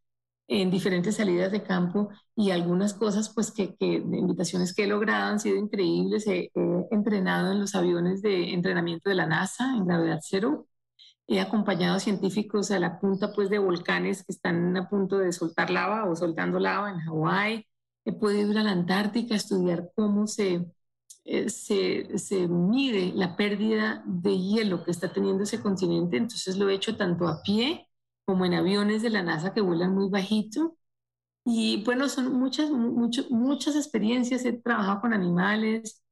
en 0.48 0.72
diferentes 0.72 1.16
salidas 1.16 1.52
de 1.52 1.62
campo 1.62 2.08
y 2.34 2.50
algunas 2.50 2.94
cosas 2.94 3.32
pues 3.32 3.52
que, 3.52 3.76
que 3.76 3.86
invitaciones 3.86 4.74
que 4.74 4.84
he 4.84 4.86
logrado 4.88 5.30
han 5.30 5.38
sido 5.38 5.56
increíbles. 5.56 6.26
he 6.26 6.50
entrenado 6.90 7.52
en 7.52 7.60
los 7.60 7.76
aviones 7.76 8.22
de 8.22 8.52
entrenamiento 8.52 9.08
de 9.08 9.14
la 9.14 9.26
NASA 9.26 9.76
en 9.76 9.86
gravedad 9.86 10.18
cero 10.20 10.66
He 11.30 11.38
acompañado 11.40 12.00
científicos 12.00 12.72
a 12.72 12.80
la 12.80 12.98
punta 12.98 13.32
pues, 13.32 13.50
de 13.50 13.60
volcanes 13.60 14.24
que 14.24 14.32
están 14.32 14.76
a 14.76 14.88
punto 14.88 15.16
de 15.18 15.32
soltar 15.32 15.70
lava 15.70 16.04
o 16.10 16.16
soltando 16.16 16.58
lava 16.58 16.90
en 16.90 16.98
Hawái. 16.98 17.66
He 18.04 18.12
podido 18.12 18.50
ir 18.50 18.58
a 18.58 18.64
la 18.64 18.72
Antártica 18.72 19.34
a 19.34 19.36
estudiar 19.36 19.92
cómo 19.94 20.26
se, 20.26 20.66
eh, 21.24 21.48
se, 21.48 22.18
se, 22.18 22.48
mide 22.48 23.12
la 23.14 23.36
pérdida 23.36 24.02
de 24.06 24.36
hielo 24.38 24.82
que 24.84 24.90
está 24.90 25.12
teniendo 25.12 25.44
ese 25.44 25.60
continente. 25.60 26.16
Entonces 26.16 26.56
lo 26.56 26.68
he 26.68 26.74
hecho 26.74 26.96
tanto 26.96 27.28
a 27.28 27.42
pie 27.42 27.88
como 28.24 28.44
en 28.44 28.54
aviones 28.54 29.02
de 29.02 29.10
la 29.10 29.22
NASA 29.22 29.54
que 29.54 29.60
vuelan 29.60 29.94
muy 29.94 30.08
bajito. 30.10 30.76
Y 31.44 31.84
bueno, 31.84 32.08
son 32.08 32.32
muchas, 32.32 32.70
muchas 32.70 33.76
experiencias. 33.76 34.44
He 34.44 34.54
trabajado 34.54 35.00
con 35.02 35.14
animales, 35.14 36.02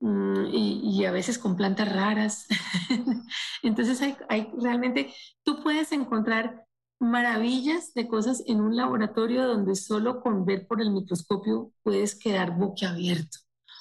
Mm, 0.00 0.46
y, 0.52 1.04
a 1.04 1.10
veces 1.10 1.38
con 1.38 1.56
plantas 1.56 1.92
raras. 1.92 2.46
Entonces 3.62 4.00
hay, 4.28 4.50
realmente, 4.60 5.12
tú 5.42 5.62
puedes 5.62 5.92
encontrar 5.92 6.64
maravillas 7.00 7.94
de 7.94 8.08
cosas 8.08 8.42
en 8.46 8.60
un 8.60 8.76
laboratorio 8.76 9.46
donde 9.46 9.74
solo 9.74 10.20
con 10.20 10.44
ver 10.44 10.66
por 10.66 10.80
el 10.80 10.90
microscopio 10.90 11.72
puedes 11.82 12.14
quedar 12.16 12.56
boquiabierto. 12.56 13.38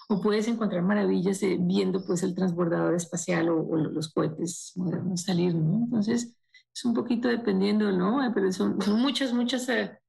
O 0.10 0.22
puedes 0.22 0.48
encontrar 0.48 0.84
maravillas 0.84 1.42
viendo 1.60 2.06
pues 2.06 2.24
el 2.24 2.34
transbordador 2.34 2.96
espacial 2.96 3.50
o, 3.50 3.76
los 3.76 4.14
cohetes 4.14 4.72
modernos 4.76 5.24
salir, 5.24 5.54
¿no? 5.54 5.84
Entonces 5.84 6.38
es 6.74 6.86
un 6.86 6.94
poquito 6.94 7.28
dependiendo, 7.28 7.92
¿no? 7.92 8.20
Pero 8.34 8.52
son, 8.52 8.82
son 8.82 9.02
muchas, 9.02 9.34
muchas 9.34 9.68
eh, 9.70 10.00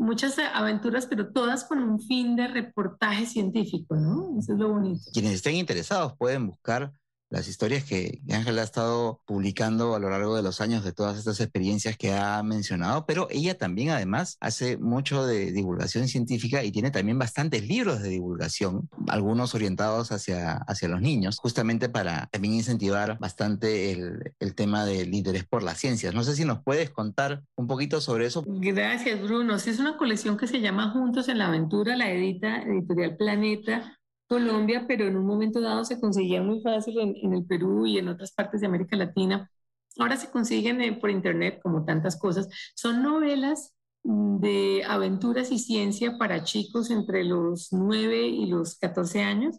muchas 0.00 0.36
aventuras, 0.38 1.06
pero 1.06 1.30
todas 1.30 1.64
con 1.64 1.78
un 1.82 2.00
fin 2.00 2.34
de 2.34 2.48
reportaje 2.48 3.26
científico, 3.26 3.96
¿no? 3.96 4.38
Eso 4.38 4.54
es 4.54 4.58
lo 4.58 4.70
bonito. 4.70 5.02
Quienes 5.12 5.34
estén 5.34 5.56
interesados 5.56 6.16
pueden 6.16 6.46
buscar 6.46 6.92
las 7.30 7.48
historias 7.48 7.84
que 7.84 8.20
Ángel 8.30 8.58
ha 8.58 8.64
estado 8.64 9.20
publicando 9.24 9.94
a 9.94 10.00
lo 10.00 10.10
largo 10.10 10.36
de 10.36 10.42
los 10.42 10.60
años 10.60 10.84
de 10.84 10.92
todas 10.92 11.16
estas 11.16 11.40
experiencias 11.40 11.96
que 11.96 12.12
ha 12.12 12.42
mencionado, 12.42 13.06
pero 13.06 13.28
ella 13.30 13.56
también 13.56 13.90
además 13.90 14.36
hace 14.40 14.76
mucho 14.76 15.24
de 15.24 15.52
divulgación 15.52 16.08
científica 16.08 16.64
y 16.64 16.72
tiene 16.72 16.90
también 16.90 17.18
bastantes 17.18 17.66
libros 17.66 18.02
de 18.02 18.08
divulgación, 18.08 18.90
algunos 19.08 19.54
orientados 19.54 20.10
hacia, 20.10 20.54
hacia 20.54 20.88
los 20.88 21.00
niños, 21.00 21.38
justamente 21.38 21.88
para 21.88 22.26
también 22.32 22.54
incentivar 22.54 23.18
bastante 23.18 23.92
el, 23.92 24.34
el 24.40 24.54
tema 24.54 24.84
del 24.84 25.14
interés 25.14 25.44
por 25.44 25.62
las 25.62 25.78
ciencias. 25.78 26.12
No 26.14 26.24
sé 26.24 26.34
si 26.34 26.44
nos 26.44 26.62
puedes 26.62 26.90
contar 26.90 27.42
un 27.54 27.68
poquito 27.68 28.00
sobre 28.00 28.26
eso. 28.26 28.42
Gracias, 28.46 29.22
Bruno. 29.22 29.54
es 29.54 29.78
una 29.78 29.96
colección 29.96 30.36
que 30.36 30.48
se 30.48 30.60
llama 30.60 30.90
Juntos 30.90 31.28
en 31.28 31.38
la 31.38 31.46
Aventura, 31.46 31.96
la 31.96 32.10
edita 32.10 32.62
Editorial 32.62 33.16
Planeta 33.16 33.99
Colombia, 34.30 34.84
pero 34.86 35.08
en 35.08 35.16
un 35.16 35.26
momento 35.26 35.60
dado 35.60 35.84
se 35.84 36.00
conseguía 36.00 36.40
muy 36.40 36.62
fácil 36.62 37.00
en, 37.00 37.34
el 37.34 37.44
Perú 37.44 37.84
y 37.84 37.98
en 37.98 38.06
otras 38.08 38.30
partes 38.32 38.60
de 38.60 38.68
América 38.68 38.96
Latina. 38.96 39.50
Ahora 39.98 40.16
se 40.16 40.30
consiguen 40.30 40.80
eh, 40.80 40.92
por 40.92 41.10
internet, 41.10 41.58
como 41.60 41.84
tantas 41.84 42.16
cosas. 42.16 42.48
Son 42.76 43.02
novelas 43.02 43.74
mm, 44.04 44.38
de 44.38 44.84
aventuras 44.86 45.50
y 45.50 45.58
ciencia 45.58 46.16
para 46.16 46.44
chicos 46.44 46.90
entre 46.92 47.24
los 47.24 47.72
9 47.72 48.28
y 48.28 48.46
los 48.46 48.78
14 48.78 49.20
años. 49.22 49.58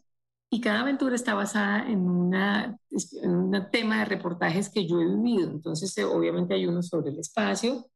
Y 0.50 0.62
cada 0.62 0.82
aventura 0.82 1.16
está 1.16 1.34
basada 1.34 1.90
en, 1.90 2.10
una, 2.10 2.78
un 3.24 3.52
tema 3.74 4.00
de 4.00 4.06
reportajes 4.06 4.70
que 4.70 4.88
yo 4.88 5.02
he 5.02 5.06
vivido. 5.06 5.52
Entonces, 5.52 5.98
eh, 5.98 6.06
obviamente 6.06 6.54
hay 6.54 6.66
uno 6.66 6.82
sobre 6.82 7.12
el 7.12 7.20
espacio, 7.20 7.88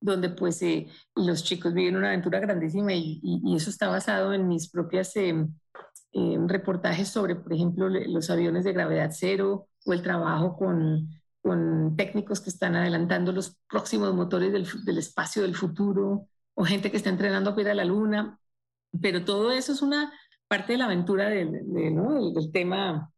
donde 0.00 0.30
pues 0.30 0.62
eh, 0.62 0.86
los 1.14 1.44
chicos 1.44 1.74
viven 1.74 1.96
una 1.96 2.08
aventura 2.08 2.40
grandísima 2.40 2.94
y, 2.94 3.20
y, 3.22 3.54
eso 3.56 3.70
está 3.70 3.88
basado 3.88 4.32
en 4.32 4.48
mis 4.48 4.70
propias 4.70 5.12
reportajes 6.12 7.08
sobre, 7.08 7.36
por 7.36 7.52
ejemplo, 7.52 7.88
los 7.88 8.30
aviones 8.30 8.64
de 8.64 8.72
gravedad 8.72 9.10
cero 9.12 9.68
o 9.84 9.92
el 9.92 10.02
trabajo 10.02 10.56
con, 10.56 11.08
con 11.40 11.96
técnicos 11.96 12.40
que 12.40 12.50
están 12.50 12.76
adelantando 12.76 13.32
los 13.32 13.56
próximos 13.68 14.14
motores 14.14 14.52
del, 14.52 14.66
del 14.84 14.98
espacio 14.98 15.42
del 15.42 15.56
futuro, 15.56 16.28
o 16.54 16.64
gente 16.64 16.90
que 16.90 16.96
está 16.96 17.10
entrenando 17.10 17.50
para 17.52 17.62
ir 17.62 17.68
a 17.70 17.74
la 17.74 17.84
luna, 17.84 18.38
pero 19.00 19.24
todo 19.24 19.52
eso 19.52 19.72
es 19.72 19.82
una 19.82 20.12
parte 20.48 20.72
de 20.72 20.78
la 20.78 20.84
aventura 20.84 21.28
del, 21.28 21.62
¿no? 21.94 22.30
del, 22.30 22.52
tema, 22.52 23.10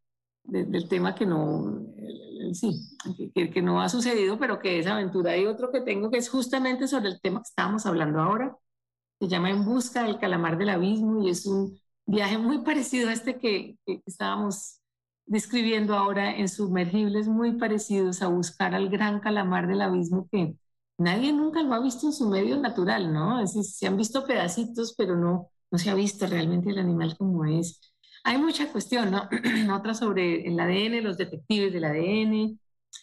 del 0.43 0.87
tema 0.87 1.13
que 1.15 1.25
no, 1.25 1.85
sí, 2.53 2.79
que, 3.33 3.49
que, 3.49 3.61
no 3.61 3.81
ha 3.81 3.89
sucedido, 3.89 4.39
pero 4.39 4.59
que 4.59 4.79
es 4.79 4.87
aventura. 4.87 5.31
Hay 5.31 5.45
otro 5.45 5.71
que 5.71 5.81
tengo 5.81 6.09
que 6.09 6.17
es 6.17 6.29
justamente 6.29 6.87
sobre 6.87 7.09
el 7.09 7.19
tema 7.19 7.39
que 7.39 7.49
estábamos 7.49 7.85
hablando 7.85 8.21
ahora, 8.21 8.55
se 9.19 9.27
llama 9.27 9.49
En 9.49 9.65
busca 9.65 10.03
del 10.03 10.19
calamar 10.19 10.57
del 10.57 10.69
abismo 10.69 11.23
y 11.23 11.29
es 11.29 11.45
un 11.45 11.77
viaje 12.05 12.37
muy 12.37 12.59
parecido 12.59 13.09
a 13.09 13.13
este 13.13 13.37
que, 13.37 13.77
que 13.85 14.01
estábamos 14.05 14.81
describiendo 15.25 15.95
ahora 15.95 16.35
en 16.35 16.47
sumergibles 16.47 17.27
muy 17.27 17.53
parecidos 17.53 18.21
a 18.21 18.27
buscar 18.27 18.75
al 18.75 18.89
gran 18.89 19.19
calamar 19.19 19.67
del 19.67 19.81
abismo 19.81 20.27
que 20.31 20.55
nadie 20.97 21.33
nunca 21.33 21.63
lo 21.63 21.73
ha 21.73 21.79
visto 21.79 22.07
en 22.07 22.13
su 22.13 22.29
medio 22.29 22.57
natural, 22.57 23.11
¿no? 23.11 23.41
Es 23.41 23.53
decir, 23.53 23.71
se 23.71 23.87
han 23.87 23.97
visto 23.97 24.25
pedacitos, 24.25 24.93
pero 24.97 25.15
no, 25.15 25.49
no 25.71 25.77
se 25.77 25.89
ha 25.89 25.95
visto 25.95 26.27
realmente 26.27 26.69
el 26.69 26.79
animal 26.79 27.17
como 27.17 27.45
es. 27.45 27.81
Hay 28.23 28.37
mucha 28.37 28.71
cuestión, 28.71 29.11
¿no? 29.11 29.27
Otra 29.75 29.93
sobre 29.93 30.47
el 30.47 30.59
ADN, 30.59 31.03
los 31.03 31.17
detectives 31.17 31.73
del 31.73 31.85
ADN, 31.85 32.59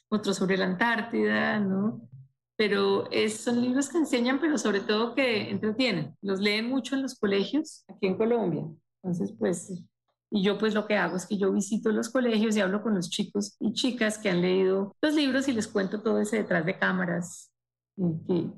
otro 0.09 0.35
sobre 0.35 0.57
la 0.57 0.67
Antártida, 0.67 1.61
¿no? 1.61 2.09
Pero 2.57 3.11
es, 3.11 3.41
son 3.41 3.61
libros 3.61 3.89
que 3.89 3.99
enseñan, 3.99 4.41
pero 4.41 4.59
sobre 4.59 4.81
todo 4.81 5.15
que 5.15 5.51
entretienen. 5.51 6.17
Los 6.23 6.41
leen 6.41 6.69
mucho 6.69 6.95
en 6.95 7.03
los 7.03 7.19
colegios 7.19 7.85
aquí 7.89 8.07
en 8.07 8.17
Colombia. 8.17 8.65
Entonces, 9.03 9.35
pues, 9.39 9.73
y 10.31 10.43
yo 10.43 10.59
pues 10.59 10.75
lo 10.75 10.87
que 10.87 10.97
hago 10.97 11.17
es 11.17 11.27
que 11.27 11.37
yo 11.37 11.53
visito 11.53 11.91
los 11.91 12.09
colegios 12.09 12.57
y 12.57 12.61
hablo 12.61 12.83
con 12.83 12.95
los 12.95 13.11
chicos 13.11 13.57
y 13.61 13.73
chicas 13.73 14.19
que 14.19 14.31
han 14.31 14.41
leído 14.41 14.97
los 15.03 15.15
libros 15.15 15.49
y 15.49 15.53
les 15.53 15.69
cuento 15.69 16.03
todo 16.03 16.21
ese 16.21 16.39
detrás 16.39 16.65
de 16.65 16.79
cámaras 16.79 17.51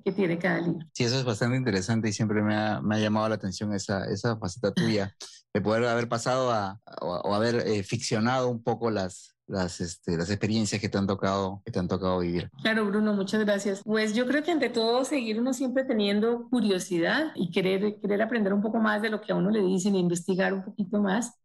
que, 0.05 0.13
tiene 0.13 0.39
cada 0.39 0.61
libro. 0.61 0.87
Sí, 0.93 1.05
eso 1.05 1.19
es 1.19 1.25
bastante 1.25 1.57
interesante 1.57 2.09
y 2.09 2.13
siempre 2.13 2.43
me 2.43 2.55
ha, 2.55 2.81
me 2.81 2.97
ha 2.97 3.01
llamado 3.01 3.29
la 3.29 3.35
atención 3.35 3.75
esa, 3.75 4.05
esa 4.07 4.37
faceta 4.37 4.73
tuya, 4.73 5.15
de 5.53 5.61
poder 5.61 5.85
haber 5.85 6.09
pasado 6.09 6.53
a, 6.53 6.81
o, 7.01 7.35
haber 7.35 7.67
eh, 7.67 7.83
ficcionado 7.83 8.49
un 8.49 8.63
poco 8.63 8.91
las, 8.91 9.34
las, 9.47 9.81
este, 9.81 10.17
las 10.17 10.31
experiencias 10.31 10.81
que 10.81 10.89
te, 10.89 10.99
han 10.99 11.07
tocado, 11.07 11.63
que 11.65 11.73
te 11.73 11.79
han 11.79 11.89
tocado 11.89 12.21
vivir. 12.21 12.51
Claro, 12.63 12.87
Bruno, 12.87 13.13
muchas 13.13 13.45
gracias. 13.45 13.83
Pues 13.85 14.15
yo 14.15 14.27
creo 14.27 14.43
que 14.43 14.53
ante 14.53 14.71
todo 14.71 15.05
seguir 15.05 15.41
uno 15.41 15.53
siempre 15.53 15.85
teniendo 15.85 16.49
curiosidad 16.49 17.33
y 17.35 17.51
querer, 17.51 17.99
querer 18.01 18.23
aprender 18.23 18.53
un 18.53 18.63
poco 18.63 18.79
más 18.79 19.03
de 19.03 19.11
lo 19.11 19.21
que 19.21 19.33
a 19.33 19.37
uno 19.37 19.51
le 19.51 19.63
dicen 19.63 19.95
e 19.95 19.99
investigar 19.99 20.55
un 20.55 20.65
poquito 20.65 21.01
más 21.01 21.39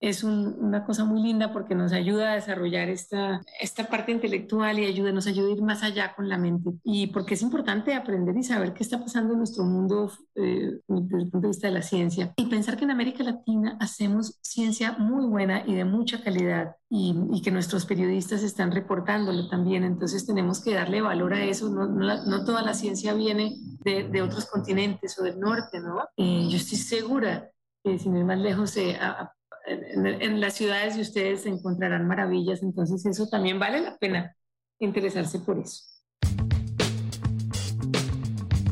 es 0.00 0.22
una 0.22 0.84
cosa 0.84 1.04
muy 1.04 1.22
linda 1.22 1.52
porque 1.52 1.74
nos 1.74 1.92
ayuda 1.92 2.32
a 2.32 2.34
desarrollar 2.36 2.88
esta, 2.88 3.40
esta 3.60 3.88
parte 3.88 4.12
intelectual 4.12 4.78
y 4.78 4.84
ayuda, 4.84 5.12
nos 5.12 5.26
ayuda 5.26 5.48
a 5.48 5.52
ir 5.52 5.62
más 5.62 5.82
allá 5.82 6.14
con 6.14 6.28
la 6.28 6.38
mente. 6.38 6.70
Y 6.84 7.08
porque 7.08 7.34
es 7.34 7.42
importante 7.42 7.94
aprender 7.94 8.36
y 8.36 8.44
saber 8.44 8.74
qué 8.74 8.84
está 8.84 9.00
pasando 9.00 9.32
en 9.32 9.38
nuestro 9.38 9.64
mundo 9.64 10.10
eh, 10.36 10.78
desde 10.86 11.18
el 11.18 11.30
punto 11.30 11.40
de 11.40 11.48
vista 11.48 11.66
de 11.66 11.74
la 11.74 11.82
ciencia. 11.82 12.32
Y 12.36 12.46
pensar 12.46 12.76
que 12.76 12.84
en 12.84 12.92
América 12.92 13.24
Latina 13.24 13.76
hacemos 13.80 14.38
ciencia 14.40 14.92
muy 14.98 15.26
buena 15.26 15.64
y 15.66 15.74
de 15.74 15.84
mucha 15.84 16.22
calidad 16.22 16.76
y, 16.88 17.14
y 17.32 17.42
que 17.42 17.50
nuestros 17.50 17.84
periodistas 17.84 18.42
están 18.44 18.70
reportándolo 18.70 19.48
también. 19.48 19.82
Entonces 19.82 20.24
tenemos 20.26 20.62
que 20.62 20.74
darle 20.74 21.00
valor 21.00 21.34
a 21.34 21.44
eso. 21.44 21.70
No, 21.70 21.88
no, 21.88 22.44
toda 22.44 22.62
la 22.62 22.74
ciencia 22.74 23.14
viene 23.14 23.56
de, 23.84 24.08
de, 24.08 24.22
otros 24.22 24.46
continentes 24.46 25.18
o 25.18 25.24
del 25.24 25.40
norte, 25.40 25.80
¿no? 25.80 25.98
yo 26.16 26.56
estoy 26.56 26.78
segura 26.78 27.50
que 27.82 27.98
sin 27.98 28.16
ir 28.16 28.24
más 28.24 28.38
lejos, 28.38 28.76
eh, 28.76 28.98
en, 29.68 30.40
las 30.40 30.54
ciudades 30.54 30.96
de 30.96 31.02
ustedes 31.02 31.46
encontrarán 31.46 32.06
maravillas, 32.06 32.62
entonces 32.62 33.04
eso 33.06 33.28
también 33.28 33.58
vale 33.58 33.80
la 33.80 33.96
pena 33.98 34.34
interesarse 34.78 35.38
por 35.40 35.58
eso. 35.58 35.82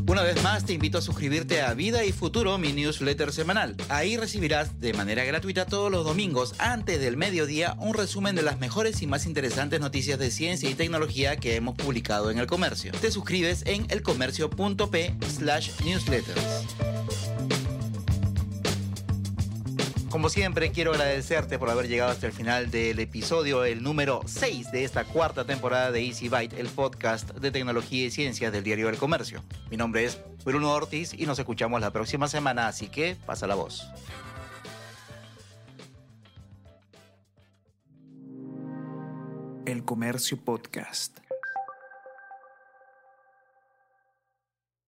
Una 0.09 0.23
vez 0.23 0.41
más 0.43 0.65
te 0.65 0.73
invito 0.73 0.99
a 0.99 1.03
suscribirte 1.03 1.63
a 1.63 1.75
Vida 1.75 2.05
y 2.05 2.13
Futuro, 2.13 2.57
mi 2.59 2.73
newsletter 2.73 3.33
semanal. 3.33 3.77
Ahí 3.89 4.17
recibirás 4.17 4.81
de 4.81 4.95
manera 4.95 5.25
gratuita 5.25 5.67
todos 5.67 5.91
los 5.91 6.05
domingos 6.05 6.55
antes 6.59 7.01
del 7.01 7.17
mediodía 7.17 7.77
un 7.81 7.93
resumen 7.93 8.37
de 8.37 8.43
las 8.43 8.61
mejores 8.61 9.03
y 9.03 9.09
más 9.09 9.27
interesantes 9.27 9.81
noticias 9.81 10.19
de 10.19 10.31
ciencia 10.31 10.71
y 10.71 10.75
tecnología 10.75 11.37
que 11.37 11.57
hemos 11.57 11.75
publicado 11.75 12.31
en 12.31 12.39
el 12.39 12.47
comercio. 12.47 12.93
Te 12.93 13.11
suscribes 13.11 13.65
en 13.67 13.87
elcomercio.p 13.91 15.17
slash 15.29 15.73
newsletters. 15.85 16.67
Como 20.17 20.31
siempre, 20.31 20.73
quiero 20.73 20.93
agradecerte 20.93 21.59
por 21.59 21.69
haber 21.69 21.89
llegado 21.89 22.11
hasta 22.11 22.27
el 22.27 22.33
final 22.33 22.71
del 22.71 22.99
episodio, 23.01 23.67
el 23.67 23.83
número 23.83 24.23
6 24.25 24.73
de 24.73 24.83
esta 24.83 25.05
cuarta 25.05 25.45
temporada 25.45 25.93
de 25.93 26.07
Easy 26.07 26.31
Byte, 26.31 26.59
el 26.59 26.69
podcast 26.69 27.33
de 27.33 27.51
tecnología 27.51 28.07
y 28.07 28.11
ciencias 28.11 28.51
del 28.51 28.65
diario 28.65 28.89
El 28.89 28.97
Comercio. 28.97 29.43
Mi 29.71 29.77
nombre 29.77 30.07
es 30.07 30.19
Bruno 30.43 30.73
Ortiz 30.73 31.13
y 31.13 31.27
nos 31.27 31.39
escuchamos 31.39 31.83
la 31.83 31.91
próxima 31.91 32.29
semana, 32.29 32.67
así 32.67 32.89
que 32.89 33.19
pasa 33.27 33.47
la 33.47 33.57
voz. 33.57 33.87
El 39.67 39.85
Comercio 39.85 40.39
Podcast. 40.39 41.26